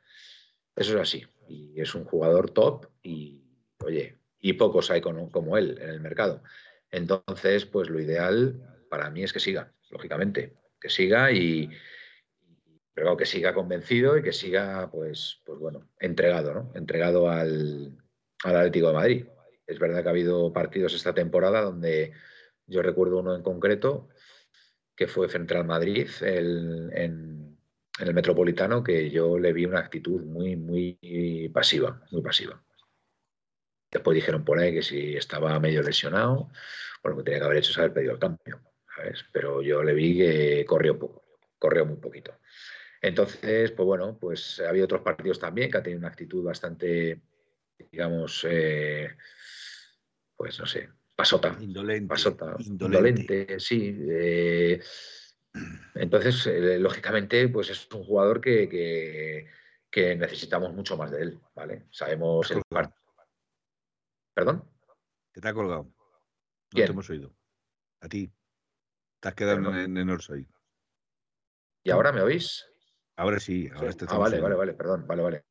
[0.75, 1.25] Eso es así.
[1.47, 3.45] Y es un jugador top y,
[3.79, 6.43] oye, y pocos hay como él en el mercado.
[6.89, 11.69] Entonces, pues lo ideal para mí es que siga, lógicamente, que siga y,
[13.01, 16.71] pero que siga convencido y que siga, pues, pues bueno, entregado, ¿no?
[16.75, 17.97] Entregado al,
[18.43, 19.25] Atlético de Madrid.
[19.65, 22.13] Es verdad que ha habido partidos esta temporada donde
[22.67, 24.07] yo recuerdo uno en concreto
[24.95, 27.57] que fue frente al Madrid en, en,
[27.99, 32.63] el Metropolitano, que yo le vi una actitud muy, muy pasiva, muy pasiva.
[33.91, 36.51] Después dijeron por ahí que si estaba medio lesionado,
[37.01, 38.61] bueno, que tenía que haber hecho es haber pedido el cambio,
[38.95, 39.25] ¿sabes?
[39.33, 41.23] Pero yo le vi que corrió poco,
[41.57, 42.40] corrió muy poquito.
[43.01, 47.19] Entonces, pues bueno, pues ha habido otros partidos también que han tenido una actitud bastante,
[47.91, 49.17] digamos, eh,
[50.35, 51.57] pues no sé, pasota.
[51.59, 52.07] Indolente.
[52.07, 53.97] Pasota, indolente, sí.
[54.07, 54.79] Eh,
[55.95, 59.47] entonces, eh, lógicamente, pues es un jugador que,
[59.89, 61.87] que, necesitamos mucho más de él, ¿vale?
[61.89, 63.01] Sabemos el partido
[64.33, 64.63] ¿Perdón?
[65.33, 65.83] Que te ha colgado.
[65.83, 65.93] No
[66.71, 67.35] te hemos oído.
[67.99, 68.31] A ti.
[69.19, 70.47] Te has quedado en, en Orsoy.
[71.83, 72.70] ¿Y ahora me oís?
[73.15, 75.45] Ahora sí, ahora Ah, vale, vale, vale, perdón, vale, vale.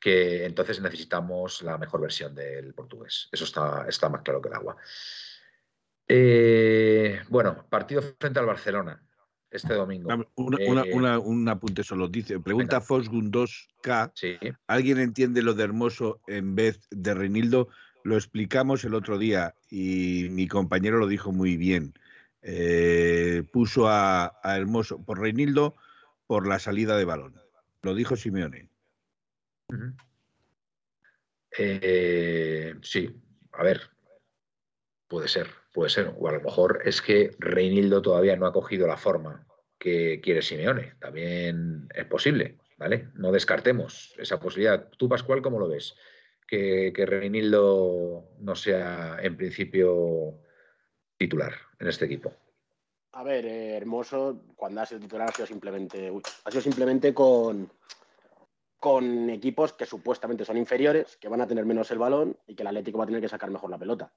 [0.00, 3.28] Que entonces necesitamos la mejor versión del portugués.
[3.32, 4.76] Eso está, está más claro que el agua.
[6.08, 9.02] Eh, bueno, partido frente al Barcelona
[9.50, 10.10] este domingo.
[10.12, 12.08] Eh, un apunte solo.
[12.08, 14.56] Dice, pregunta Fosgun 2K.
[14.66, 17.68] ¿Alguien entiende lo de Hermoso en vez de Reinildo?
[18.04, 21.94] Lo explicamos el otro día y mi compañero lo dijo muy bien.
[22.42, 25.74] Eh, puso a, Hermoso por Reinildo
[26.26, 27.40] por la salida de balón.
[27.82, 28.68] Lo dijo Simeone.
[31.58, 33.10] Eh, sí,
[33.52, 33.80] a ver,
[35.08, 36.14] puede ser, puede ser.
[36.18, 39.46] O a lo mejor es que Reinildo todavía no ha cogido la forma
[39.78, 40.94] que quiere Simeone.
[40.98, 43.08] También es posible, ¿vale?
[43.14, 44.88] No descartemos esa posibilidad.
[44.96, 45.96] Tú, Pascual, ¿cómo lo ves?
[46.46, 50.40] que, que Reinildo no sea en principio
[51.16, 52.34] titular en este equipo?
[53.16, 56.12] A ver, eh, Hermoso, cuando ha sido titular ha sido simplemente,
[56.50, 57.72] sido simplemente con,
[58.78, 62.62] con equipos que supuestamente son inferiores, que van a tener menos el balón y que
[62.62, 64.12] el Atlético va a tener que sacar mejor la pelota.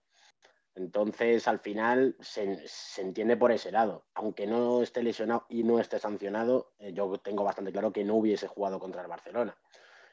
[0.75, 2.59] Entonces, al final, se,
[2.97, 4.03] entiende por ese lado.
[4.15, 8.15] Aunque no esté lesionado y no esté sancionado, eh, yo tengo bastante claro que no
[8.15, 9.57] hubiese jugado contra el Barcelona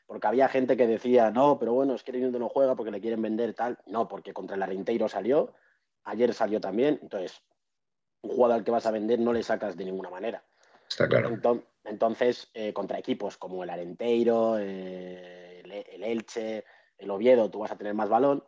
[0.07, 3.01] porque había gente que decía, no, pero bueno, es que Reinildo no juega porque le
[3.01, 3.77] quieren vender tal.
[3.87, 5.53] No, porque contra el Arinteiro salió,
[6.05, 7.01] ayer salió también.
[7.03, 7.43] Entonces,
[8.27, 10.43] un jugador al que vas a vender no le sacas de ninguna manera.
[10.89, 11.37] Está claro.
[11.85, 16.65] Entonces, eh, contra equipos como el Arenteiro, eh, el, Elche,
[16.99, 18.45] el Oviedo, tú vas a tener más balón.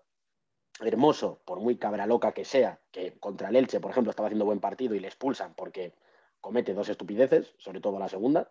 [0.80, 4.44] Hermoso, por muy cabra loca que sea, que contra el Elche, por ejemplo, estaba haciendo
[4.44, 5.92] buen partido y le expulsan porque
[6.40, 8.48] comete dos estupideces, sobre todo la segunda,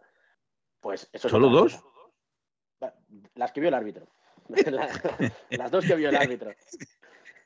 [0.82, 1.80] pues eso ¿Solo dos?
[3.36, 4.08] Las que vio el árbitro.
[5.50, 6.52] las dos que vio el árbitro.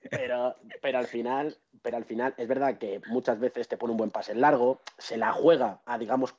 [0.10, 3.98] Pero, pero, al final, pero al final es verdad que muchas veces te pone un
[3.98, 6.36] buen pase largo, se la juega a, digamos,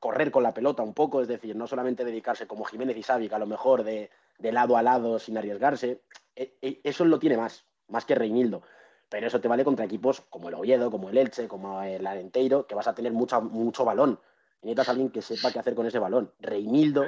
[0.00, 3.28] correr con la pelota un poco, es decir, no solamente dedicarse como Jiménez y Xavi,
[3.28, 6.02] que a lo mejor de, de lado a lado sin arriesgarse,
[6.34, 8.62] e, e, eso lo tiene más, más que Reinildo.
[9.08, 12.66] Pero eso te vale contra equipos como el Oviedo, como el Elche, como el Arenteiro,
[12.66, 14.18] que vas a tener mucho, mucho balón.
[14.62, 16.32] Necesitas alguien que sepa qué hacer con ese balón.
[16.40, 17.06] Reinildo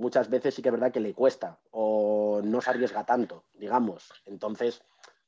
[0.00, 4.10] muchas veces sí que es verdad que le cuesta o no se arriesga tanto, digamos.
[4.24, 4.82] Entonces,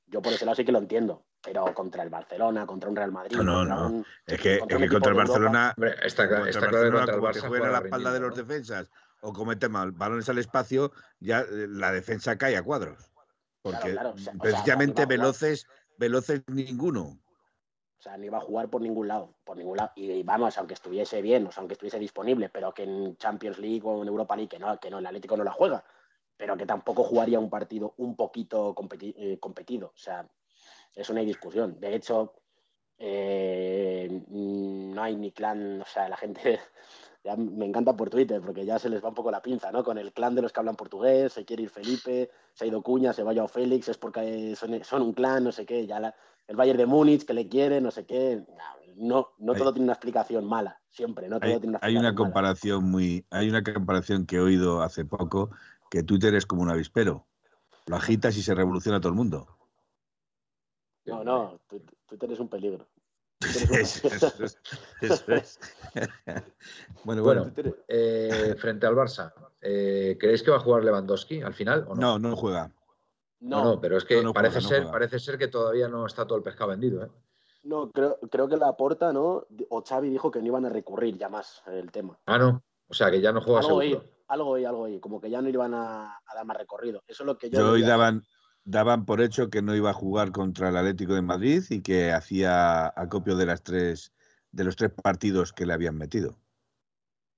[0.06, 1.24] yo por ese lado sí que lo entiendo.
[1.44, 3.36] Pero contra el Barcelona, contra un Real Madrid.
[3.36, 4.04] No, no, no.
[4.26, 5.74] es que, contra, el Barcelona.
[6.04, 8.88] está, claro que contra el Barça juega a la espalda de los defensas
[9.22, 13.10] o comete mal balones al espacio, ya eh, la defensa cae a cuadros.
[13.62, 13.96] Porque
[14.40, 15.66] precisamente veloces,
[15.96, 17.18] veloces ninguno.
[18.02, 19.92] O sea, no iba a jugar por ningún lado, por ningún lado.
[19.94, 23.82] Y vamos, aunque estuviese bien, o sea, aunque estuviese disponible, pero que en Champions League
[23.84, 25.84] o en Europa League, que no, que no, el Atlético no la juega,
[26.36, 29.92] pero que tampoco jugaría un partido un poquito eh, competido.
[29.94, 30.28] O sea,
[30.96, 31.78] eso no hay discusión.
[31.78, 32.34] De hecho,
[32.98, 36.58] eh, no hay ni clan, o sea, la gente
[37.22, 39.84] ya me encanta por Twitter porque ya se les va un poco la pinza, ¿no?
[39.84, 42.82] Con el clan de los que hablan portugués, se quiere ir Felipe, se ha ido
[42.82, 46.14] Cuña, se vaya o Félix, es porque son, un clan, no sé qué, ya
[46.48, 48.44] el Bayern de Múnich que le quiere, no sé qué.
[48.96, 52.14] No, no todo tiene una explicación mala, siempre, no todo hay, tiene una Hay una
[52.14, 55.50] comparación muy, hay una comparación que he oído hace poco
[55.90, 57.26] que Twitter es como un avispero.
[57.86, 59.48] Lo agitas y se revoluciona todo el mundo.
[61.04, 61.60] No, no,
[62.06, 62.86] Twitter es un peligro.
[67.04, 67.52] bueno, bueno.
[67.88, 72.18] Eh, frente al Barça, eh, ¿creéis que va a jugar Lewandowski al final o no?
[72.18, 72.70] No, no juega.
[73.42, 76.44] No, no, pero es que parece, ser, parece ser que todavía no está todo el
[76.44, 77.04] pescado vendido.
[77.04, 77.08] ¿eh?
[77.64, 79.46] No, creo, creo que la porta, ¿no?
[79.68, 82.18] O Xavi dijo que no iban a recurrir ya más el tema.
[82.26, 82.62] Ah, no.
[82.86, 84.04] O sea, que ya no juega algo seguro.
[84.28, 87.02] algo y algo y como que ya no iban a, dar más recorrido.
[87.08, 87.58] Eso es lo que yo.
[87.58, 88.22] Yo hoy daban,
[88.64, 92.12] daban por hecho que no iba a jugar contra el Atlético de Madrid y que
[92.12, 94.12] hacía acopio de las tres
[94.52, 96.38] de los tres partidos que le habían metido.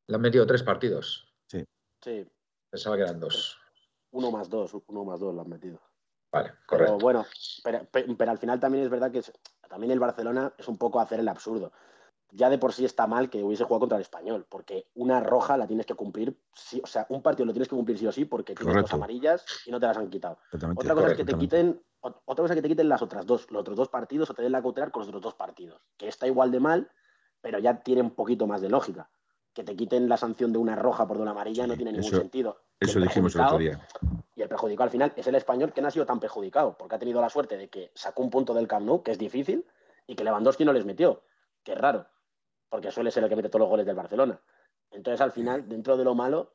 [0.07, 1.32] Le han metido tres partidos.
[1.46, 1.64] Sí.
[2.02, 2.26] Sí.
[2.68, 3.57] Pensaba que eran dos.
[4.11, 5.80] Uno más dos, uno más dos lo han metido.
[6.35, 6.97] Vale, correcto.
[6.97, 7.26] Pero bueno,
[7.62, 9.22] pero, al final también es verdad que
[9.68, 11.72] también el Barcelona es un poco hacer el absurdo
[12.35, 15.57] ya de por sí está mal que hubiese jugado contra el español, porque una roja
[15.57, 18.12] la tienes que cumplir, sí, o sea, un partido lo tienes que cumplir sí o
[18.12, 20.39] sí porque tienes dos amarillas y no te las han quitado.
[20.74, 23.61] Otra cosa es que te quiten, otra cosa que te quiten las otras dos, los
[23.61, 26.26] otros dos partidos o te den la cautelar con los otros dos partidos, que está
[26.26, 26.91] igual de mal,
[27.41, 29.09] pero ya tiene un poquito más de lógica.
[29.53, 32.11] Que te quiten la sanción de una roja por de una amarilla no tiene ningún
[32.11, 32.63] sentido.
[32.81, 33.81] Eso dijimos el otro día.
[34.37, 36.97] Y el perjudicado al final es el español que no ha sido tan perjudicado, porque
[36.97, 39.64] ha tenido la suerte de que sacó un punto del Camp Nou, que es difícil,
[40.07, 41.22] y que Lewandowski no les metió,
[41.62, 42.07] que es raro
[42.75, 44.41] porque suele ser el que mete todos los goles del Barcelona.
[44.91, 46.55] Entonces, al final, dentro de lo malo,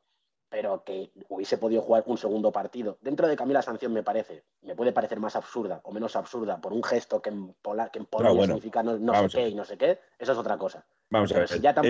[0.50, 2.98] pero que hubiese podido jugar un segundo partido.
[3.00, 5.92] Dentro de que a mí la sanción me parece, me puede parecer más absurda o
[5.92, 7.56] menos absurda por un gesto que en,
[7.90, 8.98] que en Polonia significa no,
[9.30, 10.84] sé qué y no sé qué, eso es otra cosa.
[11.08, 11.48] Vamos a ver.
[11.48, 11.86] Si ya tan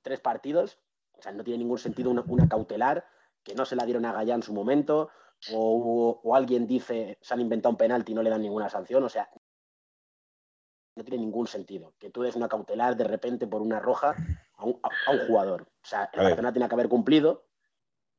[0.00, 0.78] tres partidos,
[1.12, 3.04] o sea, no tiene ningún sentido una, cautelar
[3.42, 5.10] que no se la dieron a Gallá en su momento,
[5.52, 9.02] o, o, alguien dice se han inventado un penalti y no le dan ninguna sanción,
[9.02, 9.28] o sea,
[10.94, 14.14] no tiene ningún sentido que tú des una cautelar de repente por una roja
[14.56, 14.80] a un,
[15.26, 15.62] jugador.
[15.62, 17.46] O sea, el Barcelona tiene que haber cumplido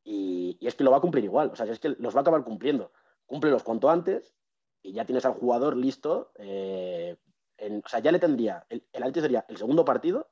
[0.03, 1.51] y, es que lo va a cumplir igual.
[1.51, 2.91] O sea, es que los va a acabar cumpliendo.
[3.25, 4.35] Cúmplelos cuanto antes
[4.81, 6.31] y ya tienes al jugador listo.
[6.35, 7.17] Eh,
[7.59, 10.29] o sea, ya le tendría, el, el sería el segundo partido,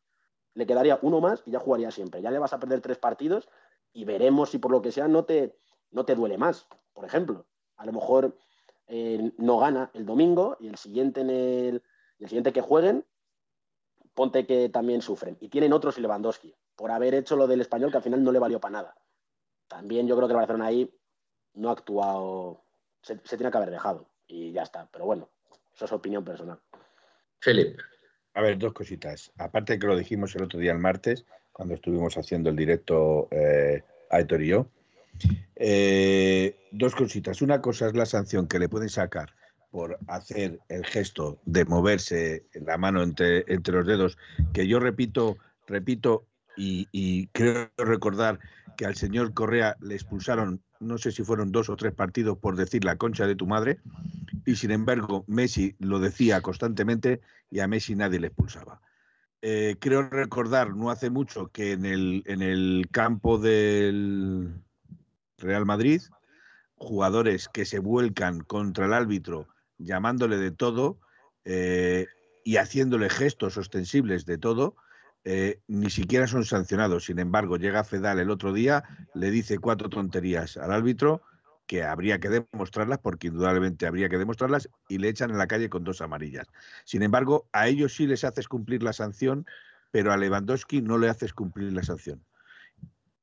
[0.53, 2.21] le quedaría uno más y ya jugaría siempre.
[2.21, 3.47] Ya le vas a perder tres partidos
[3.93, 5.57] y veremos si por lo que sea no te,
[5.91, 7.45] no te duele más, por ejemplo.
[7.77, 8.37] A lo mejor
[8.87, 11.83] eh, no gana el domingo y el siguiente en el,
[12.19, 13.05] el siguiente que jueguen,
[14.13, 15.37] ponte que también sufren.
[15.39, 18.31] Y tienen otros y Lewandowski, por haber hecho lo del español que al final no
[18.31, 18.95] le valió para nada.
[19.67, 20.93] También yo creo que el Barcelona ahí
[21.53, 22.63] no ha actuado,
[23.01, 24.89] se, tiene que haber dejado y ya está.
[24.91, 25.29] Pero bueno,
[25.73, 26.59] eso es opinión personal.
[27.39, 27.79] Philip.
[28.33, 29.31] A ver, dos cositas.
[29.37, 33.83] Aparte que lo dijimos el otro día, el martes, cuando estuvimos haciendo el directo eh,
[34.39, 34.67] y yo.
[35.55, 37.41] Eh, dos cositas.
[37.41, 39.33] Una cosa es la sanción que le pueden sacar
[39.71, 44.17] por hacer el gesto de moverse la mano entre, entre los dedos,
[44.53, 46.25] que yo repito, repito
[46.57, 48.39] y, creo recordar
[48.77, 52.55] que al señor Correa le expulsaron, no sé si fueron dos o tres partidos por
[52.55, 53.79] decir la concha de tu madre,
[54.45, 58.81] y sin embargo Messi lo decía constantemente y a Messi nadie le expulsaba.
[59.41, 64.53] Eh, creo recordar, no hace mucho, que en el, en el campo del
[65.37, 66.01] Real Madrid,
[66.75, 70.99] jugadores que se vuelcan contra el árbitro llamándole de todo
[71.43, 72.05] eh,
[72.43, 74.75] y haciéndole gestos ostensibles de todo,
[75.23, 77.05] eh, ni siquiera son sancionados.
[77.05, 78.83] Sin embargo, llega Fedal el otro día,
[79.13, 81.21] le dice cuatro tonterías al árbitro
[81.71, 85.69] que habría que demostrarlas, porque indudablemente habría que demostrarlas, y le echan en la calle
[85.69, 86.47] con dos amarillas.
[86.83, 89.45] Sin embargo, a ellos sí les haces cumplir la sanción,
[89.89, 92.25] pero a Lewandowski no le haces cumplir la sanción.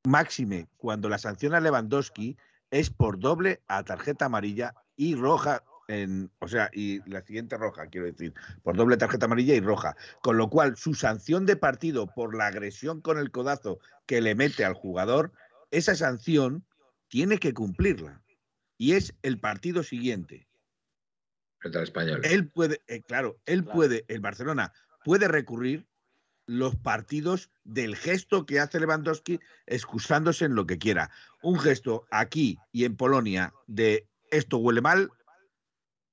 [0.04, 2.38] Máxime, cuando la sanción a Lewandowski
[2.70, 7.88] es por doble a tarjeta amarilla y roja en, o sea, y la siguiente roja,
[7.88, 8.32] quiero decir,
[8.62, 9.94] por doble tarjeta amarilla y roja.
[10.22, 14.34] Con lo cual, su sanción de partido por la agresión con el codazo que le
[14.34, 15.32] mete al jugador,
[15.70, 16.64] esa sanción
[17.08, 18.22] tiene que cumplirla
[18.78, 20.48] y es el partido siguiente.
[21.58, 22.20] Frente al español.
[22.24, 24.72] Él puede, eh, claro, él puede, el Barcelona
[25.04, 25.86] puede recurrir
[26.46, 31.10] los partidos del gesto que hace Lewandowski excusándose en lo que quiera.
[31.42, 35.10] Un gesto aquí y en Polonia de esto huele mal,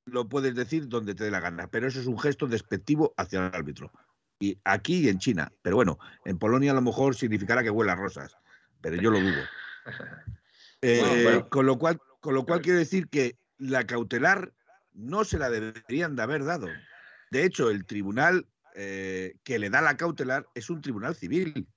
[0.05, 3.47] lo puedes decir donde te dé la gana, pero eso es un gesto despectivo hacia
[3.47, 3.91] el árbitro.
[4.39, 5.51] Y aquí y en China.
[5.61, 8.35] Pero bueno, en Polonia a lo mejor significará que huele a rosas,
[8.81, 9.41] pero yo lo dudo.
[10.81, 14.51] Eh, con lo cual, con lo cual quiero decir que la cautelar
[14.93, 16.67] no se la deberían de haber dado.
[17.29, 21.67] De hecho, el tribunal eh, que le da la cautelar es un tribunal civil.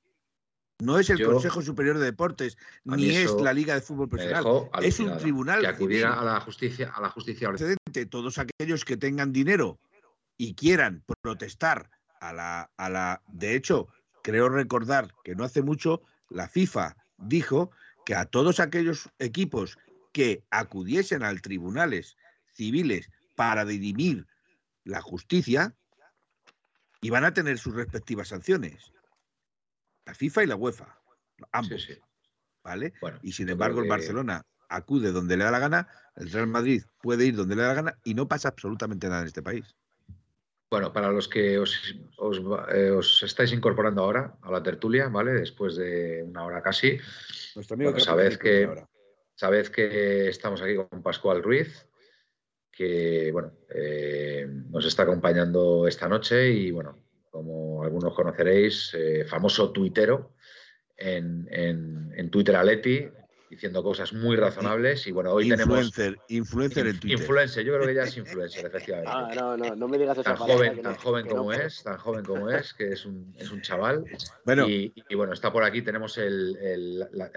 [0.78, 4.70] No es el Consejo Superior de Deportes, ni es la Liga de Fútbol Profesional.
[4.80, 7.50] Es un tribunal que acudiera a la justicia, a la justicia.
[8.08, 9.78] Todos aquellos que tengan dinero
[10.38, 11.90] y quieran protestar
[12.22, 13.20] a la, a la.
[13.26, 13.88] De hecho,
[14.22, 17.70] creo recordar que no hace mucho la FIFA dijo
[18.06, 19.76] que a todos aquellos equipos
[20.18, 22.16] que acudiesen al tribunales
[22.52, 24.26] civiles para dirimir
[24.82, 25.76] la justicia,
[27.02, 28.92] iban a tener sus respectivas sanciones.
[30.06, 30.98] La FIFA y la UEFA,
[31.52, 31.88] ambos.
[32.64, 32.94] ¿Vale?
[33.22, 37.24] y sin embargo, el Barcelona acude donde le da la gana, el Real Madrid puede
[37.24, 39.76] ir donde le da la gana y no pasa absolutamente nada en este país.
[40.68, 41.94] Bueno, para los que os,
[42.72, 45.30] eh, estáis incorporando ahora a la tertulia, ¿vale?
[45.30, 46.98] Después de una hora casi,
[47.54, 48.68] Nuestro amigo sabed que,
[49.38, 51.86] Sabed que estamos aquí con Pascual Ruiz,
[52.72, 56.98] que bueno, eh, nos está acompañando esta noche y bueno,
[57.30, 60.34] como algunos conoceréis, eh, famoso tuitero
[60.96, 63.08] en, en, en Twitter Aleti,
[63.50, 66.24] diciendo cosas muy razonables y bueno, hoy influencer, tenemos...
[66.28, 67.18] Influencer en Twitter.
[67.20, 69.10] Influencer, yo creo que ya es influencer, efectivamente.
[69.12, 72.24] Ah, no, no, no me digas esa tan joven, tan joven como es, tan joven
[72.24, 74.04] como es, que es un, es un chaval.
[74.44, 77.30] Bueno, y, bueno, está por aquí, tenemos el, el, la,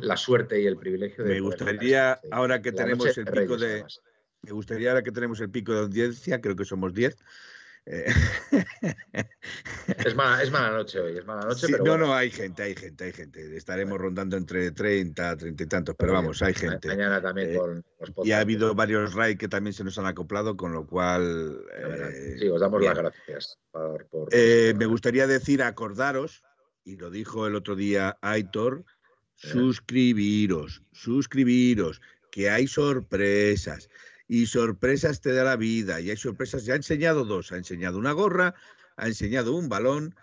[0.00, 1.34] la, suerte y el privilegio de...
[1.34, 3.84] Me gustaría, ahora que tenemos el pico de...
[4.42, 7.16] Me gustaría ahora que tenemos el pico de audiencia, creo que somos 10, eh,
[7.84, 8.14] es,
[10.14, 11.66] mala, es mala noche hoy, es mala noche.
[11.84, 13.56] no, no, hay gente, hay gente, hay gente.
[13.56, 16.88] Estaremos rondando entre 30, 30 y tantos, pero vamos, hay gente.
[16.88, 20.06] Mañana también eh, con los Y ha habido varios RAI que también se nos han
[20.06, 21.60] acoplado, con lo cual.
[21.76, 23.58] Eh, sí, os damos las gracias.
[24.32, 26.44] me gustaría decir, acordaros,
[26.84, 28.84] y lo dijo el otro día Aitor,
[29.34, 33.88] suscribiros, suscribiros, que hay sorpresas
[34.32, 36.00] y sorpresas te da la vida.
[36.00, 38.54] Y hay sorpresas, ya ha enseñado dos, ha enseñado una gorra,
[38.96, 40.14] ha enseñado un balón.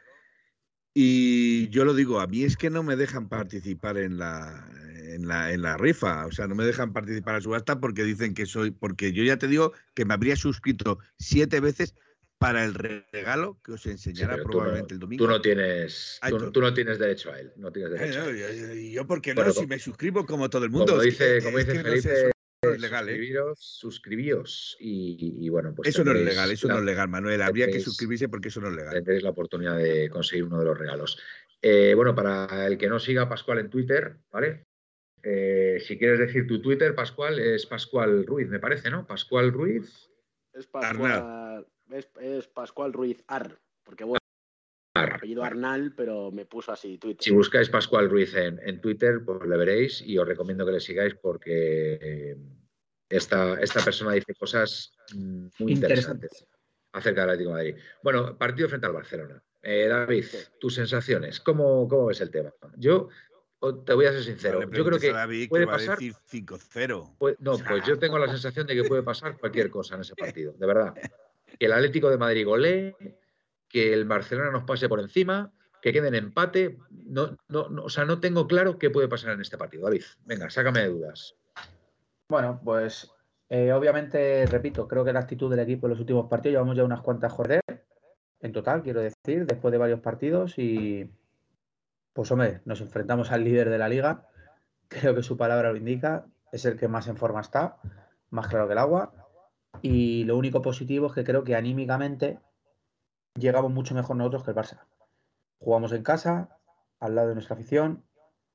[0.96, 5.28] Y yo lo digo, a mí es que no me dejan participar en la, en
[5.28, 8.48] la, en la rifa, o sea, no me dejan participar la subasta porque dicen que
[8.48, 11.94] soy, porque yo ya te digo que me habría suscrito siete veces
[12.40, 15.24] para el regalo que os enseñará probablemente el domingo.
[15.24, 16.20] Tú no tienes,
[16.52, 18.32] tú, no tienes derecho a él, no tienes derecho.
[18.74, 20.94] yo, porque no, si me suscribo como todo el mundo.
[20.94, 22.32] Como dice, como dice Felipe,
[22.62, 23.18] es legal, ¿eh?
[23.56, 27.42] suscribíos, y, bueno, pues eso no es legal, eso no es legal, Manuel.
[27.42, 28.94] Habría que suscribirse porque eso no es legal.
[28.94, 31.18] Tendréis la oportunidad de conseguir uno de los regalos.
[31.62, 34.66] Eh, bueno, para el que no siga a Pascual en Twitter, ¿vale?
[35.24, 39.06] Eh, si quieres decir tu Twitter, Pascual, es Pascual Ruiz, me parece, ¿no?
[39.06, 40.10] Pascual Ruiz.
[40.54, 44.19] Es Pascual, es, Pascual Ruiz Ar, porque bueno,
[44.94, 47.24] apellido Arnal, pero me puso así Twitter.
[47.24, 51.16] Si buscáis Pascual Ruiz en, Twitter, pues le veréis y os recomiendo que le sigáis
[51.16, 52.38] porque eh,
[53.10, 54.94] esta, esta persona dice cosas
[55.60, 56.46] muy interesantes
[56.92, 57.76] acerca del Atlético de Madrid.
[58.04, 59.44] Bueno, partido frente al Barcelona.
[59.62, 60.26] Eh, David,
[60.60, 62.54] tus sensaciones, ¿cómo, ¿cómo, ves el tema?
[62.78, 63.10] Yo
[63.86, 64.62] te voy a ser sincero.
[64.72, 67.38] yo creo que puede pasar 5-0.
[67.40, 70.54] no, pues yo tengo la sensación de que puede pasar cualquier cosa en ese partido,
[70.54, 70.94] de verdad.
[71.60, 72.96] Que el Atlético de Madrid golee,
[73.70, 76.78] que el Barcelona nos pase por encima, que quede en empate.
[76.90, 79.86] No, no, o sea, no tengo claro qué puede pasar en este partido.
[79.86, 81.36] David, venga, sácame de dudas.
[82.30, 83.12] Bueno, pues
[83.52, 86.84] Eh, obviamente, repito, creo que la actitud del equipo en los últimos partidos, llevamos ya
[86.84, 87.64] unas cuantas jornadas
[88.42, 91.10] en total, quiero decir, después de varios partidos y
[92.14, 94.28] pues hombre, nos enfrentamos al líder de la liga,
[94.88, 97.78] creo que su palabra lo indica, es el que más en forma está,
[98.30, 99.14] más claro que el agua
[99.82, 102.38] y lo único positivo es que creo que anímicamente
[103.36, 104.80] llegamos mucho mejor nosotros que el Barça.
[105.60, 106.58] Jugamos en casa,
[107.00, 108.04] al lado de nuestra afición,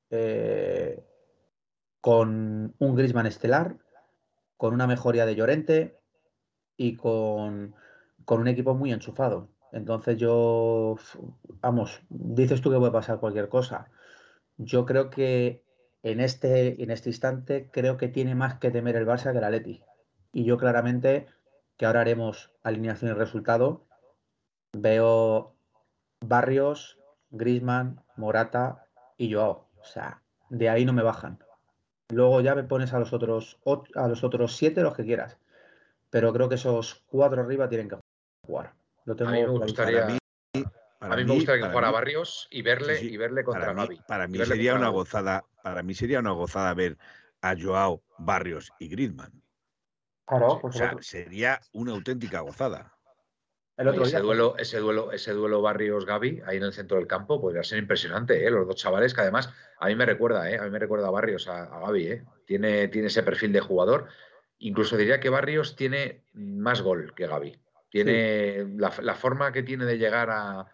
[0.09, 1.03] eh,
[2.01, 3.77] con un Grisman estelar,
[4.57, 5.99] con una mejoría de Llorente
[6.77, 7.75] y con,
[8.25, 9.49] con un equipo muy enchufado.
[9.71, 10.97] Entonces yo,
[11.61, 13.89] vamos, dices tú que puede pasar cualquier cosa.
[14.57, 15.63] Yo creo que
[16.03, 19.43] en este, en este instante creo que tiene más que temer el Barça que el
[19.43, 19.83] Atleti.
[20.31, 21.27] Y yo claramente,
[21.77, 23.84] que ahora haremos alineación y resultado,
[24.81, 25.55] veo
[26.21, 26.99] Barrios,
[27.29, 29.69] Grisman, Morata y Joao.
[29.79, 31.39] O sea, de ahí no me bajan.
[32.09, 33.59] Luego ya me pones a los otros
[33.95, 35.37] a los otros siete, los que quieras.
[36.09, 37.97] Pero creo que esos cuatro arriba tienen que
[38.45, 38.73] jugar.
[39.05, 40.05] Lo tengo a mí me gustaría.
[40.05, 44.27] a mí, me gustaría que jugara Barrios y verle, y verle contra para Mí, para
[44.27, 45.45] mí sería una gozada.
[45.63, 46.97] Para mí sería una gozada ver
[47.41, 49.41] a Joao, Barrios y Griezmann.
[50.25, 52.94] Claro, o sea, sería una auténtica gozada.
[53.77, 57.63] Ese, duelo, ese, duelo, ese duelo Barrios Gaby ahí en el centro del campo podría
[57.63, 58.49] ser impresionante, ¿eh?
[58.49, 60.57] los dos chavales que además a mí me recuerda, ¿eh?
[60.57, 62.25] a mí me recuerda a Barrios, a, Gaby, ¿eh?
[62.45, 64.07] tiene, tiene ese perfil de jugador.
[64.59, 67.59] Incluso diría que Barrios tiene más gol que Gaby.
[67.89, 70.67] Tiene la, forma que tiene de llegar a,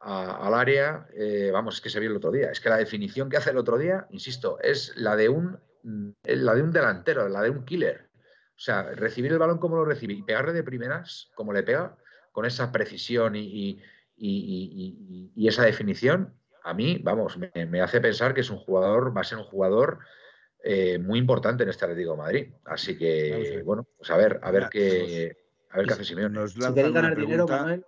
[0.00, 2.50] al área, eh, vamos, es que se vio el otro día.
[2.50, 5.58] Es que la definición que hace el otro día, insisto, es la de un,
[6.24, 8.10] la de un delantero, la de un killer.
[8.56, 11.96] O sea, recibir el balón como lo recibe y pegarle de primeras como le pega,
[12.38, 13.82] con esa precisión y,
[15.34, 16.32] esa definición,
[16.62, 19.98] a mí, vamos, me, hace pensar que es un jugador, va a ser un jugador
[20.62, 22.52] eh, muy importante en este Atlético de Madrid.
[22.64, 25.36] Así que, bueno, pues a ver, a ver qué,
[25.70, 26.46] a ver qué hace Simeone.
[26.46, 27.84] si queréis ganar dinero, Manuel,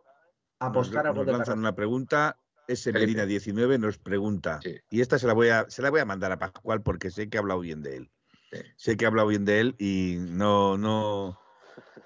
[0.59, 2.36] apostar nos, a nos lanzan una pregunta.
[2.66, 4.59] Ese Medina 19 nos pregunta,
[4.90, 7.30] y esta se la, voy a, se la voy a mandar a Pascual porque sé
[7.30, 8.11] que ha hablado bien de él.
[8.74, 11.38] Sé que ha hablado bien de él y no, no,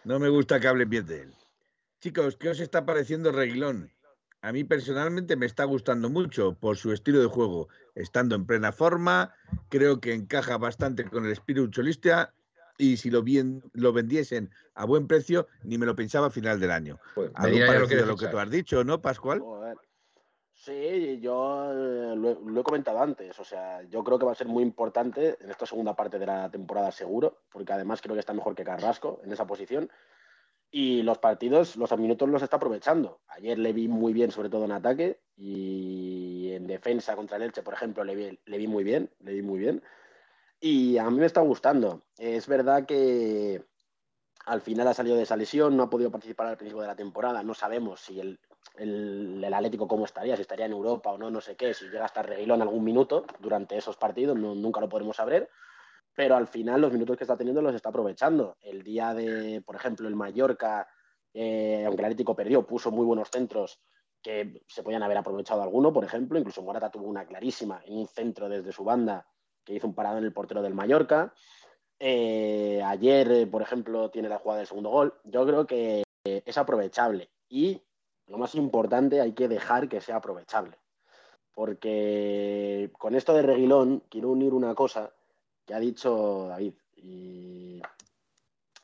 [0.05, 1.35] no me gusta que hablen bien de él.
[2.05, 3.91] Chicos, ¿qué os está pareciendo Reguilón?
[4.43, 7.69] A mí personalmente me está gustando mucho por su estilo de juego.
[7.95, 9.33] Estando en plena forma,
[9.71, 12.35] creo que encaja bastante con el espíritu cholista
[12.77, 16.61] y si lo, bien, lo vendiesen a buen precio, ni me lo pensaba a final
[16.61, 16.99] del año.
[17.15, 19.43] Pues, Algo parecido lo que, tú has dicho, ¿no, Pascual?
[20.53, 23.41] Sí, yo eh, lo, he comentado antes.
[23.41, 26.27] O sea, yo creo que va a ser muy importante en esta segunda parte de
[26.27, 29.91] la temporada, seguro, porque además creo que está mejor que Carrasco en esa posición.
[30.77, 33.21] Y los partidos, los minutos los está aprovechando.
[33.29, 37.63] Ayer le vi muy bien, sobre todo en ataque, y en defensa contra el Elche,
[37.63, 39.85] por ejemplo, le vi, le vi muy bien, le vi muy bien.
[40.59, 42.03] Y a mí me está gustando.
[42.19, 43.65] Es verdad que
[44.47, 46.97] al final ha salido de esa lesión, no ha podido participar al principio de la
[46.97, 47.45] temporada.
[47.45, 48.41] No sabemos si el,
[48.75, 52.07] el, Atlético cómo estaría, si estaría en Europa o no, no sé qué, si llega
[52.07, 55.49] hasta Reguilón algún minuto durante esos partidos, nunca lo podremos saber.
[56.15, 58.57] Pero al final los minutos que está teniendo los está aprovechando.
[58.61, 60.89] El día de, por ejemplo, el Mallorca,
[61.33, 63.81] eh, aunque el Atlético perdió, puso muy buenos centros
[64.23, 66.39] que se podían haber aprovechado alguno, por ejemplo.
[66.39, 69.27] Incluso Morata tuvo una clarísima en un centro desde su banda
[69.65, 71.35] que hizo un parado en el portero del Mallorca.
[71.99, 75.15] Eh, ayer, eh, por ejemplo, tiene la jugada del segundo gol.
[75.25, 77.83] Yo creo que es aprovechable y
[78.27, 80.79] lo más importante, hay que dejar que sea aprovechable.
[81.53, 85.13] Porque con esto de Reguilón quiero unir una cosa
[85.65, 86.75] que ha dicho David.
[86.97, 87.83] Y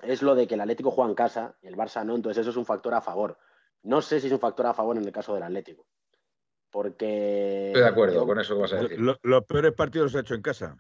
[0.03, 2.51] es lo de que el Atlético juega en casa y el Barça no, entonces eso
[2.51, 3.39] es un factor a favor.
[3.83, 5.87] No sé si es un factor a favor en el caso del Atlético.
[6.71, 7.69] Porque.
[7.69, 9.01] Estoy de acuerdo con eso que vas a decir.
[9.01, 10.77] los peores partidos los he hecho en casa.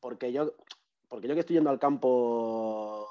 [0.00, 0.54] Porque yo,
[1.08, 3.08] porque yo que estoy yendo al campo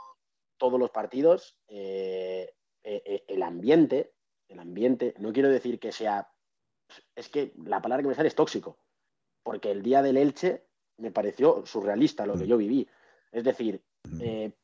[0.58, 4.14] todos los partidos, eh, eh, eh, el ambiente,
[4.48, 6.30] el ambiente, no quiero decir que sea.
[7.16, 8.78] Es que la palabra que me sale es tóxico.
[9.44, 10.66] Porque el día del Elche
[10.98, 12.88] me pareció surrealista lo que yo viví.
[13.32, 13.84] Es decir,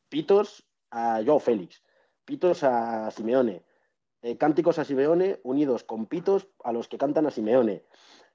[0.09, 1.83] pitos a Joao Félix,
[2.25, 3.63] pitos a Simeone,
[4.21, 7.85] eh, cánticos a Simeone unidos con pitos a los que cantan a Simeone.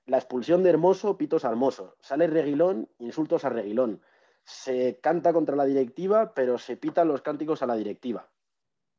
[0.07, 1.97] La expulsión de Hermoso, pitos a Hermoso.
[2.01, 4.03] Sale Reguilón, insultos a Reguilón.
[4.45, 8.31] Se canta contra la directiva, pero se pitan los cánticos a la directiva.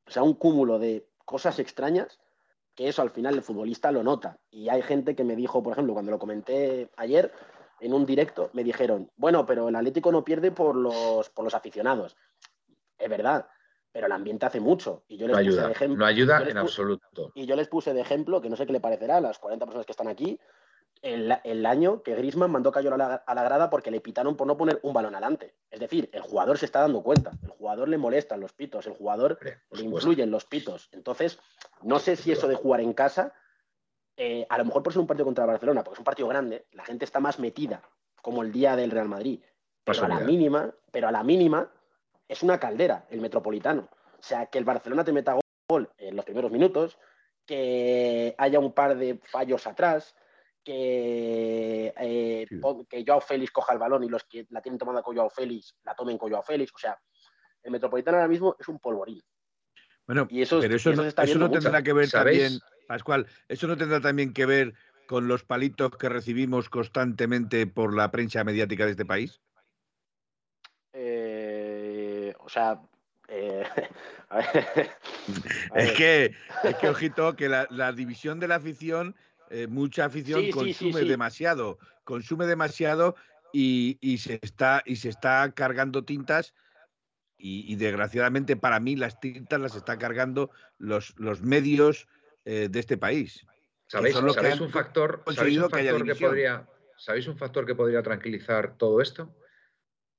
[0.08, 2.20] O sea, un cúmulo de cosas extrañas
[2.76, 4.40] que eso al final el futbolista lo nota.
[4.52, 7.32] Y hay gente que me dijo, por ejemplo, cuando lo comenté ayer
[7.80, 11.54] en un directo, me dijeron, bueno, pero el Atlético no pierde por los, por los
[11.54, 12.16] aficionados.
[12.98, 13.48] Es verdad,
[13.92, 15.04] pero el ambiente hace mucho.
[15.08, 17.32] Y yo les no puse ayuda, de ejemplo, no ayuda en absoluto.
[17.36, 19.66] Y yo les puse de ejemplo, que no sé qué le parecerá a las 40
[19.66, 20.40] personas que están aquí,
[21.02, 24.48] el, año que Grisman mandó Cayo a la, a la, grada porque le pitaron por
[24.48, 25.54] no poner un balón adelante.
[25.70, 28.94] Es decir, el jugador se está dando cuenta, el jugador le molestan los pitos, el
[28.94, 29.38] jugador
[29.72, 30.90] le influyen los pitos.
[30.92, 31.40] Entonces,
[31.84, 33.34] no sé si eso de jugar en casa,
[34.18, 36.66] eh, a lo mejor por ser un partido contra Barcelona, porque es un partido grande,
[36.72, 37.82] la gente está más metida,
[38.22, 39.42] como el día del Real Madrid.
[39.84, 41.72] Pero a la mínima, pero a la mínima
[42.28, 43.90] es una caldera el Metropolitano.
[44.18, 45.38] O sea, que el Barcelona te meta
[45.70, 46.98] gol en los primeros minutos,
[47.46, 50.16] que haya un par de fallos atrás,
[50.64, 52.48] que, eh,
[52.90, 55.76] que Joao Félix coja el balón y los que la tienen tomada con Joao Félix
[55.84, 56.74] la tomen con Joao Félix.
[56.74, 57.00] O sea,
[57.62, 59.22] el Metropolitano ahora mismo es un polvorín.
[60.08, 63.78] Bueno, y eso, pero eso, no, eso no tendrá que ver también, Pascual, eso no
[63.78, 64.74] tendrá también que ver
[65.08, 69.42] con los palitos que recibimos constantemente por la prensa mediática de este país.
[70.94, 72.82] Eh, o sea,
[73.28, 73.64] eh,
[75.76, 76.34] es, que,
[76.64, 79.16] es que, ojito, que la división de la afición
[79.50, 83.16] eh, mucha afición consume demasiado, consume demasiado
[83.54, 86.54] y, se está, y se está cargando tintas
[87.38, 92.08] y, desgraciadamente para mí las tintas las está cargando los, los medios
[92.46, 93.46] eh, de este país.
[93.88, 94.22] ¿Sabéis, un
[94.70, 96.68] factor, ¿sabéis un factor que, podría,
[96.98, 99.36] ¿sabéis un factor que podría tranquilizar todo esto?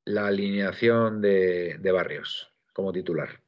[0.05, 3.41] La alineación de, de Barrios como titular.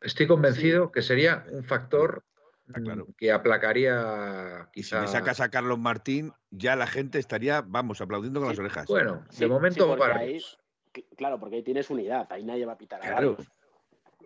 [0.00, 2.24] Estoy convencido que sería un factor
[2.66, 5.00] Mm, que aplacaría quizá.
[5.00, 8.86] Si me sacas a Carlos Martín, ya la gente estaría, vamos, aplaudiendo con las orejas.
[8.86, 9.96] Bueno, de momento
[11.16, 13.36] claro, porque ahí tienes unidad, ahí nadie va a pitar a claro.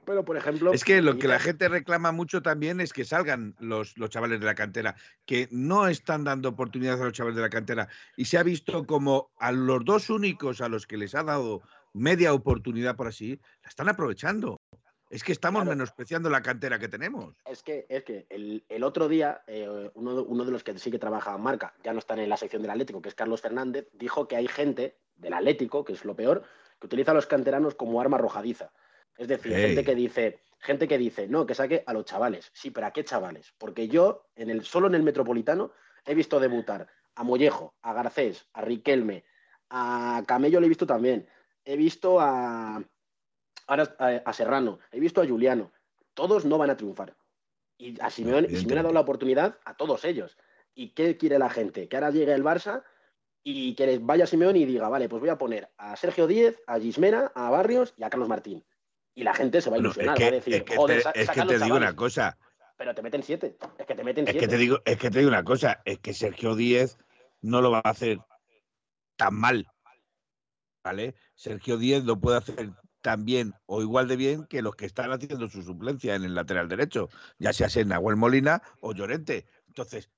[0.05, 0.73] Pero, por ejemplo.
[0.73, 4.41] Es que lo que la gente reclama mucho también es que salgan los, los chavales
[4.41, 4.97] de la cantera,
[5.27, 7.89] que no están dando oportunidades a los chavales de la cantera.
[8.17, 11.63] Y se ha visto como a los dos únicos a los que les ha dado
[11.93, 14.59] media oportunidad, por así, la están aprovechando.
[15.11, 17.35] Es que estamos menospreciando la cantera que tenemos.
[17.47, 21.35] Es que, es que el, otro día, eh, uno, de los que sí que trabaja
[21.35, 24.29] en marca, ya no está en la sección del Atlético, que es Carlos Fernández, dijo
[24.29, 26.45] que hay gente del Atlético, que es lo peor,
[26.79, 28.71] que utiliza a los canteranos como arma arrojadiza.
[29.19, 32.51] Es decir, gente que dice, gente que dice, no, que saque a los chavales.
[32.55, 33.53] Sí, pero ¿a qué chavales?
[33.59, 35.73] Porque yo, en el, solo en el Metropolitano,
[36.07, 39.25] he visto debutar a Mollejo, a Garcés, a Riquelme,
[39.71, 41.29] a Camello le he visto también.
[41.64, 42.83] He visto a,
[44.33, 45.73] Serrano, he visto a Juliano,
[46.14, 47.16] todos no van a triunfar.
[47.77, 50.37] Y a Simeone, Simeone ha dado la oportunidad a todos ellos.
[50.75, 51.89] ¿Y qué quiere la gente?
[51.89, 52.85] Que ahora llegue el Barça
[53.43, 56.79] y que vaya Simeone y diga, vale, pues voy a poner a Sergio Díez, a
[56.79, 58.64] Gismena, a Barrios y a Carlos Martín.
[59.19, 61.43] Y la gente se va a ilusionar, va a decir, es que te, es que
[61.43, 62.39] te digo una cosa.
[62.77, 63.59] Pero te meten siete.
[63.77, 64.47] Es que te meten es siete.
[64.47, 66.99] Que te digo, es que te digo una cosa, es que Sergio Díez
[67.41, 68.21] no lo va a hacer
[69.16, 69.66] tan mal.
[70.85, 71.16] ¿Vale?
[71.35, 75.49] Sergio Díez lo puede hacer también o igual de bien que los que están haciendo
[75.49, 77.09] su suplencia en el lateral derecho,
[77.41, 79.47] ya sea en Nahuel Molina o Llorente.
[79.66, 80.11] Entonces,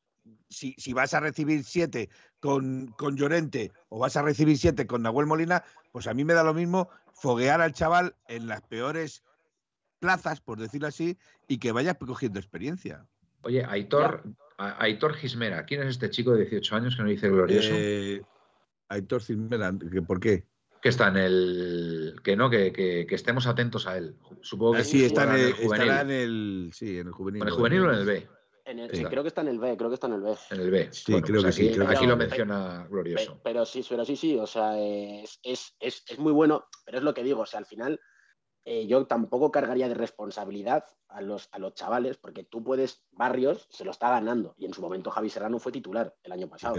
[0.51, 5.01] si, si, vas a recibir siete con, con, Llorente o vas a recibir siete con
[5.01, 6.91] Nahuel Molina, pues a mí me da lo mismo
[7.21, 9.23] foguear al chaval en las peores
[9.99, 13.07] plazas, por decirlo así, y que vaya cogiendo experiencia.
[13.43, 14.25] Oye, Aitor,
[14.57, 17.71] Aitor Gismera, ¿quién es este chico de 18 años que no dice glorioso?
[17.73, 18.23] Eh,
[18.89, 19.73] Aitor Gismera,
[20.07, 20.47] ¿por qué?
[20.81, 22.17] que está en el.
[22.25, 24.17] que no, que, que, estemos atentos a él.
[24.41, 26.71] Supongo que ah, sí, está en el, estará en el.
[26.73, 27.43] Sí, en el juvenil.
[27.43, 28.29] ¿En el juvenil o en el B?
[29.09, 30.35] Creo que está en el B, creo que está en el B.
[30.51, 30.89] En el B.
[30.93, 31.81] Sí, creo pues que aquí, sí.
[31.87, 33.41] aquí lo menciona glorioso.
[33.43, 37.05] Pero, sí, pero sí, sí, o sea, es, es, es, es, muy bueno, pero es
[37.05, 38.01] lo que digo, o sea, al final
[38.65, 43.67] eh, yo tampoco cargaría de responsabilidad a los, a los chavales, porque tú puedes, Barrios
[43.71, 46.75] se lo está ganando, y en su momento Javi Serrano fue titular el año pasado.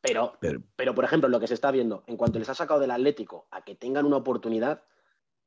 [0.00, 2.80] Pero, pero, pero, por ejemplo, lo que se está viendo, en cuanto les ha sacado
[2.80, 4.84] del Atlético a que tengan una oportunidad,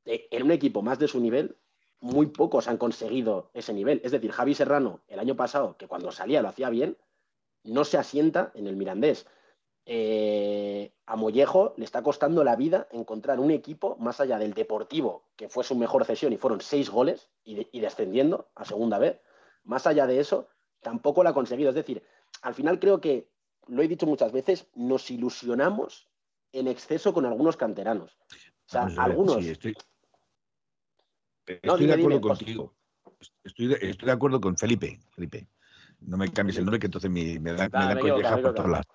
[0.04, 1.56] en un equipo más de su nivel,
[2.00, 4.00] muy pocos han conseguido ese nivel.
[4.04, 6.96] Es decir, Javi Serrano, el año pasado, que cuando salía lo hacía bien,
[7.64, 9.26] no se asienta en el Mirandés.
[9.84, 15.24] Eh, a Mollejo le está costando la vida encontrar un equipo más allá del Deportivo,
[15.34, 19.20] que fue su mejor cesión y fueron seis goles y, y descendiendo a segunda vez.
[19.64, 20.48] Más allá de eso,
[20.80, 21.70] tampoco lo ha conseguido.
[21.70, 22.02] Es decir,
[22.42, 23.28] al final creo que
[23.66, 26.08] lo he dicho muchas veces, nos ilusionamos
[26.52, 28.18] en exceso con algunos canteranos.
[28.66, 29.44] O sea, algunos.
[29.44, 29.74] estoy,
[31.62, 32.74] de acuerdo contigo.
[33.42, 35.00] Estoy de, acuerdo con Felipe.
[35.14, 35.48] Felipe.
[36.00, 37.68] No me cambies el nombre, que entonces me, da,
[37.98, 38.86] colleja por todos lados.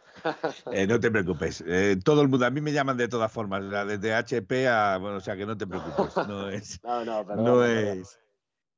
[0.72, 1.64] Eh, no te preocupes.
[1.68, 4.98] Eh, todo el mundo, a mí me llaman de todas formas, desde HP a.
[4.98, 6.16] Bueno, o sea que no te preocupes.
[6.28, 6.80] No es.
[6.84, 8.20] no, no, perdón, no es.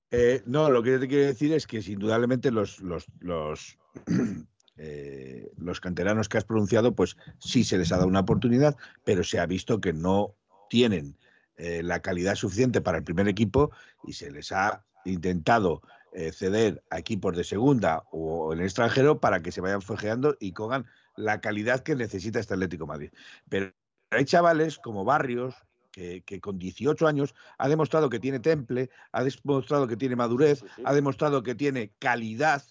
[0.10, 3.78] Eh, no, lo que yo te quiero decir es que, indudablemente, los, los, los
[4.78, 9.24] eh, los canteranos que has pronunciado, pues sí se les ha dado una oportunidad, pero
[9.24, 10.36] se ha visto que no
[10.70, 11.18] tienen
[11.58, 13.72] eh, la calidad suficiente para el primer equipo
[14.04, 15.82] y se les ha intentado
[16.12, 20.36] eh, ceder a equipos de segunda o en el extranjero para que se vayan forjeando
[20.40, 20.86] y cogan
[21.16, 23.12] la calidad que necesita este Atlético Madrid.
[23.50, 23.74] Pero
[24.12, 25.56] hay chavales como Barrios,
[25.92, 30.94] que, con 18 años ha demostrado que tiene temple, ha demostrado que tiene madurez, ha
[30.94, 32.64] demostrado que tiene calidad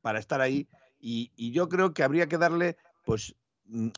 [0.00, 0.68] para estar ahí
[1.00, 3.34] y, yo creo que habría que darle pues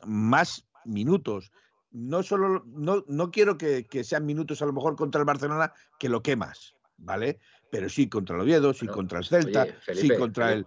[0.04, 1.52] más minutos.
[1.92, 6.08] No solo, no, no quiero que, sean minutos a lo mejor contra el Barcelona que
[6.08, 7.40] lo quemas, ¿vale?
[7.70, 10.66] Pero sí contra el Oviedo, sí contra el Celta, sí contra el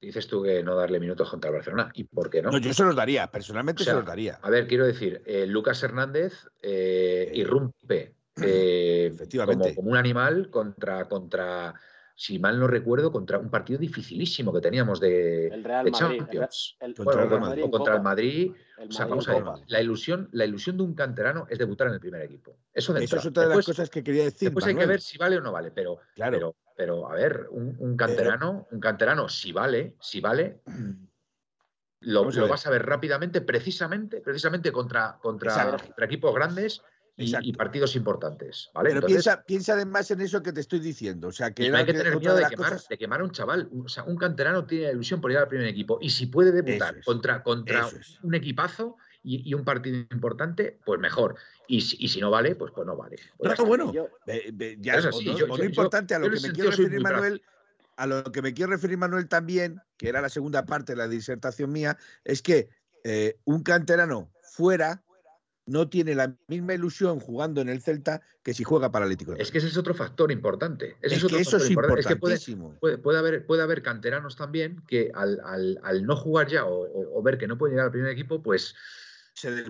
[0.00, 1.90] dices tú que no darle minutos contra el Barcelona.
[1.94, 2.50] ¿Y por qué no?
[2.50, 4.38] No, yo se los daría, personalmente se los daría.
[4.42, 9.12] A ver, quiero decir, eh, Lucas Hernández eh, irrumpe eh,
[9.46, 11.74] como, como, un animal contra, contra
[12.20, 15.50] si mal no recuerdo, contra un partido dificilísimo que teníamos de,
[15.90, 16.76] Champions.
[16.94, 18.52] contra, el Madrid.
[18.76, 21.94] o sea, vamos a ver, la ilusión, la ilusión de un canterano es debutar en
[21.94, 22.58] el primer equipo.
[22.74, 24.50] Eso, Eso es otra de las cosas que quería decir.
[24.50, 26.54] Después hay que ver si vale o no vale, pero, claro.
[26.76, 30.60] pero, a ver, un, canterano, un canterano, si vale, si vale,
[32.00, 36.82] lo, vas a ver rápidamente, precisamente, precisamente contra, contra, contra equipos grandes
[37.20, 38.70] y, partidos importantes.
[38.74, 38.90] ¿vale?
[38.90, 41.28] Pero piensa, piensa además en eso que te estoy diciendo.
[41.28, 42.46] O sea, que no hay que tener miedo de,
[42.98, 43.68] quemar, a un chaval.
[43.84, 45.98] O sea, un canterano tiene ilusión por ir al primer equipo.
[46.00, 47.88] Y si puede debutar contra, contra
[48.22, 51.36] un equipazo y, un partido importante, pues mejor.
[51.68, 53.16] Y, si no vale, pues, pues no vale.
[53.36, 53.92] Pues bueno,
[54.78, 55.24] ya es así.
[55.24, 57.42] lo importante a lo que me quiero referir, Manuel,
[57.96, 61.08] a lo que me quiero referir, Manuel, también, que era la segunda parte de la
[61.08, 62.70] disertación mía, es que
[63.04, 65.02] eh, un canterano fuera
[65.70, 69.34] no tiene la misma ilusión jugando en el Celta que si juega para Atlético.
[69.34, 70.96] Es que ese es otro factor importante.
[71.00, 72.76] es, que eso es importantísimo.
[72.80, 77.56] puede, haber, puede haber canteranos también que al, no jugar ya o, ver que no
[77.56, 78.74] puede llegar al primer equipo, pues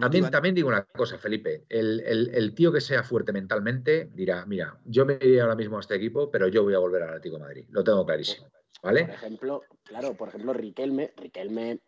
[0.01, 1.65] también, también, digo una cosa, Felipe.
[1.69, 5.97] El, tío que sea fuerte mentalmente dirá, mira, yo me iré ahora mismo a este
[5.97, 7.67] equipo, pero yo voy a volver al Atlético de Madrid.
[7.69, 8.51] Lo tengo clarísimo.
[8.83, 9.05] ¿Vale?
[9.05, 11.81] Por ejemplo, claro, por ejemplo, Riquelme, Riquelme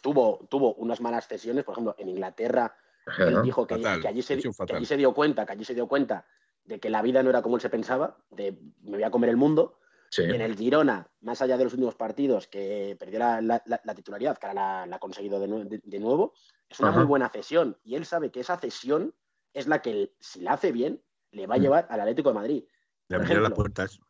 [0.00, 2.76] tuvo, tuvo unas malas cesiones, por ejemplo, en Inglaterra,
[3.18, 4.52] él dijo que, allí se, dio
[5.14, 6.26] cuenta, que allí se dio cuenta
[6.64, 9.30] de que la vida no era como él se pensaba, de me voy a comer
[9.30, 9.78] el mundo.
[10.18, 13.60] En el Girona, más allá de los últimos partidos, que perdió la,
[13.94, 16.32] titularidad, que ahora la, ha conseguido de, nuevo,
[16.70, 17.76] es una muy buena cesión.
[17.84, 19.14] Y él sabe que esa cesión
[19.52, 21.60] es la que, si la hace bien, le va a mm.
[21.60, 22.64] llevar al Atlético de Madrid.
[23.08, 24.00] Le abrió las puertas.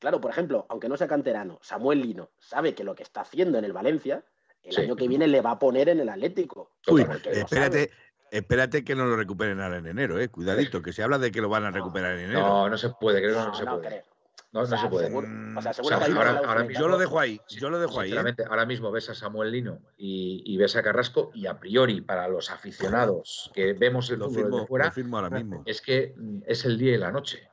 [0.00, 3.58] Claro, por ejemplo, aunque no sea canterano, Samuel Lino sabe que lo que está haciendo
[3.58, 4.24] en el Valencia
[4.64, 6.72] el año que viene le va a poner en el Atlético.
[6.88, 7.90] Uy, espérate,
[8.30, 10.28] espérate que no lo recuperen ahora en enero, eh.
[10.28, 12.40] Cuidadito, que se habla de que lo van a recuperar en enero.
[12.40, 14.04] No, no se puede, creo que no, se puede.
[14.52, 15.14] No, no se puede.
[15.56, 17.40] o sea, seguro ahora, yo lo dejo ahí.
[17.48, 18.12] Yo lo dejo ahí.
[18.12, 18.34] ¿eh?
[18.48, 22.50] Ahora mismo ves a Samuel Lino y, ves a Carrasco y a priori para los
[22.50, 25.62] aficionados que vemos el fútbol de fuera, ahora mismo.
[25.64, 27.48] es que mm, es el día y la noche.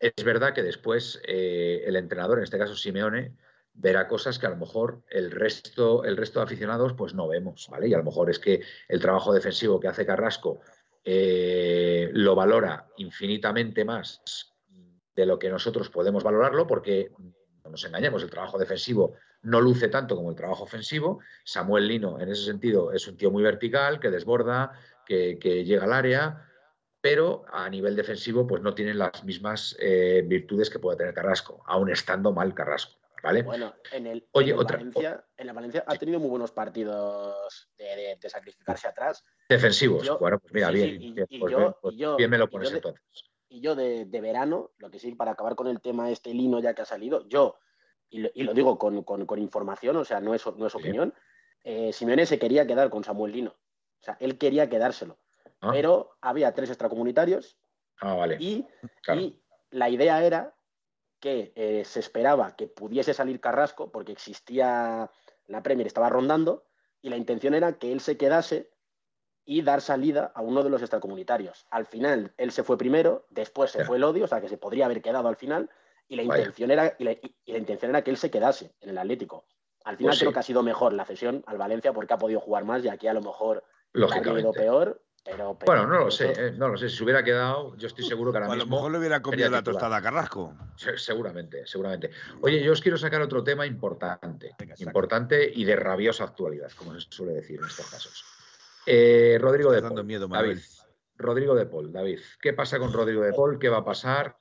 [0.00, 3.34] Es verdad que después eh, el entrenador, en este caso Simeone,
[3.78, 7.68] verá cosas que a lo mejor el resto, el resto de aficionados pues no vemos,
[7.70, 7.88] ¿vale?
[7.88, 10.60] Y a lo mejor es que el trabajo defensivo que hace Carrasco
[11.04, 14.20] eh, lo valora infinitamente más
[15.14, 17.10] de lo que nosotros podemos valorarlo, porque
[17.64, 21.20] no nos engañemos, el trabajo defensivo no luce tanto como el trabajo ofensivo.
[21.44, 24.72] Samuel Lino, en ese sentido, es un tío muy vertical, que desborda,
[25.06, 26.44] que, llega al área,
[27.00, 31.62] pero a nivel defensivo, pues no tiene las mismas eh, virtudes que puede tener Carrasco,
[31.66, 32.98] aún estando mal Carrasco.
[33.22, 38.16] Bueno, en el, Oye, otra, Valencia, en la Valencia ha tenido muy buenos partidos de,
[38.28, 39.24] sacrificarse atrás.
[39.48, 40.08] Defensivos.
[40.18, 40.96] bueno, pues mira, bien.
[41.00, 43.02] y, pues pues yo, bien, me lo pones entonces.
[43.48, 46.74] Y yo de, verano, lo que sí, para acabar con el tema este lino ya
[46.74, 47.58] que ha salido, yo,
[48.10, 51.14] y lo, digo con, información, o sea, no es, no es opinión,
[51.64, 53.50] eh, Simeone se quería quedar con Samuel Lino.
[53.50, 55.18] O sea, él quería quedárselo.
[55.60, 55.70] Ah.
[55.72, 57.58] Pero había tres extracomunitarios.
[58.00, 58.36] Ah, vale.
[58.40, 58.64] y
[59.70, 60.54] la idea era
[61.20, 65.10] que eh, se esperaba que pudiese salir Carrasco porque existía,
[65.46, 66.64] la Premier estaba rondando
[67.02, 68.70] y la intención era que él se quedase
[69.44, 71.66] y dar salida a uno de los extracomunitarios.
[71.70, 74.58] Al final, él se fue primero, después se fue el odio, o sea que se
[74.58, 75.70] podría haber quedado al final,
[76.06, 79.46] y la, intención era, y la, intención era que él se quedase en el Atlético.
[79.84, 82.40] Al final pues creo que ha sido mejor la cesión al Valencia porque ha podido
[82.40, 83.64] jugar más y aquí a lo mejor
[83.94, 85.02] ha ido peor
[85.66, 86.88] bueno, no lo sé, eh, no lo sé.
[86.88, 88.62] Si se hubiera quedado, yo estoy seguro que ahora mismo.
[88.62, 90.54] A lo mejor le hubiera comido la tostada a Carrasco.
[90.96, 92.10] seguramente, seguramente.
[92.40, 97.06] Oye, yo os quiero sacar otro tema importante, importante y de rabiosa actualidad, como se
[97.10, 98.24] suele decir en estos casos.
[98.86, 100.58] Eh, Rodrigo de Paul, miedo, David.
[101.16, 102.20] Rodrigo de Paul, David.
[102.40, 103.58] ¿Qué pasa con Rodrigo de Paul?
[103.58, 104.36] ¿Qué va a pasar?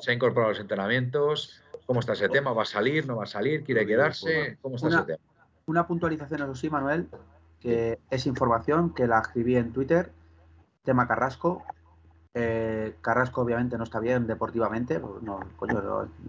[0.00, 1.60] ¿Se ha incorporado a los entrenamientos?
[1.86, 2.52] ¿Cómo está ese tema?
[2.52, 3.06] ¿Va a salir?
[3.06, 3.64] ¿No va a salir?
[3.64, 4.58] ¿Quiere quedarse?
[4.60, 5.18] ¿Cómo está ese tema?
[5.66, 7.08] Una puntualización, eso sí, Manuel,
[7.60, 10.12] que es información que la escribí en Twitter
[10.88, 11.62] tema Carrasco.
[12.32, 15.40] Eh, Carrasco obviamente no está bien deportivamente, pues no,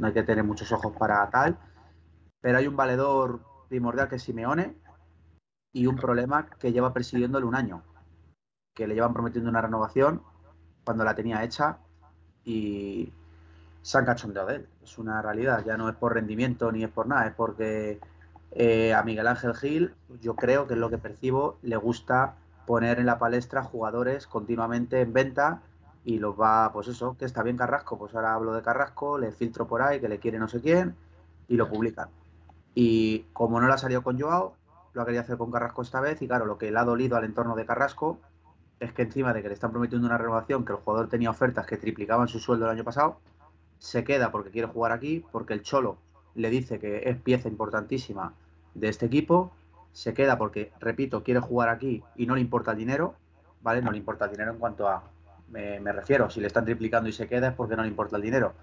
[0.03, 1.57] hay que tener muchos ojos para tal,
[2.41, 4.75] pero hay un valedor primordial que es Simeone
[5.71, 7.83] y un problema que lleva persiguiéndole un año,
[8.75, 10.23] que le llevan prometiendo una renovación
[10.83, 11.77] cuando la tenía hecha
[12.43, 13.13] y
[13.81, 14.67] se han cachondeado de él.
[14.83, 18.01] Es una realidad, ya no es por rendimiento ni es por nada, es porque
[18.51, 22.35] eh, a Miguel Ángel Gil, yo creo que es lo que percibo, le gusta
[22.69, 25.63] poner en la palestra jugadores continuamente en venta
[26.05, 29.31] y los va, pues eso, que está bien Carrasco, pues ahora hablo de Carrasco, le
[29.31, 30.95] filtro por ahí que le quiere no sé quién
[31.47, 32.09] y lo publican.
[32.75, 34.53] Y como no le ha salido con Joao,
[34.93, 37.17] lo ha querido hacer con Carrasco esta vez y claro, lo que le ha dolido
[37.17, 38.19] al entorno de Carrasco
[38.79, 41.65] es que encima de que le están prometiendo una renovación, que el jugador tenía ofertas
[41.65, 43.17] que triplicaban su sueldo el año pasado,
[43.79, 45.97] se queda porque quiere jugar aquí, porque el Cholo
[46.35, 48.35] le dice que es pieza importantísima
[48.75, 49.53] de este equipo,
[49.91, 53.15] se queda porque, repito, quiere jugar aquí y no le importa el dinero,
[53.61, 53.81] ¿vale?
[53.81, 55.03] No le importa el dinero en cuanto a,
[55.49, 58.21] me, refiero, si le están triplicando y se queda es porque no le importa el
[58.21, 58.53] dinero.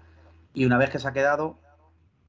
[0.53, 1.57] Y una vez que se ha quedado,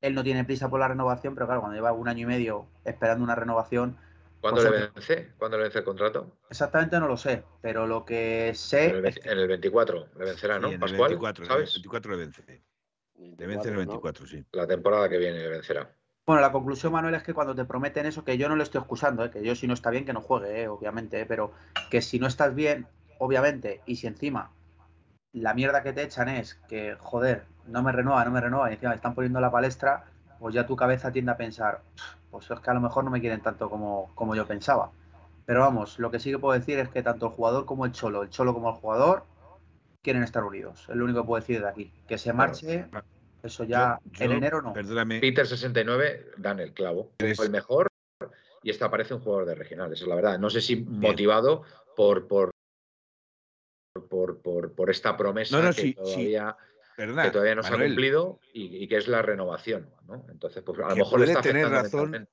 [0.00, 2.66] él no tiene prisa por la renovación, pero claro, cuando lleva un año y medio
[2.84, 3.96] esperando una renovación...
[4.40, 5.32] ¿Cuándo pues le vence?
[5.36, 6.36] ¿Cuándo le vence el contrato?
[6.48, 8.86] Exactamente no lo sé, pero lo que sé...
[8.86, 10.68] En el, 24 le vencerá, ¿no?
[10.78, 11.70] Pascual, el 24, ¿sabes?
[11.70, 12.62] El 24 le vence.
[13.16, 14.44] Le vence en el 24, sí.
[14.52, 15.92] La temporada que viene le vencerá.
[16.28, 18.80] Bueno, la conclusión, Manuel, es que cuando te prometen eso, que yo no lo estoy
[18.80, 19.30] excusando, ¿eh?
[19.30, 20.68] que yo si no está bien que no juegue, ¿eh?
[20.68, 21.24] obviamente, ¿eh?
[21.24, 21.52] pero
[21.88, 22.86] que si no estás bien,
[23.16, 24.50] obviamente, y si encima
[25.32, 28.74] la mierda que te echan es que, joder, no me renueva, no me renueva, y
[28.74, 30.05] encima me están poniendo la palestra,
[30.38, 31.80] pues ya tu cabeza tiende a pensar,
[32.30, 34.90] pues es que a lo mejor no me quieren tanto como, como yo pensaba.
[35.46, 37.92] Pero vamos, lo que sí que puedo decir es que tanto el jugador como el
[37.92, 39.24] cholo, el cholo como el jugador,
[40.02, 40.84] quieren estar unidos.
[40.90, 41.90] Es lo único que puedo decir de aquí.
[42.06, 42.86] Que se marche,
[43.43, 44.73] eso ya en enero no.
[44.73, 45.20] Perdóname.
[45.20, 47.12] Peter 69 dan el clavo.
[47.19, 47.89] Es el mejor
[48.62, 50.39] y esta parece un jugador de regional, eso es la verdad.
[50.39, 51.65] No sé si motivado
[51.97, 52.51] por, por,
[54.09, 54.40] por,
[54.74, 56.56] por, esta promesa que, todavía,
[56.97, 59.90] que, todavía, no se ha cumplido y, que es la renovación.
[60.06, 60.27] ¿no?
[60.28, 62.28] Entonces, pues a lo mejor puede tener razón.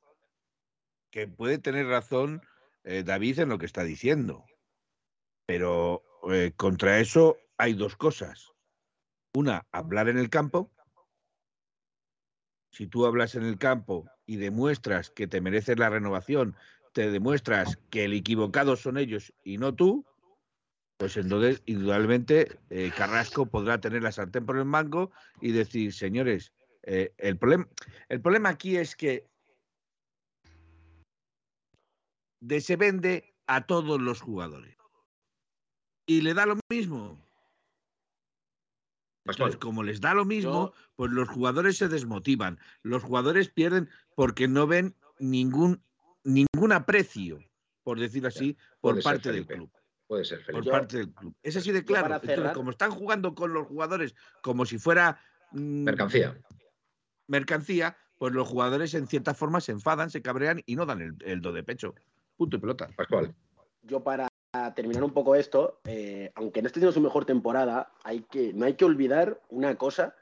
[1.12, 2.42] Que puede tener razón
[2.84, 4.46] eh, David en lo que está diciendo.
[5.46, 8.52] Pero eh, contra eso hay dos cosas.
[9.34, 10.72] Una, hablar en el campo.
[12.76, 16.58] Si tú hablas en el campo y demuestras que te mereces la renovación,
[16.92, 20.06] te demuestras que el equivocado son ellos y no tú,
[20.98, 26.52] pues entonces, indudablemente, eh, Carrasco podrá tener la sartén por el mango y decir, señores,
[26.84, 27.66] eh, el, problema,
[28.10, 29.26] el problema aquí es que
[32.60, 34.76] se vende a todos los jugadores.
[36.08, 37.25] Y le da lo mismo.
[39.26, 42.60] Pues como les da lo mismo, pues los jugadores se desmotivan.
[42.84, 45.82] Los jugadores pierden porque no ven ningún,
[46.24, 47.40] ningún aprecio,
[47.84, 49.72] por decirlo así, por parte del club.
[50.06, 51.36] Puede ser, Por parte del club.
[51.42, 52.22] Es así de claro.
[52.54, 55.20] como están jugando con los jugadores como si fuera.
[55.52, 56.40] Mm, mercancía.
[57.26, 61.16] Mercancía, pues los jugadores en cierta forma se enfadan, se cabrean y no dan el,
[61.26, 61.96] el do de pecho.
[62.38, 62.90] Punto y pelota.
[62.96, 63.34] Pascual.
[63.82, 64.28] Yo para
[64.76, 68.66] terminar un poco esto, eh, aunque no esté teniendo su mejor temporada, hay que, no
[68.66, 70.16] hay que olvidar una cosa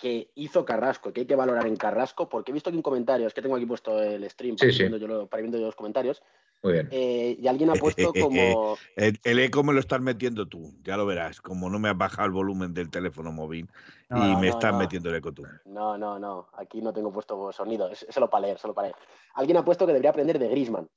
[0.00, 3.26] que hizo Carrasco, que hay que valorar en Carrasco, porque he visto aquí un comentario,
[3.26, 6.22] es que tengo aquí puesto el stream para, Viendo yo, para viendo los comentarios.
[6.62, 6.88] Muy bien.
[6.90, 8.76] Eh, y alguien ha puesto como.
[8.96, 11.40] el, eco me lo estás metiendo tú, ya lo verás.
[11.40, 13.68] Como no me has bajado el volumen del teléfono móvil
[14.10, 15.44] y me estás metiendo el eco tú.
[15.64, 16.48] No, no, no.
[16.54, 17.90] Aquí no tengo puesto sonido.
[17.90, 18.96] Es, solo para leer, solo para leer.
[19.34, 20.88] Alguien ha puesto que debería aprender de Grisman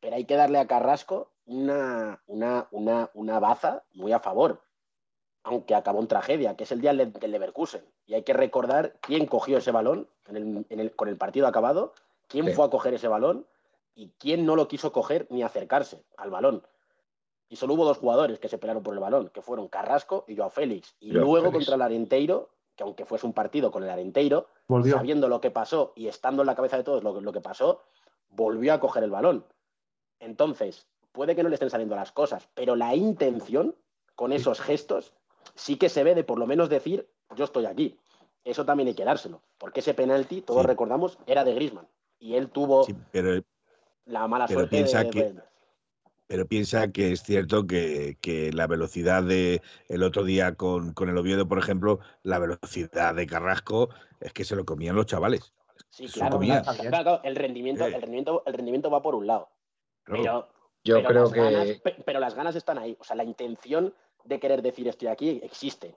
[0.00, 4.62] pero hay que darle a Carrasco una, una, una, una baza muy a favor,
[5.42, 7.84] aunque acabó en tragedia, que es el día del, Leverkusen.
[8.06, 11.94] Y hay que recordar quién cogió ese balón con el partido acabado,
[12.28, 13.46] quién fue a coger ese balón
[13.94, 16.62] y quién no lo quiso coger ni acercarse al balón.
[17.48, 20.36] Y solo hubo dos jugadores que se pelearon por el balón, que fueron Carrasco y
[20.36, 20.94] Joao Félix.
[21.00, 24.46] Y luego contra el Arenteiro, que aunque fuese un partido con el Arenteiro,
[24.88, 27.82] sabiendo lo que pasó y estando en la cabeza de todos lo que pasó,
[28.28, 29.44] volvió a coger el balón.
[30.20, 33.74] Entonces, puede que no le estén saliendo las cosas, pero la intención
[34.14, 35.12] con esos gestos
[35.54, 37.98] sí que se ve de por lo menos decir, yo estoy aquí.
[38.44, 41.86] Eso también hay que dárselo, porque ese penalti, todos recordamos, era de Grisman.
[42.18, 42.86] Y él tuvo
[44.06, 45.34] la mala suerte piensa que,
[46.26, 51.48] Pero piensa que es cierto que, la velocidad de el otro día con, el Oviedo,
[51.48, 53.90] por ejemplo, la velocidad de Carrasco
[54.20, 55.52] es que se lo comían los chavales.
[55.90, 56.40] Sí, claro,
[57.24, 59.48] el rendimiento, el rendimiento, el rendimiento va por un lado.
[60.04, 60.48] Pero,
[60.84, 61.80] yo creo que.
[62.04, 62.96] pero las ganas están ahí.
[63.00, 63.94] O sea, la intención
[64.24, 65.96] de querer decir estoy aquí existe.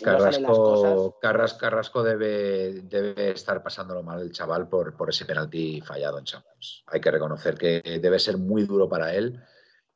[0.00, 1.18] Carrasco,
[1.58, 6.84] Carrasco debe, debe estar pasándolo mal el chaval por, por ese penalti fallado en Champions.
[6.86, 9.42] Hay que reconocer que debe ser muy duro para él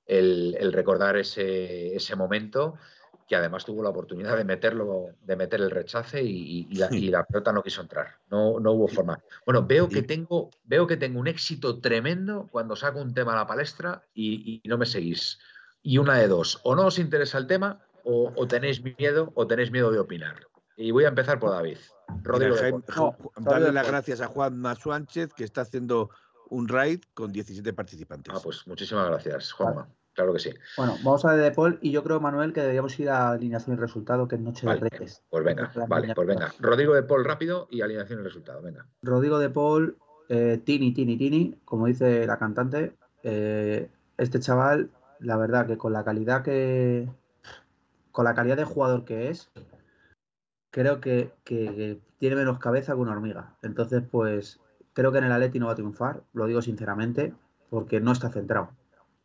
[0.05, 2.75] el, recordar ese, ese momento
[3.27, 7.63] que además tuvo la oportunidad de meterlo, de meter el rechace y, la, pelota no
[7.63, 8.19] quiso entrar.
[8.31, 9.21] No, no hubo forma.
[9.45, 13.37] Bueno, veo que tengo, veo que tengo un éxito tremendo cuando saco un tema a
[13.37, 15.39] la palestra y, no me seguís.
[15.83, 19.73] Y una de dos, o no os interesa el tema, o, tenéis miedo, o tenéis
[19.73, 20.47] miedo de opinar.
[20.77, 21.79] Y voy a empezar por David.
[22.23, 22.57] Rodrigo
[23.39, 26.11] darle las gracias a Juan Sánchez, que está haciendo
[26.49, 28.33] un raid con 17 participantes.
[28.37, 29.89] Ah, pues muchísimas gracias, Juanma.
[30.17, 30.51] Claro que sí.
[30.79, 33.77] Bueno, vamos a ver de Paul y yo creo, Manuel, que deberíamos ir a alineación
[33.77, 35.23] y resultado, que es Noche de Reyes.
[35.29, 36.55] Pues venga, vale, pues venga.
[36.59, 38.87] Rodrigo de Paul rápido y alineación y resultado, venga.
[39.03, 39.99] Rodrigo de Paul,
[40.31, 42.97] eh, Tini, Tini, Tini, como dice la cantante.
[43.25, 44.91] Eh, este chaval,
[45.21, 47.11] la verdad que con la calidad que.
[48.11, 49.51] Con la calidad de jugador que es,
[50.71, 53.55] creo que, que tiene menos cabeza que una hormiga.
[53.61, 54.61] Entonces, pues,
[54.95, 57.35] creo que en el Atleti no va a triunfar, lo digo sinceramente,
[57.69, 58.71] porque no está centrado.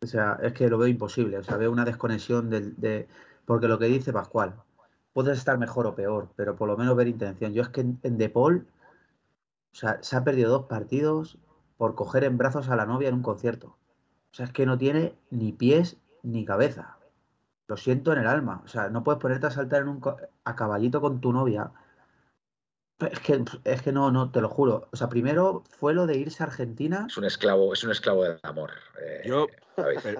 [0.02, 1.38] O sea, es que lo veo imposible.
[1.38, 3.08] O sea, veo una desconexión de,
[3.44, 4.54] porque lo que dice Pascual,
[5.12, 7.52] puedes estar mejor o peor, pero por lo menos ver intención.
[7.52, 8.66] Yo es que en, en Paul,
[9.72, 11.38] o sea, se ha perdido dos partidos
[11.76, 13.76] por coger en brazos a la novia en un concierto.
[14.32, 16.96] O sea, es que no tiene ni pies ni cabeza.
[17.68, 18.62] Lo siento en el alma.
[18.64, 20.00] O sea, no puedes ponerte a saltar en un
[20.44, 21.70] a caballito con tu novia
[23.10, 24.88] es que, es que no, no, te lo juro.
[24.92, 27.06] O sea, primero fue lo de irse a Argentina.
[27.08, 28.70] Es un esclavo, es un esclavo del amor.
[29.00, 29.46] Eh, Yo,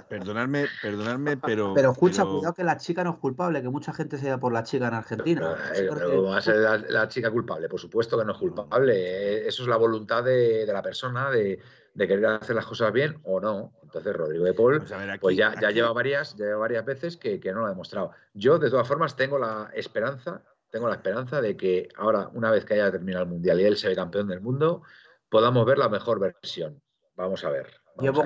[0.09, 1.75] perdonadme, perdonadme, pero.
[1.75, 4.53] Pero escucha, cuidado que la chica no es culpable, que mucha gente se da por
[4.53, 5.57] la chica en Argentina.
[5.75, 6.57] Pero, va a ser
[6.89, 8.95] la, chica culpable, por supuesto que no es culpable.
[8.95, 11.59] Eh, eso es la voluntad de, la persona de,
[11.97, 13.73] querer hacer las cosas bien o no.
[13.83, 17.39] Entonces, Rodrigo de Paul, pues, pues ya, ya lleva varias, ya lleva varias veces que,
[17.39, 18.13] que no lo ha demostrado.
[18.33, 20.43] Yo, de todas formas, tengo la esperanza
[20.73, 23.77] tengo la esperanza de que ahora, una vez que haya terminado el Mundial y él
[23.77, 24.83] se ve campeón del mundo,
[25.29, 26.83] podamos ver la mejor versión.
[27.15, 27.67] Vamos a ver.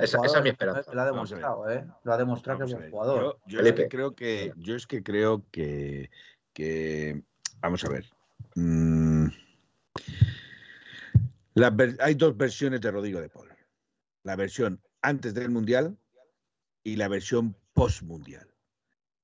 [0.01, 0.95] esa, es mi esperanza.
[0.95, 1.85] Lo ha demostrado, ¿eh?
[2.05, 3.39] Lo ha demostrado que es un jugador.
[3.47, 6.09] Yo, es que creo que, yo es que creo que,
[7.59, 8.07] vamos a ver.
[8.55, 9.27] Mm,
[11.99, 13.49] hay dos versiones de Rodrigo de Paul.
[14.23, 15.99] La versión antes del Mundial
[16.85, 18.49] y la versión post-Mundial.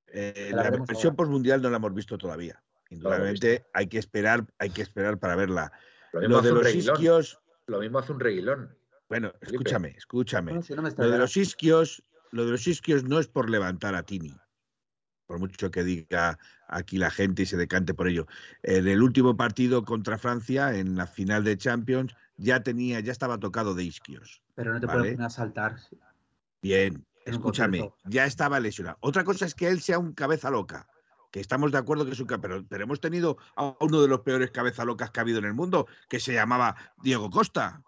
[0.08, 2.61] Eh, la, la versión post-mundial no la hemos visto todavía.
[2.92, 5.72] Indudablemente hay que esperar, hay que esperar para verla.
[6.12, 7.40] Lo, de los isquios.
[7.66, 8.76] Lo mismo hace un reguilón.
[9.08, 10.52] Bueno, escúchame, escúchame.
[10.52, 14.36] lo de los isquios, lo de los isquios no es por levantar a Tini.
[15.26, 16.38] Por mucho que diga
[16.68, 18.26] aquí la gente y se decante por ello.
[18.62, 23.38] En el último partido contra Francia, en la final de Champions, ya tenía, ya estaba
[23.38, 24.42] tocado de isquios.
[24.54, 25.76] Pero no te puedes poner a saltar.
[26.60, 28.98] Bien, escúchame, ya estaba lesionado.
[29.00, 30.86] Otra cosa es que él sea un cabeza loca
[31.32, 34.20] que estamos de acuerdo que es un pero, pero hemos tenido a uno de los
[34.20, 37.82] peores cabeza locas que ha habido en el mundo, que se llamaba Diego Costa.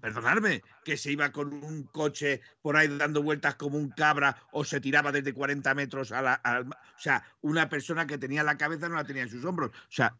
[0.00, 4.64] Perdonadme, que se iba con un coche por ahí dando vueltas como un cabra o
[4.64, 6.40] se tiraba desde 40 metros a la.
[6.96, 9.70] o sea, una persona que tenía la cabeza no la tenía en sus hombros.
[9.70, 10.16] O sea,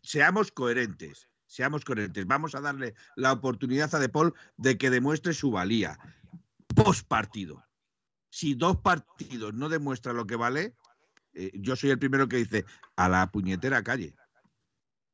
[0.00, 2.24] seamos coherentes, seamos coherentes.
[2.24, 5.98] Vamos a darle la oportunidad a De Paul de que demuestre su valía
[6.76, 7.65] post partido
[8.36, 10.74] si dos partidos no demuestran lo que vale,
[11.32, 14.14] eh, yo soy el primero que dice a la puñetera calle.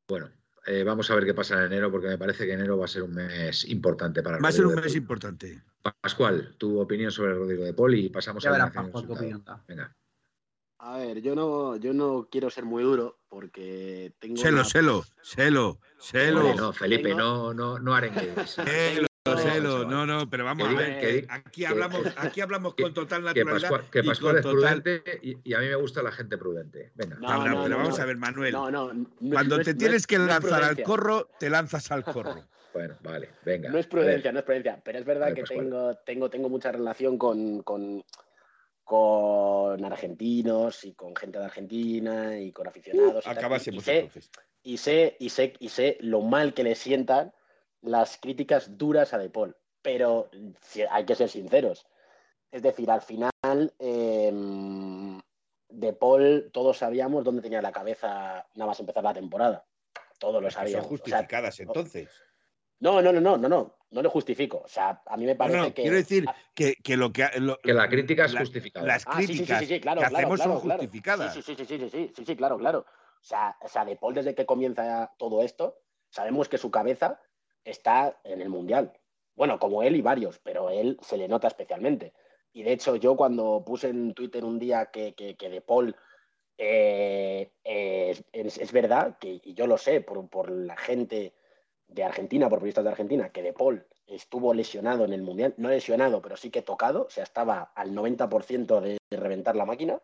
[0.09, 0.29] Bueno,
[0.65, 2.89] eh, vamos a ver qué pasa en enero, porque me parece que enero va a
[2.89, 5.63] ser un mes importante para Va a ser un mes importante.
[6.01, 8.69] Pascual, tu opinión sobre Rodrigo de Poli y pasamos a la
[9.69, 9.95] Venga.
[10.79, 14.35] A ver, yo no, yo no quiero ser muy duro porque tengo.
[14.35, 16.53] Selo, selo, selo, selo.
[16.55, 18.57] no, Felipe, no, no, no arengues.
[19.25, 21.25] No, no, pero vamos a ver.
[21.29, 23.85] aquí, hablamos, aquí hablamos con total naturalidad.
[23.89, 26.91] Que Pascual, es prudente y, a mí me gusta la gente prudente.
[26.95, 27.17] Venga.
[27.63, 28.53] pero vamos a ver, Manuel.
[28.53, 32.35] Cuando te tienes que lanzar al corro, te lanzas al corro.
[32.73, 33.69] bueno, vale, venga.
[33.69, 34.81] No es prudencia, no es prudencia.
[34.83, 38.03] Pero es verdad que tengo, tengo, tengo mucha relación con, con,
[38.83, 43.25] con, argentinos y con gente de Argentina y con aficionados.
[43.25, 43.69] Uh,
[44.65, 47.31] y, sé, y, sé, y sé lo mal que le sientan
[47.83, 50.29] las críticas duras a De Paul, pero
[50.89, 51.85] hay que ser sinceros.
[52.51, 53.31] Es decir, al final,
[53.79, 55.21] em,
[55.69, 59.65] De Paul, todos sabíamos dónde tenía la cabeza nada más empezar la temporada.
[60.19, 60.83] Todos lo sabíamos.
[60.83, 62.09] Son justificadas entonces.
[62.79, 64.61] No, no, no, no, no, no, no lo justifico.
[64.63, 65.81] O sea, a mí me parece que.
[65.81, 67.27] Quiero decir que, lo que.
[67.63, 68.85] que la crítica es justificada.
[68.85, 71.33] Las críticas que hacemos son justificadas.
[71.33, 72.79] Sí, sí, sí, sí, sí, sí, sí, claro, claro.
[72.79, 75.79] O sea, o sea, De Paul, desde que comienza todo esto,
[76.09, 77.19] sabemos que su cabeza
[77.63, 78.93] está en el Mundial.
[79.35, 82.13] Bueno, como él y varios, pero él se le nota especialmente.
[82.53, 85.95] Y de hecho, yo cuando puse en Twitter un día que, De Paul
[86.57, 91.33] eh, es, verdad, que, y yo lo sé por, la gente
[91.87, 95.69] de Argentina, por periodistas de Argentina, que De Paul estuvo lesionado en el Mundial, no
[95.69, 99.99] lesionado, pero sí que tocado, o sea, estaba al 90% de reventar la máquina.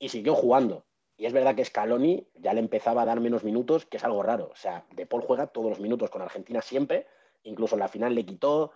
[0.00, 0.87] y siguió jugando.
[1.18, 4.22] Y es verdad que Scaloni ya le empezaba a dar menos minutos, que es algo
[4.22, 4.50] raro.
[4.52, 7.08] O sea, De Paul juega todos los minutos con Argentina siempre,
[7.42, 8.72] incluso en la final le quitó,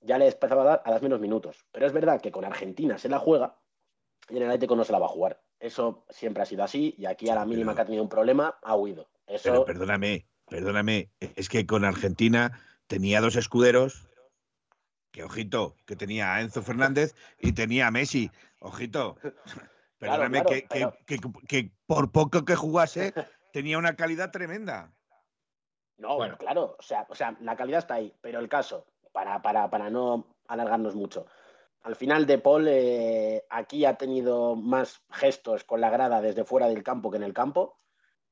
[0.00, 1.66] ya le empezaba a dar, a dar menos minutos.
[1.70, 3.58] Pero es verdad que con Argentina se la juega
[4.30, 5.42] y en el Atlético no se la va a jugar.
[5.60, 8.58] Eso siempre ha sido así y aquí a la mínima que ha tenido un problema
[8.62, 9.10] ha huido.
[9.26, 9.50] Eso...
[9.50, 14.08] Pero perdóname, perdóname, es que con Argentina tenía dos escuderos,
[15.10, 18.30] que ojito, que tenía a Enzo Fernández y tenía a Messi.
[18.60, 19.18] Ojito,
[20.02, 20.42] perdóname,
[21.48, 23.14] que, por poco que jugase
[23.52, 24.92] tenía una calidad tremenda.
[25.96, 29.40] No, bueno, claro, o sea, o sea, la calidad está ahí, pero el caso, para,
[29.42, 31.26] para, para no alargarnos mucho,
[31.82, 36.68] al final De Paul eh, aquí ha tenido más gestos con la grada desde fuera
[36.68, 37.78] del campo que en el campo.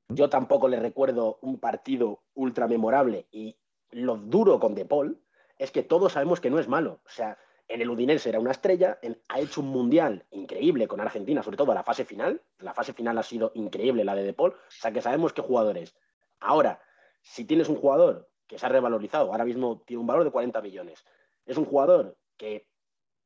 [0.09, 3.57] Yo tampoco le recuerdo un partido ultra memorable y
[3.91, 5.21] lo duro con De Paul
[5.57, 7.01] es que todos sabemos que no es malo.
[7.05, 7.37] O sea,
[7.71, 8.99] en el Udinese era una estrella,
[9.29, 12.41] ha hecho un mundial increíble con Argentina, sobre todo a la fase final.
[12.59, 14.51] La fase final ha sido increíble la de De Paul.
[14.51, 15.95] O sea, que sabemos qué jugadores.
[16.41, 16.81] Ahora,
[17.21, 20.61] si tienes un jugador que se ha revalorizado, ahora mismo tiene un valor de 40
[20.61, 21.05] millones,
[21.45, 22.67] es un jugador que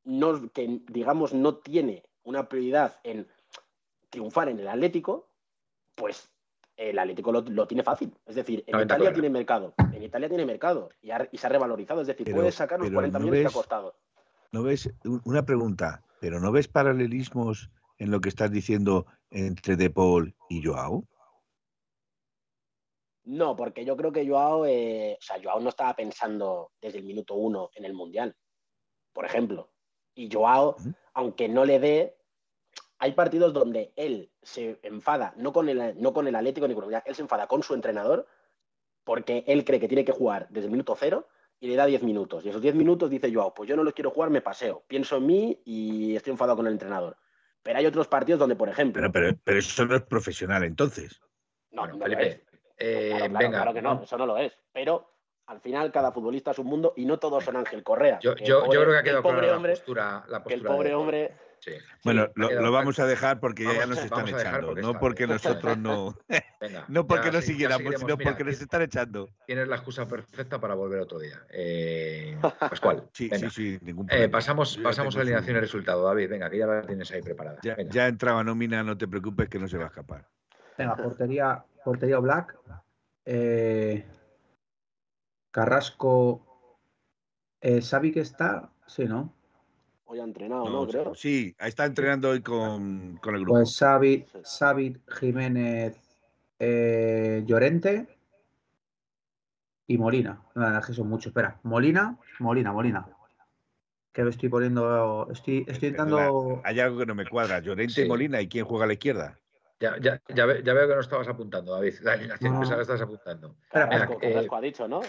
[0.03, 3.27] no, que digamos no tiene una prioridad en
[4.11, 5.31] triunfar en el Atlético,
[5.95, 6.31] pues
[6.77, 8.13] el Atlético lo, tiene fácil.
[8.27, 9.73] Es decir, en Italia tiene mercado.
[9.91, 12.01] En Italia tiene mercado y, se ha revalorizado.
[12.01, 13.95] Es decir, puedes sacar los 40 millones que ha costado.
[14.55, 14.89] ¿No ves
[15.25, 16.01] una pregunta?
[16.21, 21.05] ¿Pero no ves paralelismos en lo que estás diciendo entre De Paul y Joao?
[23.25, 27.03] No, porque yo creo que Joao, eh, o sea, Joao no estaba pensando desde el
[27.03, 28.33] minuto uno en el Mundial,
[29.11, 29.73] por ejemplo.
[30.13, 30.77] Y Joao,
[31.13, 32.17] aunque no le dé,
[32.97, 36.85] hay partidos donde él se enfada, no con el, no con el Atlético ni con
[36.85, 38.25] el él se enfada con su entrenador
[39.03, 41.27] porque él cree que tiene que jugar desde el minuto cero
[41.65, 42.45] y le da 10 minutos.
[42.45, 45.17] Y esos 10 minutos dice Joao, pues yo no los quiero jugar, me paseo, pienso
[45.17, 47.17] en mí y estoy enfadado con el entrenador.
[47.63, 49.11] Pero hay otros partidos donde, por ejemplo...
[49.11, 51.19] Pero, pero, eso no es profesional entonces.
[51.71, 52.45] No, no Felipe,
[52.77, 54.53] eh, venga, claro que no, eso no lo es.
[54.71, 55.15] Pero
[55.47, 58.19] al final cada futbolista es un mundo y no todos son Ángel Correa.
[58.21, 61.35] Yo, creo que ha quedado clara la postura, la el pobre hombre.
[62.03, 66.15] Bueno, lo, vamos a dejar porque ya nos están echando, no porque nosotros no,
[66.87, 69.29] no porque no siguiéramos, sino porque nos están echando.
[69.45, 71.41] Tienes la excusa perfecta para volver otro día.
[71.49, 73.09] Eh, Pascual.
[73.13, 74.31] sí, sí, sí, ningún eh, problema.
[74.31, 76.29] pasamos pasamos a la alineación y resultado, David.
[76.29, 77.59] Venga, que ya la tienes ahí preparada.
[77.63, 80.27] Ya, ya, entraba nómina, no te preocupes que no se va a escapar.
[80.77, 82.57] Venga, portería, portería Black.
[83.25, 84.05] Eh,
[85.51, 86.45] Carrasco,
[87.61, 88.69] eh, ¿Sabi que está?
[88.85, 89.33] Sí, ¿no?
[90.05, 90.87] Hoy ha entrenado, ¿no?
[90.87, 91.15] Creo.
[91.15, 93.53] Sí, está entrenando hoy con, el grupo.
[93.53, 95.97] Pues Xavi, Jiménez,
[96.59, 98.07] eh, Llorente
[99.87, 100.41] y Molina.
[100.53, 101.27] No, es que son muchos.
[101.27, 103.07] Espera, Molina, Molina, Molina.
[104.13, 105.27] Que me estoy poniendo.
[105.31, 106.61] Estoy, estoy intentando.
[106.63, 107.59] Hay algo que no me cuadra.
[107.59, 108.39] Llorente y Molina.
[108.41, 109.39] ¿Y quién juega a la izquierda?
[109.79, 111.93] Ya, ya, ya, veo que no estabas apuntando, David.
[112.03, 112.61] La alineación no.
[112.61, 113.57] que estás apuntando.
[113.69, 115.01] Carrasco, eh, ha dicho, ¿no?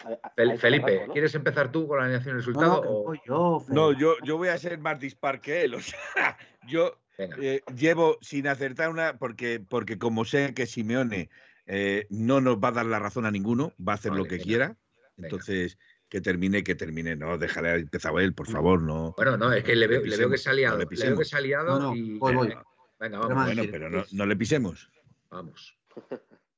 [0.59, 2.83] Felipe, ¿quieres empezar tú con la alineación y resultado?
[2.83, 5.75] No, yo, no yo, yo voy a ser más dispar que él.
[5.75, 5.97] O sea,
[6.69, 11.31] yo eh, llevo sin acertar una, porque, porque como sé que Simeone
[11.67, 14.39] eh, no nos va a dar la razón a ninguno, va a hacer lo que
[14.39, 14.77] quiera.
[15.17, 15.79] Entonces,
[16.09, 17.15] que termine, que termine.
[17.15, 19.15] No, dejaré empezado él, por favor, no.
[19.17, 20.79] Bueno, no, es que le veo, le veo que se ha liado.
[20.79, 22.19] le veo que se ha liado y.
[22.19, 22.55] Voy, voy.
[22.99, 23.45] Venga, vamos.
[23.45, 24.91] Bueno, pero no, le pisemos.
[25.31, 25.77] Vamos.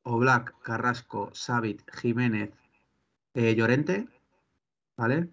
[0.03, 2.51] Oblak, Carrasco, Savit, Jiménez,
[3.35, 4.09] eh, Llorente,
[4.97, 5.29] ¿vale?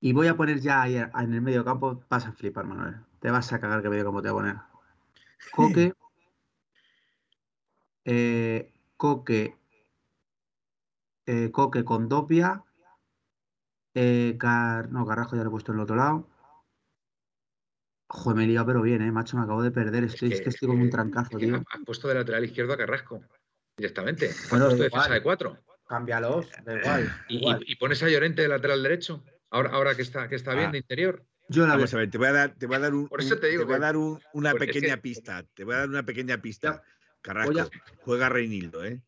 [0.00, 2.96] Y voy a poner ya ahí en el medio campo, vas a flipar, Manuel.
[3.20, 4.56] Te vas a cagar que medio campo te voy a poner.
[5.52, 5.94] Coque,
[8.04, 9.56] eh, Coque,
[11.26, 12.64] eh, Coque con Dopia,
[14.38, 14.90] Car...
[14.90, 16.28] no, Carrasco ya lo he puesto en el otro lado.
[18.08, 19.10] Joder, me he liado, pero bien, ¿eh?
[19.10, 20.04] Macho, me acabo de perder.
[20.04, 21.56] Estoy, es que, estoy como un trancazo, tío.
[21.56, 23.20] Has puesto de lateral izquierdo a Carrasco,
[23.76, 24.30] directamente.
[24.50, 25.58] Bueno, puesto de defensa de cuatro.
[25.88, 27.64] Cámbialos, da igual.
[27.66, 29.24] ¿Y, pones a Llorente de lateral derecho?
[29.50, 30.72] Ahora, ahora que está, que está bien ah.
[30.72, 31.24] de interior.
[31.48, 33.20] Yo la Vamos a ver, te voy a dar, te voy a dar un, Por
[33.20, 35.44] eso te, digo te voy a dar una pequeña pista.
[35.54, 36.82] Te voy a dar una pequeña pista.
[37.22, 37.70] Carrasco,
[38.02, 39.00] juega Reinildo, ¿eh?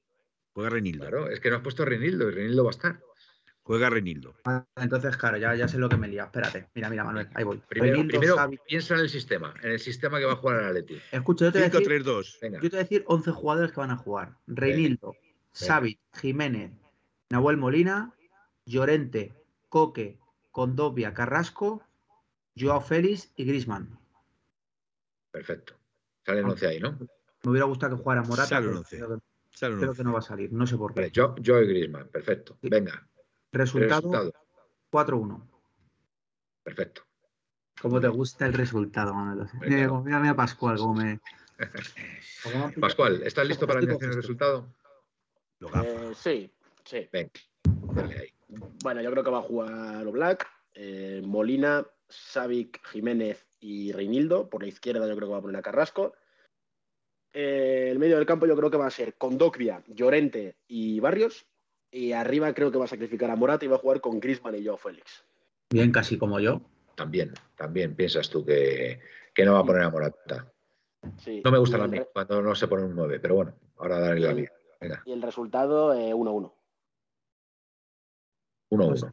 [0.52, 1.00] Juega Reinildo.
[1.06, 3.00] Claro, es que no has puesto a Reinildo y Reinildo va a estar.
[3.68, 4.34] Juega Renildo.
[4.76, 6.24] entonces, claro, ya, ya sé lo que me lía.
[6.24, 7.60] Espérate, mira, mira, Manuel, ahí voy.
[7.68, 10.98] Primero, piensa en el sistema, en el sistema que va a jugar el Atleti.
[11.12, 12.38] Escucha, yo te, voy a decir, 2.
[12.40, 14.38] yo te voy a decir 11 jugadores que van a jugar.
[14.46, 15.16] Reinildo,
[15.52, 16.72] Xavi, Jiménez,
[17.28, 18.14] Nahuel Molina,
[18.64, 19.34] Llorente,
[19.68, 20.18] Coque,
[20.50, 21.82] Condovia, Carrasco,
[22.58, 23.98] Joao Félix y Grisman.
[25.30, 25.74] Perfecto.
[26.24, 26.92] Sale el 11 ahí, ¿no?
[27.42, 28.48] Me hubiera gustado que jugara Morata.
[28.48, 28.98] Sale el 11.
[29.60, 31.10] Creo, que no va a salir, no sé por qué.
[31.10, 32.56] yo, yo y Grisman, perfecto.
[32.62, 33.06] Venga.
[33.52, 34.32] Resultado,
[34.90, 35.42] 4-1.
[36.62, 37.02] Perfecto.
[37.80, 39.48] ¿Cómo te gusta el resultado, Manuel?
[39.60, 41.20] Mira, mira, Pascual, cómo me,
[42.80, 44.68] Pascual, ¿estás listo para la del resultado?
[45.60, 46.50] Eh, sí,
[46.84, 47.08] sí.
[47.12, 47.30] Venga,
[47.94, 48.32] dale ahí.
[48.82, 54.48] Bueno, yo creo que va a jugar Black, eh, Molina, Savic, Jiménez y Reinildo.
[54.48, 56.14] Por la izquierda yo creo que va a poner a Carrasco.
[57.32, 61.46] Eh, el medio del campo yo creo que va a ser Condocvia, Llorente y Barrios.
[61.90, 64.54] Y arriba creo que va a sacrificar a Morata y va a jugar con Grisman
[64.56, 65.24] y Joe Félix.
[65.70, 66.60] Bien, casi como yo.
[66.94, 69.00] También, también piensas tú que,
[69.44, 70.52] no va a poner a Morata.
[71.44, 74.20] no me gusta la mí cuando no se pone un 9, pero bueno, ahora daré
[74.20, 74.50] la vida.
[75.04, 76.52] Y el resultado 1-1.
[78.70, 79.12] 1-1.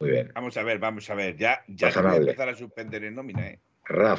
[0.00, 0.32] Muy bien.
[0.34, 1.36] Vamos a ver, vamos a ver.
[1.36, 3.60] Ya, ya se va a empezar a suspender en nómina, ¿eh?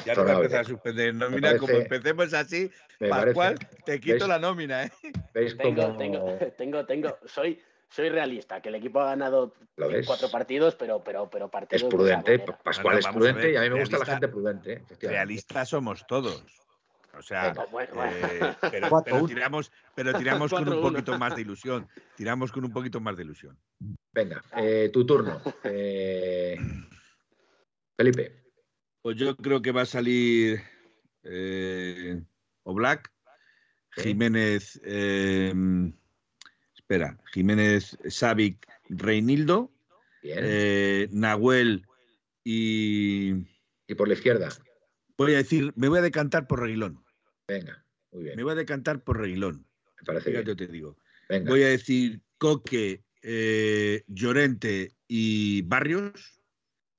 [0.06, 1.58] Ya te va a empezar a suspender en nómina.
[1.58, 2.72] como empecemos así,
[3.10, 4.92] Pascual, te quito la nómina, ¿eh?
[5.34, 6.26] ¿Veis tengo, tengo,
[6.58, 9.54] tengo, tengo, soy, soy realista, que el equipo ha ganado
[10.06, 11.84] cuatro partidos, pero, pero, pero partidos.
[11.84, 14.84] Es prudente, Pascual es prudente y a mí me gusta la gente prudente.
[15.02, 16.44] Realistas somos todos.
[17.18, 21.88] O sea, eh, pero, tiramos, pero tiramos con un poquito más de ilusión.
[22.16, 23.58] Tiramos con un poquito más de ilusión.
[24.12, 25.42] Venga, eh, tu turno.
[25.64, 26.58] Eh,
[27.96, 28.45] Felipe.
[29.06, 30.64] Pues yo creo que va a salir
[32.64, 33.14] Oblak,
[33.92, 34.82] Jiménez,
[36.76, 39.72] espera, Jiménez Savic Reinildo,
[41.12, 41.86] Nahuel
[42.44, 43.46] y...
[43.88, 44.50] Y por la izquierda.
[45.20, 47.06] Voy a decir, me voy a decantar por Reguilón.
[47.48, 48.36] Venga, muy bien.
[48.36, 49.68] Me voy a decantar por Reguilón.
[50.00, 50.46] Me parece bien.
[50.46, 50.98] Yo te digo.
[51.46, 56.35] Voy a decir Coque, eh, Llorente y Barrios.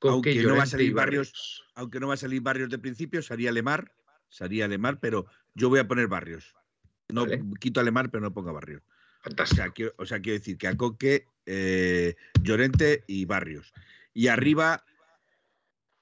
[0.09, 3.53] Aunque no va a salir Barrios, aunque no va a salir Barrios de principio, sería
[3.53, 3.93] Lemar,
[4.29, 6.55] sería Lemar, pero yo voy a poner Barrios.
[7.09, 7.27] No
[7.61, 8.83] quito a Lemar, pero no pongo Barrios.
[9.23, 9.63] Fantástico.
[9.99, 13.73] O sea, quiero, decir que a Coque, eh, Llorente y Barrios.
[14.15, 14.85] Y arriba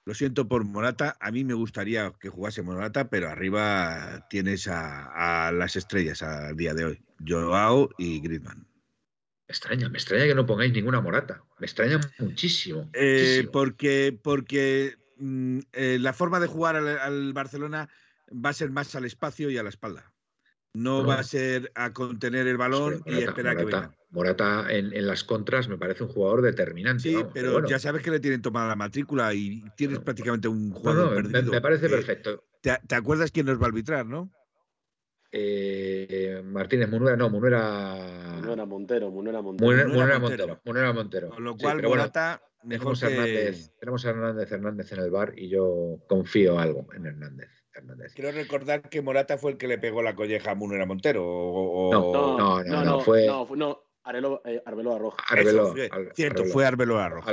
[0.04, 5.50] lo siento por Morata, a mí me gustaría que jugase Morata, pero arriba tienes a,
[5.52, 8.66] las estrellas a día de hoy, Joao y Griezmann.
[9.54, 12.90] Me extraña, me extraña que no pongáis ninguna Morata, me extraña muchísimo.
[12.92, 17.88] Eh, porque porque mm, eh, la forma de jugar al Barcelona
[18.32, 20.12] va a ser más al espacio y a la espalda
[20.74, 23.94] no va a ser a contener el balón y esperar que venga.
[24.10, 27.02] Morata en, las contras me parece un jugador determinante.
[27.02, 31.14] Sí, pero, ya sabes que le tienen tomada la matrícula y tienes prácticamente un jugador
[31.14, 31.52] perdido.
[31.52, 32.44] Me, parece perfecto.
[32.60, 34.30] Te, acuerdas quién nos va a arbitrar, no?
[35.36, 37.96] Eh, Martínez Munera, no, Munera.
[38.36, 39.88] Munera Montero, Munera Montero.
[39.88, 40.60] Munera, Montero.
[40.64, 41.30] Munera Montero.
[41.30, 42.40] Con lo cual, Morata.
[42.62, 47.50] mejor tenemos, tenemos a Hernández Hernández en el bar y yo confío algo en Hernández.
[48.14, 51.20] Quiero recordar que Morata fue el que le pegó la colleja a Munera Montero.
[51.90, 53.26] No, no, no, no, fue.
[53.26, 55.16] No, no, eh, Arbeloa Roja.
[56.14, 57.32] cierto, fue Arbeloa Roja.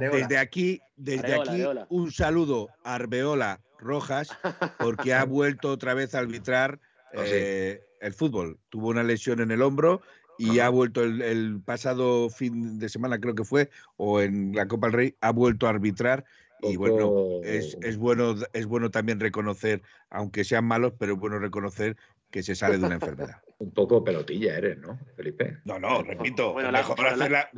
[0.00, 4.30] Desde aquí, desde aquí un saludo a Arbeola Rojas,
[4.78, 6.80] porque ha vuelto otra vez a arbitrar
[7.14, 8.58] ah, eh, el fútbol.
[8.68, 10.02] Tuvo una lesión en el hombro
[10.38, 14.86] y ha vuelto el, pasado fin de semana, creo que fue, o en la Copa
[14.88, 16.24] del Rey, ha vuelto a arbitrar
[16.62, 21.96] y bueno, es, bueno, es bueno también reconocer, aunque sean malos, pero es bueno reconocer
[22.30, 23.42] que se sale de una enfermedad.
[23.58, 25.58] un poco pelotilla eres, ¿no, Felipe?
[25.64, 26.52] No, no, repito.
[26.52, 27.48] Bueno, la, la,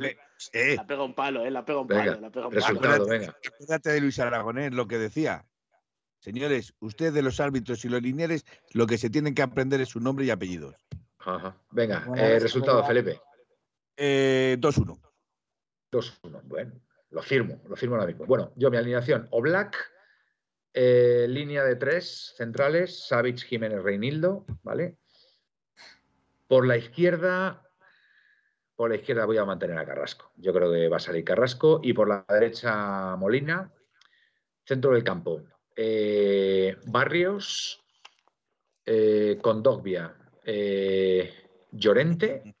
[0.53, 0.75] eh.
[0.75, 1.51] la, pega un palo, ¿eh?
[1.51, 2.19] La pega un palo.
[2.19, 3.35] la pega un resultado, venga.
[3.47, 5.45] Acuérdate de Luis Aragonés, lo que decía.
[6.25, 9.89] Señores, ustedes de los árbitros y los lineares, lo que se tienen que aprender es
[9.89, 10.73] su nombre y apellidos.
[11.19, 11.55] Ajá.
[11.69, 13.21] Venga, eh, resultado, Felipe.
[13.95, 14.99] Eh, 2-1.
[15.91, 16.71] 2-1, bueno.
[17.11, 18.25] Lo firmo, lo firmo ahora mismo.
[18.25, 19.77] Bueno, yo mi alineación, Oblak,
[20.73, 24.97] eh, línea de tres centrales, Savic, Jiménez, Reinildo, ¿vale?
[26.47, 27.69] Por la izquierda,
[28.75, 30.31] por la izquierda voy a mantener a Carrasco.
[30.37, 31.81] Yo creo que va a salir Carrasco.
[31.83, 33.71] Y por la derecha, Molina.
[34.65, 35.43] Centro del campo.
[35.75, 37.83] Eh, Barrios,
[38.85, 41.33] eh, Condogbia, eh,
[41.71, 42.55] Llorente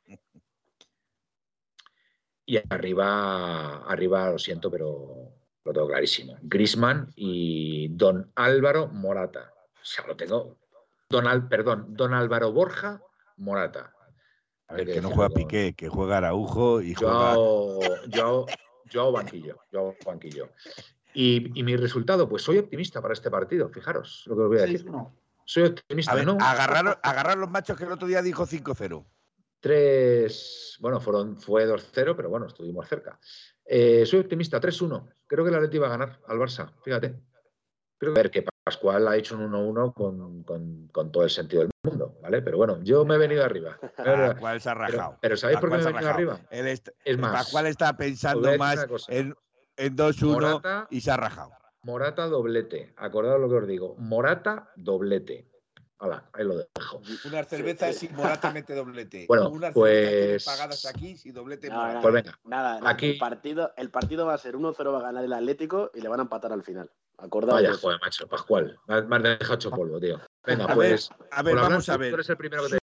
[2.45, 5.31] y arriba, arriba lo siento, pero
[5.63, 6.37] lo tengo clarísimo.
[6.41, 9.53] Grisman y Don Álvaro Morata.
[9.73, 10.57] O sea, lo tengo.
[11.09, 13.01] Don perdón, Don Álvaro Borja
[13.37, 13.93] Morata.
[14.67, 18.45] A ver, que, no juega Piqué, que juega Araujo y yo, Yo,
[18.85, 20.49] yo banquillo, yo banquillo.
[21.15, 24.61] Y, mi resultado, pues soy optimista para este partido, fijaros lo que os voy a
[24.63, 24.85] decir.
[25.45, 26.11] Soy optimista.
[26.11, 26.37] A ¿no?
[26.41, 29.05] agarrar, agarrar los machos que el otro día dijo 5-0.
[29.61, 33.17] Tres, bueno, fueron, fue 2-0, pero bueno, estuvimos cerca.
[33.63, 35.07] Eh, soy optimista, 3-1.
[35.25, 37.15] Creo que la Leti va a ganar al Barça, fíjate.
[37.97, 40.43] Creo que, ver que Pascual ha hecho un 1-1 con,
[40.91, 42.41] con, todo el sentido del mundo, ¿vale?
[42.41, 43.79] Pero bueno, yo me he venido arriba.
[43.95, 45.17] Pascual se ha rajado.
[45.21, 46.39] Pero, ¿sabéis por qué me he venido arriba?
[46.51, 49.33] es más, Pascual está pensando más en,
[49.77, 51.51] en 2-1 y se ha rajado.
[51.83, 52.93] Morata doblete.
[52.97, 53.95] Acordaos lo que os digo.
[53.99, 55.51] Morata doblete.
[55.97, 57.01] Hola, ahí lo dejo.
[57.25, 59.25] Unas cervezas y Morata mete doblete.
[59.27, 60.43] Bueno, Unas pues.
[60.43, 62.37] pagadas aquí y doblete No, no, Pues venga.
[62.43, 65.91] Nada, Aquí- el, partido, el partido va a ser 1-0 va a ganar el Atlético
[65.93, 66.91] y le van a empatar al final.
[67.17, 67.61] Acordaos.
[67.61, 68.77] Vaya, joder, macho, Pascual.
[68.87, 70.19] Me has dejado hecho polvo, tío.
[70.45, 71.09] Venga, A ver, pues.
[71.31, 72.09] a ver, vamos a ver.
[72.09, 72.77] Tú eres el primero que te.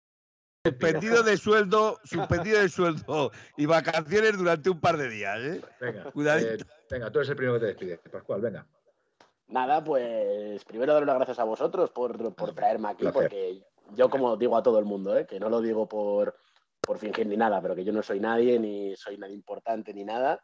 [0.72, 5.62] Suspendido de sueldo, suspendido de sueldo y vacaciones durante un par de días, ¿eh?
[5.80, 6.64] Venga, Cuidadito.
[6.64, 8.68] eh, venga, tú eres el primero que te despides, Pascual, venga.
[9.48, 13.64] Nada, pues primero dar las gracias a vosotros por, por traerme aquí, porque
[13.96, 15.26] yo como digo a todo el mundo, ¿eh?
[15.26, 16.36] que no lo digo por,
[16.80, 20.04] por fingir ni nada, pero que yo no soy nadie, ni soy nadie importante, ni
[20.06, 20.40] nada.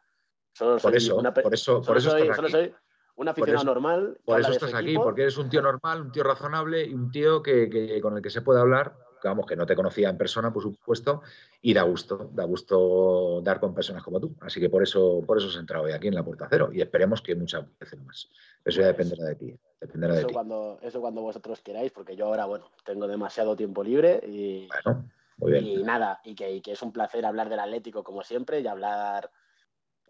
[0.52, 2.74] Solo Por soy eso, una por eso, por eso soy, solo soy
[3.14, 4.18] un aficionado eso- normal.
[4.24, 5.04] Por eso estás aquí, equipo.
[5.04, 8.22] porque eres un tío normal, un tío razonable y un tío que, que- con el
[8.22, 11.22] que se puede hablar, vamos, que no te conocía en persona, por supuesto,
[11.60, 14.36] y da gusto, da gusto dar con personas como tú.
[14.40, 16.80] Así que por eso, por eso has entrado hoy aquí en la Puerta Cero y
[16.80, 18.30] esperemos que muchas veces más.
[18.64, 20.34] Eso ya dependerá de ti, dependerá de Eso ti.
[20.34, 25.08] cuando, eso cuando vosotros queráis, porque yo ahora, bueno, tengo demasiado tiempo libre y, Bueno,
[25.38, 25.64] muy bien.
[25.64, 28.66] y nada, y que, y que es un placer hablar del Atlético como siempre y
[28.66, 29.30] hablar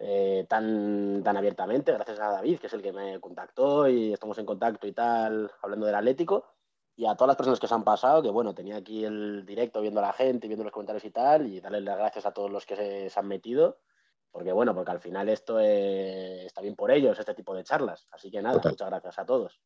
[0.01, 4.39] eh, tan, tan abiertamente, gracias a David, que es el que me contactó y estamos
[4.39, 6.47] en contacto y tal, hablando del Atlético.
[6.99, 9.81] Y a todas las personas que se han pasado, que bueno, tenía aquí el directo
[9.81, 12.51] viendo a la gente, viendo los comentarios y tal, y darles las gracias a todos
[12.51, 13.79] los que se, se han metido,
[14.33, 18.09] porque bueno, porque al final esto eh, está bien por ellos, este tipo de charlas.
[18.11, 18.73] Así que nada, Total.
[18.73, 19.61] muchas gracias a todos.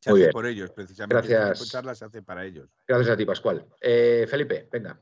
[0.00, 0.32] Se Muy hace bien.
[0.32, 1.14] por ellos, precisamente.
[1.14, 1.42] Gracias.
[1.42, 2.70] Este tipo de charlas se hace para ellos.
[2.88, 3.66] Gracias a ti, Pascual.
[3.78, 4.98] Eh, Felipe, venga.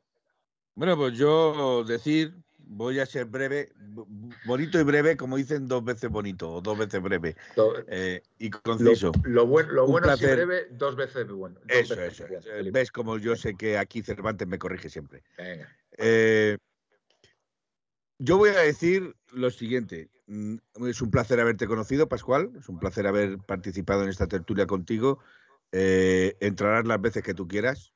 [0.75, 2.35] Bueno, pues yo decir,
[2.73, 4.07] voy a ser breve, bo-
[4.45, 8.51] bonito y breve, como dicen dos veces bonito o dos veces breve Lo, eh, y
[8.51, 9.13] lo- conciso.
[9.25, 10.37] lo buen- lo Un bueno es placer.
[10.47, 11.59] breve, dos veces bueno.
[11.65, 12.49] dos Eso, veces eso.
[12.63, 12.73] bien.
[12.73, 15.25] Ves como yo sé que aquí Cervantes me corrige siempre.
[15.37, 15.69] Venga.
[15.99, 16.57] Eh,
[18.19, 20.09] yo voy a decir lo siguiente.
[20.27, 20.57] Mm,
[20.89, 22.53] Es un placer haberte conocido, Pascual.
[22.57, 25.19] Es un placer haber participado en esta tertulia contigo.
[25.73, 27.93] Eh, entrarás las veces que tú quieras.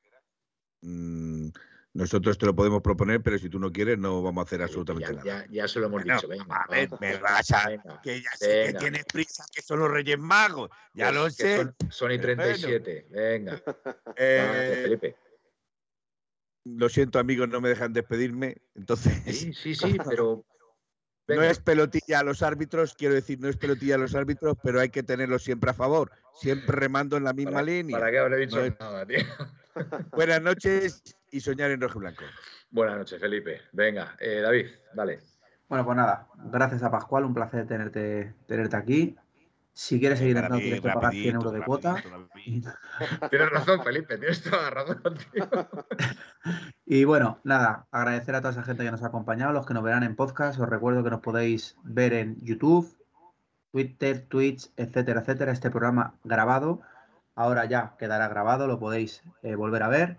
[0.80, 1.48] Mm,
[1.94, 5.08] nosotros te lo podemos proponer, pero si tú no quieres, no vamos a hacer absolutamente
[5.12, 5.44] ya, nada.
[5.46, 6.28] ya, ya se lo hemos Bueno, dicho.
[6.28, 8.00] Venga, a ver, me vas a- Venga.
[8.02, 10.70] Que ya sé que tienes prisa, que son los Reyes Magos.
[10.92, 11.56] Ya Pues lo sé.
[11.56, 12.50] Son, son y Pero bueno.
[12.52, 13.06] 37.
[13.10, 13.62] Venga.
[14.16, 15.16] Eh, Felipe.
[16.64, 18.56] lo siento, amigos, no me dejan despedirme.
[18.74, 20.44] Entonces, Sí, sí, sí, pero.
[21.26, 24.78] No es pelotilla a los árbitros, quiero decir, no es pelotilla a los árbitros, pero
[24.78, 27.98] hay que tenerlos siempre a favor, siempre remando en la misma ¿Para, línea.
[27.98, 29.20] ¿Para qué habré dicho No es- nada, tío?
[30.12, 31.02] Buenas noches
[31.34, 32.24] y soñar en rojo y blanco.
[32.70, 33.62] Buenas noches, Felipe.
[33.72, 35.18] Venga, eh, David, dale.
[35.68, 39.16] Bueno, pues nada, gracias a Pascual, un placer tenerte, tenerte aquí.
[39.72, 41.96] Si quieres seguir Venga, entrando, tienes que pagar 100 euros de cuota.
[43.30, 45.48] Tienes razón, Felipe, tienes toda la razón, tío.
[46.86, 49.82] Y bueno, nada, agradecer a toda esa gente que nos ha acompañado, los que nos
[49.82, 50.60] verán en podcast.
[50.60, 52.96] Os recuerdo que nos podéis ver en YouTube,
[53.72, 55.50] Twitter, Twitch, etcétera, etcétera.
[55.50, 56.82] Este programa grabado,
[57.34, 60.18] ahora ya quedará grabado, lo podéis eh, volver a ver.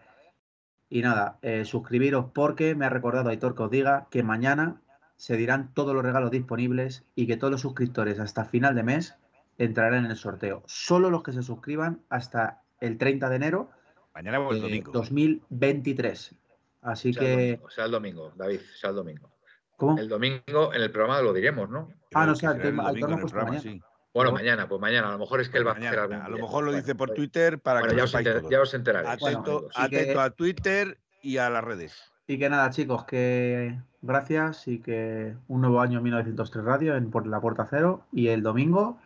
[0.89, 4.81] Y nada, eh, suscribiros porque me ha recordado Aitor que os diga que mañana
[5.17, 9.15] se dirán todos los regalos disponibles y que todos los suscriptores hasta final de mes
[9.57, 10.63] entrarán en el sorteo.
[10.67, 13.69] Solo los que se suscriban hasta el 30 de enero
[14.13, 14.91] Mañana de domingo.
[14.91, 16.35] 2023.
[16.81, 17.31] Así Sea que...
[17.51, 19.31] domingo, sea el domingo, David, sea el domingo.
[19.77, 19.97] ¿Cómo?
[19.97, 21.89] El domingo en el programa lo diremos, ¿no?
[22.13, 23.81] Ah, no, o sea, el tema- domingo el programa, sí.
[24.15, 24.37] Bueno, No.
[24.37, 25.09] mañana, pues mañana.
[25.09, 26.77] A lo mejor es que él va a hacer algún A lo mejor lo Bueno,
[26.81, 29.13] dice por pues- Twitter para Bueno, que ya, os enter- ya os enteraréis.
[29.21, 32.01] Atento, que- atento a Twitter y a las redes.
[32.25, 37.11] Y que nada, chicos, que gracias y que un nuevo año en 1903 Radio en
[37.11, 39.01] por la Puerta Cero y el domingo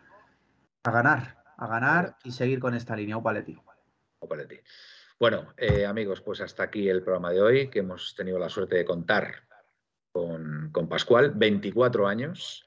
[0.84, 3.58] a ganar, a ganar y seguir con esta línea, Opaletti.
[4.20, 4.60] O para ti.
[5.18, 8.76] Bueno, eh, amigos, pues hasta aquí el programa de hoy, que hemos tenido la suerte
[8.76, 9.42] de contar
[10.12, 12.64] con, con Pascual, 24 años,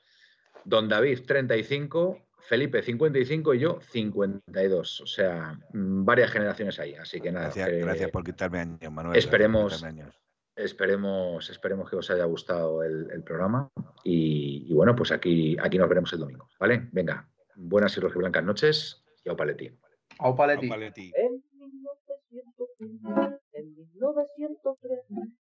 [0.65, 5.02] Don David, 35, Felipe, 55 y yo, 52.
[5.02, 6.94] O sea, mm, varias generaciones ahí.
[6.95, 9.18] Así que nada, Gracias, eh, gracias por quitarme años, Manuel.
[9.18, 10.20] esperemos- quitarme años.
[10.56, 13.70] esperemos, esperemos que os haya gustado el, el programa.
[14.03, 16.48] Y, y bueno, pues aquí, aquí nos veremos el domingo.
[16.60, 16.90] ¿Vale?
[16.91, 19.72] Venga, buenas y rojiblancas noches y a Paletti.
[20.20, 20.70] Opaletti.
[20.70, 21.11] Paletti.
[21.15, 24.99] En 1903, en 1903,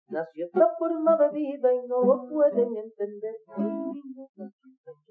[0.10, 3.36] nació esta forma de vida y no lo pueden entender.
[3.58, 5.11] En 1903,